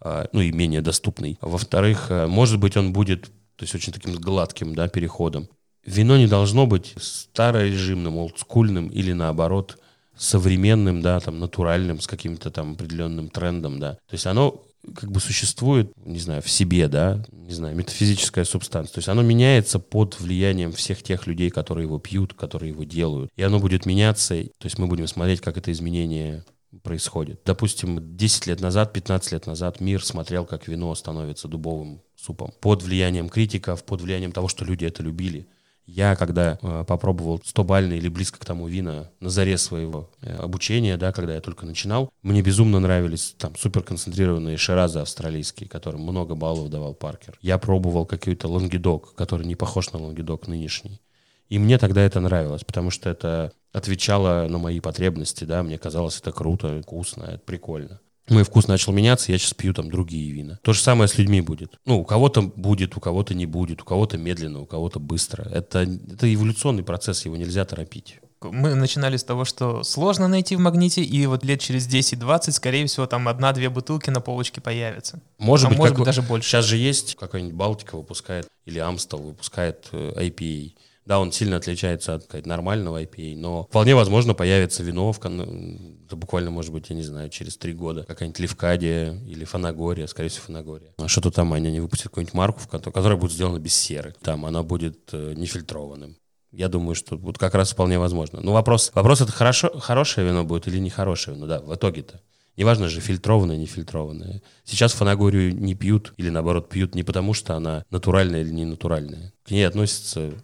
а, 0.00 0.28
ну 0.32 0.40
и 0.40 0.52
менее 0.52 0.82
доступный. 0.82 1.38
Во-вторых, 1.40 2.10
э, 2.10 2.26
может 2.26 2.58
быть, 2.58 2.76
он 2.76 2.92
будет, 2.92 3.26
то 3.56 3.62
есть 3.62 3.74
очень 3.74 3.92
таким 3.92 4.14
гладким, 4.16 4.74
да, 4.74 4.88
переходом. 4.88 5.48
Вино 5.86 6.16
не 6.16 6.26
должно 6.26 6.66
быть 6.66 6.94
старорежимным, 6.98 8.16
олдскульным 8.16 8.88
или 8.88 9.12
наоборот 9.12 9.78
современным, 10.16 11.02
да, 11.02 11.20
там, 11.20 11.38
натуральным, 11.38 12.00
с 12.00 12.06
каким-то 12.06 12.50
там 12.50 12.72
определенным 12.72 13.28
трендом, 13.28 13.78
да. 13.80 13.94
То 13.94 14.14
есть 14.14 14.26
оно 14.26 14.64
как 14.94 15.10
бы 15.10 15.20
существует, 15.20 15.92
не 16.04 16.18
знаю, 16.18 16.42
в 16.42 16.50
себе, 16.50 16.88
да, 16.88 17.24
не 17.32 17.52
знаю, 17.52 17.76
метафизическая 17.76 18.44
субстанция. 18.44 18.94
То 18.94 18.98
есть 18.98 19.08
оно 19.08 19.22
меняется 19.22 19.78
под 19.78 20.18
влиянием 20.20 20.72
всех 20.72 21.02
тех 21.02 21.26
людей, 21.26 21.50
которые 21.50 21.84
его 21.84 21.98
пьют, 21.98 22.34
которые 22.34 22.70
его 22.70 22.84
делают. 22.84 23.30
И 23.36 23.42
оно 23.42 23.58
будет 23.60 23.86
меняться, 23.86 24.34
то 24.34 24.66
есть 24.66 24.78
мы 24.78 24.86
будем 24.86 25.06
смотреть, 25.06 25.40
как 25.40 25.56
это 25.56 25.72
изменение 25.72 26.44
происходит. 26.82 27.40
Допустим, 27.44 28.16
10 28.16 28.46
лет 28.46 28.60
назад, 28.60 28.92
15 28.92 29.32
лет 29.32 29.46
назад 29.46 29.80
мир 29.80 30.04
смотрел, 30.04 30.44
как 30.44 30.68
вино 30.68 30.94
становится 30.94 31.48
дубовым 31.48 32.02
супом. 32.16 32.52
Под 32.60 32.82
влиянием 32.82 33.28
критиков, 33.28 33.84
под 33.84 34.00
влиянием 34.00 34.32
того, 34.32 34.48
что 34.48 34.64
люди 34.64 34.84
это 34.84 35.02
любили. 35.02 35.46
Я, 35.86 36.16
когда 36.16 36.58
э, 36.60 36.84
попробовал 36.86 37.42
100-бальные 37.44 37.98
или 37.98 38.08
близко 38.08 38.38
к 38.38 38.44
тому 38.44 38.66
вина 38.66 39.10
на 39.20 39.28
заре 39.28 39.58
своего 39.58 40.10
э, 40.22 40.34
обучения, 40.36 40.96
да, 40.96 41.12
когда 41.12 41.34
я 41.34 41.40
только 41.40 41.66
начинал, 41.66 42.10
мне 42.22 42.40
безумно 42.40 42.80
нравились 42.80 43.34
там 43.38 43.54
суперконцентрированные 43.56 44.56
ширазы 44.56 45.00
австралийские, 45.00 45.68
которым 45.68 46.02
много 46.02 46.34
баллов 46.34 46.70
давал 46.70 46.94
Паркер. 46.94 47.38
Я 47.42 47.58
пробовал 47.58 48.06
какой-то 48.06 48.48
лонгидок, 48.48 49.14
который 49.14 49.46
не 49.46 49.56
похож 49.56 49.92
на 49.92 50.00
лонгидок 50.00 50.48
нынешний. 50.48 51.02
И 51.50 51.58
мне 51.58 51.76
тогда 51.76 52.00
это 52.00 52.20
нравилось, 52.20 52.64
потому 52.64 52.90
что 52.90 53.10
это 53.10 53.52
отвечало 53.72 54.48
на 54.48 54.56
мои 54.56 54.80
потребности, 54.80 55.44
да, 55.44 55.62
мне 55.62 55.76
казалось 55.76 56.18
это 56.18 56.32
круто, 56.32 56.80
вкусно, 56.80 57.24
это 57.24 57.40
прикольно 57.44 58.00
мой 58.28 58.42
вкус 58.44 58.68
начал 58.68 58.92
меняться, 58.92 59.32
я 59.32 59.38
сейчас 59.38 59.54
пью 59.54 59.74
там 59.74 59.90
другие 59.90 60.30
вина. 60.32 60.58
То 60.62 60.72
же 60.72 60.80
самое 60.80 61.08
с 61.08 61.18
людьми 61.18 61.40
будет. 61.40 61.78
Ну, 61.84 62.00
у 62.00 62.04
кого-то 62.04 62.42
будет, 62.42 62.96
у 62.96 63.00
кого-то 63.00 63.34
не 63.34 63.46
будет, 63.46 63.82
у 63.82 63.84
кого-то 63.84 64.16
медленно, 64.16 64.60
у 64.60 64.66
кого-то 64.66 64.98
быстро. 64.98 65.44
Это, 65.50 65.80
это 65.80 66.32
эволюционный 66.32 66.82
процесс, 66.82 67.24
его 67.24 67.36
нельзя 67.36 67.64
торопить. 67.64 68.20
Мы 68.52 68.74
начинали 68.74 69.16
с 69.16 69.24
того, 69.24 69.44
что 69.44 69.82
сложно 69.82 70.28
найти 70.28 70.56
в 70.56 70.60
магните, 70.60 71.02
и 71.02 71.26
вот 71.26 71.44
лет 71.44 71.60
через 71.60 71.88
10-20, 71.88 72.52
скорее 72.52 72.86
всего, 72.86 73.06
там 73.06 73.28
одна-две 73.28 73.68
бутылки 73.68 74.10
на 74.10 74.20
полочке 74.20 74.60
появятся. 74.60 75.20
Может, 75.38 75.66
а 75.66 75.68
быть, 75.70 75.78
может 75.78 75.96
быть, 75.96 76.04
даже 76.04 76.22
больше. 76.22 76.48
Сейчас 76.48 76.64
же 76.64 76.76
есть 76.76 77.16
какая-нибудь 77.16 77.54
Балтика 77.54 77.96
выпускает, 77.96 78.46
или 78.64 78.78
Амстел 78.78 79.18
выпускает 79.18 79.88
э, 79.92 80.12
IPA. 80.16 80.72
Да, 81.06 81.20
он 81.20 81.32
сильно 81.32 81.56
отличается 81.56 82.14
от 82.14 82.24
сказать, 82.24 82.46
нормального 82.46 83.02
IPA, 83.02 83.36
но 83.36 83.64
вполне 83.64 83.94
возможно 83.94 84.32
появится 84.32 84.82
вино, 84.82 85.12
в 85.12 85.20
кон... 85.20 85.98
это 86.06 86.16
буквально, 86.16 86.50
может 86.50 86.72
быть, 86.72 86.88
я 86.88 86.96
не 86.96 87.02
знаю, 87.02 87.28
через 87.28 87.58
три 87.58 87.74
года, 87.74 88.04
какая-нибудь 88.04 88.40
Левкадия 88.40 89.12
или 89.26 89.44
Фанагория, 89.44 90.06
скорее 90.06 90.30
всего, 90.30 90.46
Фанагория. 90.46 90.94
А 90.96 91.08
что-то 91.08 91.30
там 91.30 91.52
они 91.52 91.70
не 91.70 91.80
выпустят 91.80 92.08
какую-нибудь 92.08 92.34
марку, 92.34 92.60
которая 92.68 93.18
будет 93.18 93.32
сделана 93.32 93.58
без 93.58 93.74
серы. 93.74 94.14
Там 94.22 94.46
она 94.46 94.62
будет 94.62 95.10
э, 95.12 95.34
нефильтрованным. 95.36 96.16
Я 96.56 96.68
думаю, 96.68 96.94
что 96.94 97.16
вот 97.16 97.38
как 97.38 97.54
раз 97.54 97.72
вполне 97.72 97.98
возможно. 97.98 98.40
Но 98.40 98.52
вопрос, 98.52 98.92
вопрос 98.94 99.20
это 99.20 99.32
хорошо, 99.32 99.78
хорошее 99.80 100.26
вино 100.26 100.44
будет 100.44 100.68
или 100.68 100.78
нехорошее 100.78 101.36
вино, 101.36 101.46
да, 101.46 101.60
в 101.60 101.74
итоге-то. 101.74 102.20
Неважно 102.56 102.88
же, 102.88 103.00
фильтрованное, 103.00 103.56
не 103.56 103.66
фильтрованное. 103.66 104.40
Сейчас 104.64 104.92
фанагорию 104.92 105.54
не 105.54 105.74
пьют, 105.74 106.14
или 106.16 106.30
наоборот 106.30 106.68
пьют 106.68 106.94
не 106.94 107.02
потому, 107.02 107.34
что 107.34 107.56
она 107.56 107.84
натуральная 107.90 108.42
или 108.42 108.50
не 108.50 108.64
натуральная. 108.64 109.32
К 109.44 109.50
ней 109.50 109.66
относятся 109.66 110.34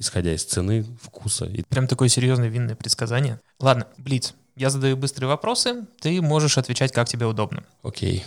исходя 0.00 0.34
из 0.34 0.44
цены, 0.44 0.84
вкуса. 1.00 1.44
И... 1.44 1.62
Прям 1.62 1.86
такое 1.86 2.08
серьезное 2.08 2.48
винное 2.48 2.74
предсказание. 2.74 3.38
Ладно, 3.60 3.86
Блиц, 3.98 4.34
я 4.56 4.70
задаю 4.70 4.96
быстрые 4.96 5.28
вопросы, 5.28 5.84
ты 6.00 6.20
можешь 6.22 6.58
отвечать, 6.58 6.90
как 6.90 7.06
тебе 7.06 7.26
удобно. 7.26 7.64
Окей. 7.82 8.24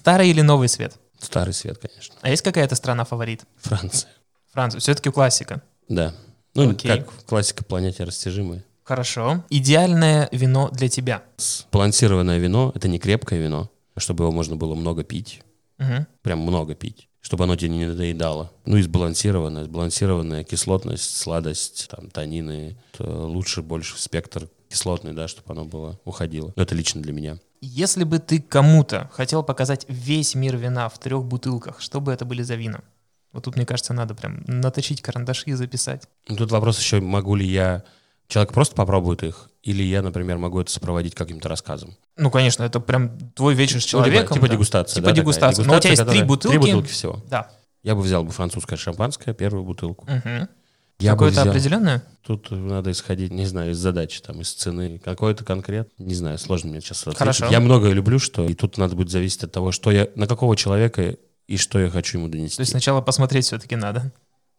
Старый 0.00 0.30
или 0.30 0.40
новый 0.40 0.68
свет? 0.68 0.96
Старый 1.20 1.52
свет, 1.52 1.78
конечно. 1.78 2.14
А 2.22 2.30
есть 2.30 2.42
какая-то 2.42 2.74
страна 2.74 3.04
фаворит? 3.04 3.42
Франция. 3.58 4.10
Франция. 4.50 4.80
Все-таки 4.80 5.10
классика. 5.10 5.62
Да. 5.88 6.14
Ну, 6.54 6.70
Окей. 6.70 6.90
как 6.90 7.24
классика 7.26 7.64
планете 7.64 8.04
растяжимая. 8.04 8.64
Хорошо. 8.82 9.44
Идеальное 9.50 10.28
вино 10.32 10.68
для 10.72 10.88
тебя? 10.88 11.22
Сбалансированное 11.36 12.38
вино— 12.38 12.72
это 12.74 12.88
не 12.88 12.98
крепкое 12.98 13.40
вино, 13.40 13.70
чтобы 13.96 14.24
его 14.24 14.32
можно 14.32 14.56
было 14.56 14.74
много 14.74 15.04
пить. 15.04 15.42
Угу. 15.78 16.06
Прям 16.22 16.40
много 16.40 16.74
пить 16.74 17.06
чтобы 17.20 17.44
оно 17.44 17.56
тебе 17.56 17.70
не 17.70 17.86
надоедало. 17.86 18.50
Ну 18.64 18.76
и 18.76 18.82
сбалансированная, 18.82 19.64
сбалансированная 19.64 20.44
кислотность, 20.44 21.16
сладость, 21.16 21.88
там, 21.90 22.10
танины. 22.10 22.76
лучше 22.98 23.62
больше 23.62 24.00
спектр 24.00 24.48
кислотный, 24.68 25.12
да, 25.12 25.28
чтобы 25.28 25.52
оно 25.52 25.64
было, 25.64 25.98
уходило. 26.04 26.52
Но 26.56 26.62
это 26.62 26.74
лично 26.74 27.02
для 27.02 27.12
меня. 27.12 27.38
Если 27.60 28.04
бы 28.04 28.20
ты 28.20 28.40
кому-то 28.40 29.10
хотел 29.12 29.42
показать 29.42 29.84
весь 29.88 30.34
мир 30.34 30.56
вина 30.56 30.88
в 30.88 30.98
трех 30.98 31.24
бутылках, 31.24 31.80
что 31.80 32.00
бы 32.00 32.12
это 32.12 32.24
были 32.24 32.42
за 32.42 32.54
вина? 32.54 32.80
Вот 33.32 33.44
тут, 33.44 33.56
мне 33.56 33.66
кажется, 33.66 33.92
надо 33.92 34.14
прям 34.14 34.42
наточить 34.46 35.02
карандаши 35.02 35.50
и 35.50 35.52
записать. 35.52 36.08
Ну, 36.28 36.36
тут 36.36 36.50
вопрос 36.50 36.78
еще, 36.78 37.00
могу 37.00 37.34
ли 37.34 37.46
я... 37.46 37.84
Человек 38.28 38.52
просто 38.52 38.76
попробует 38.76 39.24
их, 39.24 39.50
или 39.62 39.82
я, 39.82 40.02
например, 40.02 40.38
могу 40.38 40.60
это 40.60 40.70
сопроводить 40.70 41.14
каким-то 41.14 41.48
рассказом? 41.48 41.96
Ну, 42.16 42.30
конечно, 42.30 42.62
это 42.62 42.78
прям 42.78 43.18
твой 43.34 43.54
вечер 43.54 43.80
с 43.82 43.84
человеком. 43.84 44.28
Ну, 44.30 44.34
типа, 44.34 44.34
типа 44.34 44.46
да. 44.46 44.52
дегустация. 44.52 44.94
Типа 44.94 45.06
да, 45.08 45.12
дегустация. 45.12 45.64
Но 45.64 45.76
у 45.76 45.80
тебя 45.80 45.90
есть 45.90 46.06
три 46.06 46.22
бутылки. 46.22 46.52
Три 46.52 46.58
бутылки 46.58 46.88
всего. 46.88 47.22
Да. 47.28 47.50
Я 47.82 47.94
бы 47.94 48.02
взял 48.02 48.22
бы 48.22 48.30
французское 48.30 48.78
шампанское, 48.78 49.34
первую 49.34 49.64
бутылку. 49.64 50.04
Угу. 50.04 50.48
Я 51.00 51.12
Какое-то 51.12 51.42
определенное? 51.42 52.02
Тут 52.22 52.50
надо 52.50 52.90
исходить, 52.90 53.32
не 53.32 53.46
знаю, 53.46 53.72
из 53.72 53.78
задачи, 53.78 54.20
там, 54.20 54.42
из 54.42 54.52
цены. 54.52 55.00
Какой-то 55.02 55.44
конкрет, 55.44 55.90
не 55.98 56.14
знаю, 56.14 56.38
сложно 56.38 56.70
мне 56.70 56.80
сейчас 56.80 57.00
ответить. 57.00 57.18
Хорошо. 57.18 57.46
Я 57.46 57.60
многое 57.60 57.92
люблю, 57.92 58.18
что 58.18 58.44
и 58.44 58.54
тут 58.54 58.76
надо 58.76 58.96
будет 58.96 59.10
зависеть 59.10 59.44
от 59.44 59.52
того, 59.52 59.72
что 59.72 59.90
я, 59.90 60.08
на 60.14 60.26
какого 60.26 60.56
человека 60.56 61.16
и 61.50 61.56
что 61.56 61.80
я 61.80 61.90
хочу 61.90 62.18
ему 62.18 62.28
донести. 62.28 62.56
То 62.56 62.60
есть 62.60 62.70
сначала 62.70 63.00
посмотреть 63.00 63.44
все-таки 63.44 63.74
надо. 63.74 64.12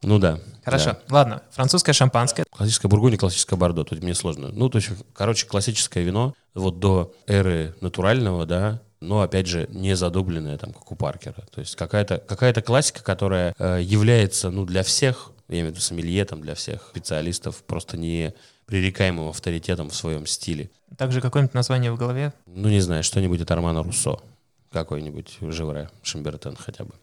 Ну 0.04 0.20
да. 0.20 0.40
Хорошо. 0.66 0.98
Да. 1.08 1.16
Ладно, 1.16 1.42
французское 1.52 1.94
шампанское. 1.94 2.44
Классическое 2.50 2.90
бургундия, 2.90 3.18
классическое 3.18 3.58
бордо. 3.58 3.86
Тут 3.86 4.04
мне 4.04 4.14
сложно. 4.14 4.50
Ну, 4.52 4.68
то 4.70 4.80
есть, 4.80 4.90
короче, 5.14 5.48
классическое 5.48 6.04
вино 6.04 6.34
вот 6.54 6.80
до 6.80 7.14
эры 7.28 7.76
натурального, 7.80 8.46
да, 8.46 8.82
но, 9.00 9.22
опять 9.22 9.48
же, 9.48 9.68
не 9.72 9.96
задубленное, 9.96 10.58
там, 10.58 10.74
как 10.74 10.92
у 10.92 10.96
Паркера. 10.96 11.46
То 11.54 11.62
есть 11.62 11.78
какая-то 11.78 12.18
какая 12.18 12.54
классика, 12.54 13.02
которая 13.04 13.56
э, 13.58 13.80
является, 13.82 14.50
ну, 14.50 14.66
для 14.66 14.84
всех, 14.84 15.32
я 15.48 15.56
имею 15.56 15.68
в 15.68 15.72
виду 15.72 15.82
сомелье, 15.82 16.26
там, 16.26 16.42
для 16.42 16.56
всех 16.56 16.90
специалистов, 16.90 17.64
просто 17.64 17.96
не 17.96 18.34
пререкаемым 18.66 19.30
авторитетом 19.30 19.90
в 19.90 19.96
своем 19.96 20.26
стиле. 20.26 20.70
Также 20.98 21.22
какое-нибудь 21.22 21.54
название 21.54 21.92
в 21.92 21.98
голове? 21.98 22.34
Ну, 22.46 22.68
не 22.68 22.82
знаю, 22.82 23.04
что-нибудь 23.04 23.40
от 23.42 23.50
Армана 23.52 23.82
Руссо. 23.82 24.20
Какой-нибудь 24.72 25.38
Живре, 25.42 25.90
Шамбертен 26.02 26.56
хотя 26.56 26.86
бы. 26.86 26.94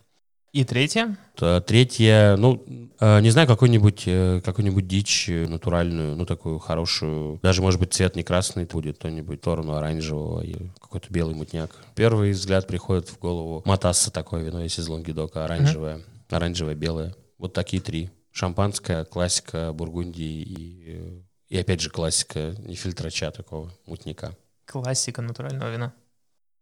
И 0.53 0.65
третье? 0.65 1.19
Третье, 1.37 2.37
ну, 2.37 2.65
не 2.67 3.31
знаю, 3.31 3.47
какой-нибудь 3.47 4.05
какой 4.43 4.83
дичь 4.83 5.29
натуральную, 5.29 6.17
ну, 6.17 6.25
такую 6.25 6.59
хорошую. 6.59 7.39
Даже, 7.43 7.61
может 7.61 7.79
быть, 7.79 7.93
цвет 7.93 8.17
не 8.17 8.23
красный 8.23 8.65
будет, 8.65 8.97
кто-нибудь 8.97 9.41
сторону 9.41 9.75
оранжевого 9.75 10.41
и 10.41 10.71
какой-то 10.81 11.13
белый 11.13 11.35
мутняк. 11.35 11.71
Первый 11.95 12.31
взгляд 12.31 12.67
приходит 12.67 13.11
в 13.11 13.19
голову 13.19 13.63
матасса 13.67 14.11
такое 14.11 14.43
вино, 14.43 14.63
если 14.63 14.81
из 14.81 14.89
Лонгидока, 14.89 15.45
оранжевое, 15.45 15.97
mm-hmm. 15.97 16.37
оранжевое, 16.37 16.75
белое. 16.75 17.15
Вот 17.37 17.53
такие 17.53 17.83
три. 17.83 18.11
Шампанское, 18.33 19.05
классика 19.05 19.73
Бургундии 19.75 20.43
и, 20.43 21.23
и 21.49 21.59
опять 21.59 21.83
же, 21.83 21.91
классика 21.91 22.55
не 22.59 22.75
фильтрача 22.75 23.31
такого 23.31 23.71
мутника. 23.85 24.35
Классика 24.65 25.21
натурального 25.21 25.71
вина. 25.71 25.93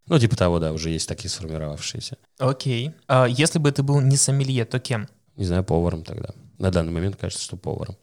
Ну, 0.09 0.18
типа 0.18 0.36
того, 0.36 0.59
да, 0.61 0.72
уже 0.72 0.90
есть 0.90 1.09
такие 1.09 1.28
сформировавшиеся. 1.30 2.16
Окей. 2.38 2.92
А 3.09 3.26
если 3.26 3.59
бы 3.59 3.72
ты 3.72 3.82
был 3.82 4.00
не 4.00 4.16
сомелье, 4.16 4.64
то 4.64 4.78
кем? 4.78 5.09
Не 5.36 5.44
знаю, 5.44 5.64
поваром 5.64 6.04
тогда. 6.04 6.30
На 6.59 6.70
данный 6.70 6.92
момент 6.92 7.16
кажется, 7.16 7.42
что 7.44 7.57
поваром. 7.57 7.96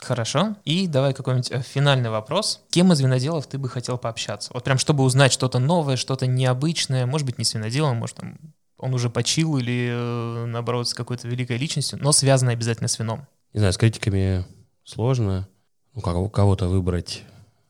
Хорошо. 0.00 0.56
И 0.64 0.86
давай 0.86 1.12
какой-нибудь 1.14 1.50
э, 1.50 1.62
финальный 1.62 2.10
вопрос. 2.10 2.62
Кем 2.70 2.92
из 2.92 3.00
виноделов 3.00 3.46
ты 3.46 3.58
бы 3.58 3.68
хотел 3.68 3.98
пообщаться? 3.98 4.50
Вот 4.54 4.62
прям 4.64 4.78
чтобы 4.78 5.02
узнать 5.04 5.32
что-то 5.32 5.58
новое, 5.58 5.96
что-то 5.96 6.26
необычное, 6.26 7.06
может 7.06 7.26
быть, 7.26 7.38
не 7.38 7.44
с 7.44 7.54
виноделом, 7.54 7.96
может, 7.96 8.16
там, 8.16 8.38
он 8.76 8.94
уже 8.94 9.10
почил 9.10 9.56
или, 9.56 9.88
э, 9.90 10.44
наоборот, 10.46 10.88
с 10.88 10.94
какой-то 10.94 11.26
великой 11.26 11.56
личностью, 11.56 11.98
но 12.00 12.12
связанной 12.12 12.52
обязательно 12.52 12.86
с 12.88 12.98
вином. 12.98 13.26
Не 13.54 13.58
знаю, 13.58 13.72
с 13.72 13.76
критиками 13.76 14.44
сложно. 14.84 15.48
Ну, 15.94 16.00
кого- 16.00 16.28
кого-то 16.28 16.68
выбрать. 16.68 17.24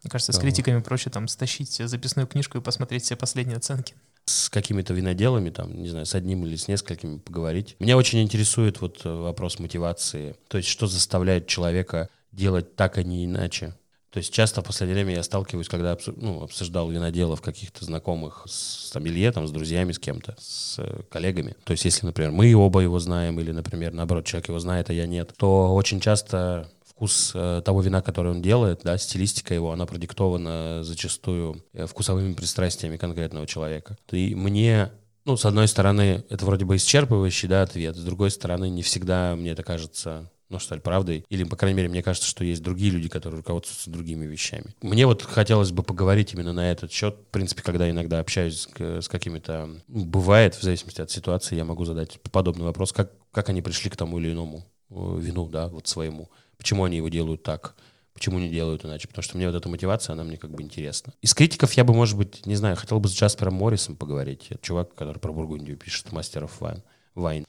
Мне 0.08 0.12
кажется, 0.12 0.32
с 0.32 0.38
критиками 0.38 0.80
проще 0.80 1.10
там 1.10 1.28
стащить 1.28 1.70
записную 1.70 2.26
книжку 2.26 2.56
и 2.56 2.62
посмотреть 2.62 3.02
все 3.02 3.14
последние 3.14 3.58
оценки. 3.58 3.92
С 4.24 4.48
какими-то 4.48 4.94
виноделами, 4.94 5.50
там, 5.50 5.82
не 5.82 5.90
знаю, 5.90 6.06
с 6.06 6.14
одним 6.14 6.46
или 6.46 6.56
с 6.56 6.66
несколькими 6.66 7.18
поговорить. 7.18 7.76
Меня 7.78 7.98
очень 7.98 8.22
интересует 8.22 8.80
вот 8.80 9.02
э, 9.04 9.10
вопрос 9.10 9.58
мотивации. 9.58 10.34
То 10.48 10.56
есть, 10.56 10.70
что 10.70 10.86
заставляет 10.86 11.46
человека 11.46 12.08
делать 12.32 12.74
так, 12.74 12.96
а 12.96 13.02
не 13.02 13.26
иначе. 13.26 13.74
То 14.10 14.16
есть 14.16 14.32
часто 14.32 14.62
в 14.62 14.64
последнее 14.64 14.94
время 14.94 15.16
я 15.16 15.22
сталкиваюсь, 15.22 15.68
когда 15.68 15.98
ну, 16.16 16.42
обсуждал 16.42 16.90
виноделов 16.90 17.42
каких-то 17.42 17.84
знакомых 17.84 18.44
с 18.46 18.88
сомелье, 18.90 19.30
там, 19.30 19.46
с 19.46 19.50
друзьями, 19.50 19.92
с 19.92 19.98
кем-то, 19.98 20.36
с 20.40 20.78
э, 20.78 21.02
коллегами. 21.10 21.54
То 21.64 21.72
есть 21.72 21.84
если, 21.84 22.06
например, 22.06 22.30
мы 22.30 22.54
оба 22.54 22.80
его 22.80 22.98
знаем, 22.98 23.38
или, 23.40 23.52
например, 23.52 23.92
наоборот, 23.92 24.24
человек 24.24 24.48
его 24.48 24.58
знает, 24.58 24.88
а 24.88 24.94
я 24.94 25.06
нет, 25.06 25.34
то 25.36 25.74
очень 25.74 26.00
часто 26.00 26.70
вкус 26.98 27.30
э, 27.32 27.62
того 27.64 27.80
вина, 27.80 28.02
который 28.02 28.32
он 28.32 28.42
делает, 28.42 28.80
да, 28.82 28.98
стилистика 28.98 29.54
его, 29.54 29.70
она 29.70 29.86
продиктована 29.86 30.82
зачастую 30.82 31.62
э, 31.72 31.86
вкусовыми 31.86 32.34
пристрастиями 32.34 32.96
конкретного 32.96 33.46
человека. 33.46 33.96
И 34.10 34.34
мне 34.34 34.90
ну, 35.24 35.36
с 35.36 35.44
одной 35.44 35.68
стороны, 35.68 36.24
это 36.28 36.44
вроде 36.44 36.64
бы 36.64 36.74
исчерпывающий, 36.74 37.46
да, 37.46 37.62
ответ. 37.62 37.94
С 37.94 38.02
другой 38.02 38.32
стороны, 38.32 38.68
не 38.68 38.82
всегда 38.82 39.36
мне 39.36 39.50
это 39.50 39.62
кажется, 39.62 40.28
ну, 40.48 40.58
что 40.58 40.74
ли, 40.74 40.80
правдой. 40.80 41.24
Или, 41.28 41.44
по 41.44 41.54
крайней 41.54 41.76
мере, 41.76 41.88
мне 41.88 42.02
кажется, 42.02 42.28
что 42.28 42.42
есть 42.42 42.64
другие 42.64 42.90
люди, 42.90 43.08
которые 43.08 43.38
руководствуются 43.38 43.90
другими 43.90 44.26
вещами. 44.26 44.74
Мне 44.82 45.06
вот 45.06 45.22
хотелось 45.22 45.70
бы 45.70 45.84
поговорить 45.84 46.32
именно 46.32 46.52
на 46.52 46.72
этот 46.72 46.90
счет. 46.90 47.14
В 47.28 47.30
принципе, 47.30 47.62
когда 47.62 47.88
иногда 47.88 48.18
общаюсь 48.18 48.66
с, 48.66 49.02
с 49.04 49.08
какими-то... 49.08 49.68
ну, 49.86 50.04
Бывает, 50.04 50.56
в 50.56 50.62
зависимости 50.62 51.00
от 51.00 51.12
ситуации, 51.12 51.54
я 51.54 51.64
могу 51.64 51.84
задать 51.84 52.18
подобный 52.32 52.64
вопрос, 52.64 52.92
как, 52.92 53.12
как 53.30 53.50
они 53.50 53.62
пришли 53.62 53.88
к 53.88 53.96
тому 53.96 54.18
или 54.18 54.32
иному 54.32 54.64
э, 54.90 55.18
вину, 55.20 55.48
да, 55.48 55.68
вот 55.68 55.86
своему. 55.86 56.28
Почему 56.58 56.84
они 56.84 56.96
его 56.98 57.08
делают 57.08 57.42
так? 57.42 57.74
Почему 58.12 58.40
не 58.40 58.48
делают 58.48 58.84
иначе? 58.84 59.06
Потому 59.06 59.22
что 59.22 59.36
мне 59.36 59.46
вот 59.46 59.54
эта 59.54 59.68
мотивация, 59.68 60.12
она 60.12 60.24
мне 60.24 60.36
как 60.36 60.50
бы 60.50 60.62
интересна. 60.62 61.12
Из 61.22 61.34
критиков 61.34 61.72
я 61.74 61.84
бы, 61.84 61.94
может 61.94 62.18
быть, 62.18 62.44
не 62.46 62.56
знаю, 62.56 62.74
хотел 62.74 62.98
бы 62.98 63.08
с 63.08 63.12
Джаспером 63.12 63.54
Моррисом 63.54 63.94
поговорить. 63.94 64.46
Это 64.50 64.60
чувак, 64.60 64.92
который 64.94 65.18
про 65.20 65.32
Бургундию 65.32 65.76
пишет, 65.76 66.10
мастеров 66.10 66.60
вайн. 66.60 66.82
вайн. 67.14 67.46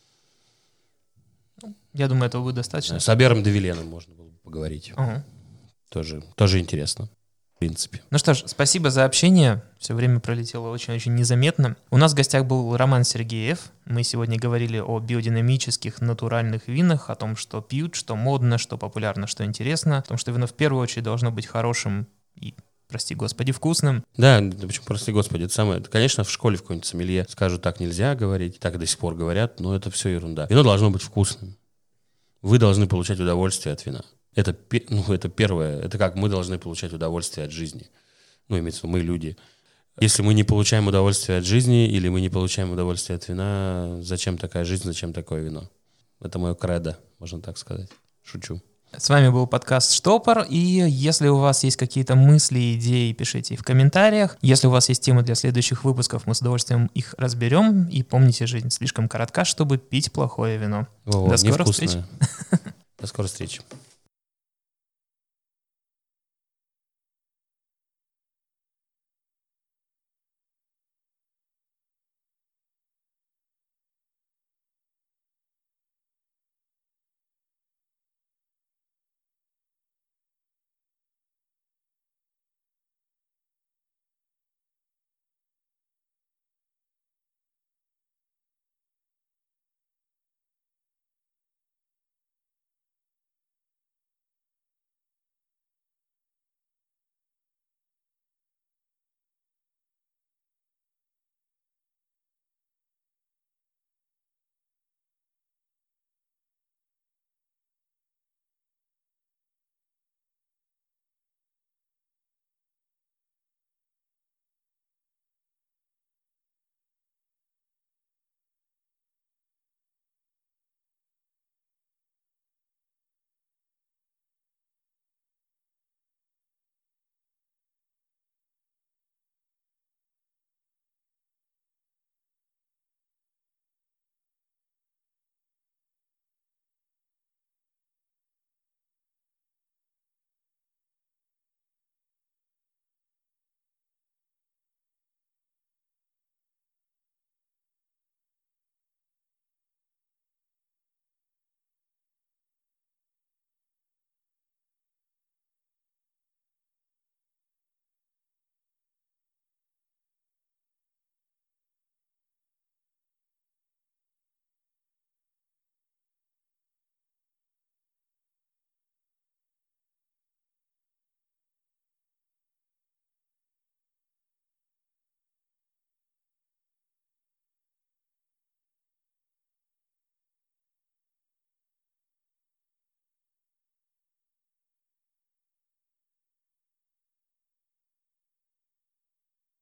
Я 1.94 2.08
думаю, 2.08 2.28
этого 2.28 2.44
будет 2.44 2.56
достаточно. 2.56 3.00
С 3.00 3.10
Абером 3.10 3.42
Девиленом 3.42 3.88
можно 3.88 4.14
было 4.14 4.30
бы 4.30 4.38
поговорить. 4.44 4.94
Ага. 4.96 5.26
Тоже, 5.90 6.24
тоже 6.36 6.60
интересно, 6.60 7.10
в 7.60 7.66
принципе. 7.68 8.02
Ну 8.10 8.18
что 8.18 8.34
ж, 8.34 8.44
спасибо 8.46 8.90
за 8.90 9.04
общение. 9.04 9.62
Все 9.80 9.94
время 9.94 10.22
пролетело 10.22 10.70
очень-очень 10.70 11.14
незаметно. 11.14 11.76
У 11.92 11.98
нас 11.98 12.14
в 12.14 12.16
гостях 12.16 12.46
был 12.46 12.78
Роман 12.78 13.04
Сергеев. 13.04 13.74
Мы 13.84 14.04
сегодня 14.04 14.40
говорили 14.40 14.78
о 14.78 14.98
биодинамических 15.00 16.00
натуральных 16.00 16.70
винах, 16.70 17.10
о 17.10 17.16
том, 17.16 17.36
что 17.36 17.60
пьют, 17.60 17.96
что 17.96 18.16
модно, 18.16 18.58
что 18.58 18.78
популярно, 18.78 19.28
что 19.28 19.44
интересно, 19.44 19.98
о 19.98 20.02
том, 20.04 20.18
что 20.18 20.32
вино 20.32 20.48
в 20.48 20.54
первую 20.54 20.82
очередь 20.82 21.04
должно 21.04 21.32
быть 21.32 21.48
хорошим 21.48 22.08
и, 22.36 22.56
прости 22.88 23.14
господи, 23.14 23.52
вкусным. 23.52 24.06
Да, 24.16 24.42
почему, 24.62 24.86
прости 24.86 25.12
господи, 25.12 25.44
это 25.44 25.54
самое, 25.54 25.82
конечно, 25.82 26.24
в 26.24 26.32
школе 26.32 26.56
в 26.56 26.62
какой-нибудь 26.62 26.88
сомелье 26.88 27.26
скажут, 27.28 27.62
так 27.62 27.82
нельзя 27.82 28.16
говорить, 28.16 28.62
так 28.62 28.80
до 28.80 28.86
сих 28.86 29.00
пор 29.00 29.16
говорят, 29.16 29.60
но 29.60 29.76
это 29.76 29.92
все 29.92 30.08
ерунда. 30.08 30.48
Вино 30.50 30.64
должно 30.64 30.92
быть 30.92 31.02
вкусным. 31.02 31.58
Вы 32.42 32.58
должны 32.58 32.88
получать 32.88 33.20
удовольствие 33.20 33.74
от 33.74 33.86
вина. 33.86 34.06
Это, 34.36 34.56
ну, 34.90 35.04
это 35.12 35.30
первое, 35.30 35.82
это 35.82 35.98
как 35.98 36.16
мы 36.16 36.30
должны 36.30 36.60
получать 36.60 36.94
удовольствие 36.94 37.46
от 37.46 37.52
жизни. 37.52 37.90
Ну, 38.48 38.60
имеется 38.60 38.82
в 38.82 38.84
виду, 38.84 38.94
мы 38.94 39.00
люди. 39.00 39.38
Если 40.00 40.22
мы 40.22 40.34
не 40.34 40.44
получаем 40.44 40.88
удовольствие 40.88 41.40
от 41.40 41.46
жизни 41.46 41.88
или 41.88 42.08
мы 42.08 42.22
не 42.22 42.30
получаем 42.30 42.72
удовольствие 42.72 43.18
от 43.18 43.28
вина, 43.28 43.98
зачем 44.02 44.38
такая 44.38 44.64
жизнь, 44.64 44.84
зачем 44.86 45.14
такое 45.14 45.42
вино? 45.42 45.70
Это 46.22 46.40
мое 46.40 46.56
кредо, 46.56 46.98
можно 47.20 47.42
так 47.42 47.58
сказать. 47.58 47.90
Шучу. 48.24 48.62
С 48.98 49.08
вами 49.10 49.30
был 49.30 49.46
подкаст 49.46 49.94
Штопор, 49.94 50.46
и 50.50 50.58
если 50.58 51.28
у 51.28 51.38
вас 51.38 51.64
есть 51.64 51.78
какие-то 51.78 52.16
мысли, 52.16 52.76
идеи, 52.76 53.14
пишите 53.14 53.54
их 53.54 53.60
в 53.60 53.64
комментариях. 53.64 54.38
Если 54.42 54.68
у 54.68 54.72
вас 54.72 54.90
есть 54.90 55.04
темы 55.04 55.22
для 55.22 55.36
следующих 55.36 55.84
выпусков, 55.84 56.26
мы 56.26 56.34
с 56.34 56.42
удовольствием 56.42 56.90
их 56.96 57.14
разберем. 57.18 57.88
И 57.90 58.02
помните, 58.02 58.48
жизнь 58.48 58.72
слишком 58.72 59.08
коротка, 59.08 59.46
чтобы 59.46 59.78
пить 59.78 60.12
плохое 60.12 60.58
вино. 60.58 60.88
Во-во, 61.06 61.30
До 61.30 61.38
скорых 61.38 61.60
невкусное. 61.60 62.08
До 63.00 63.08
скорой 63.08 63.28
встречи. 63.28 63.62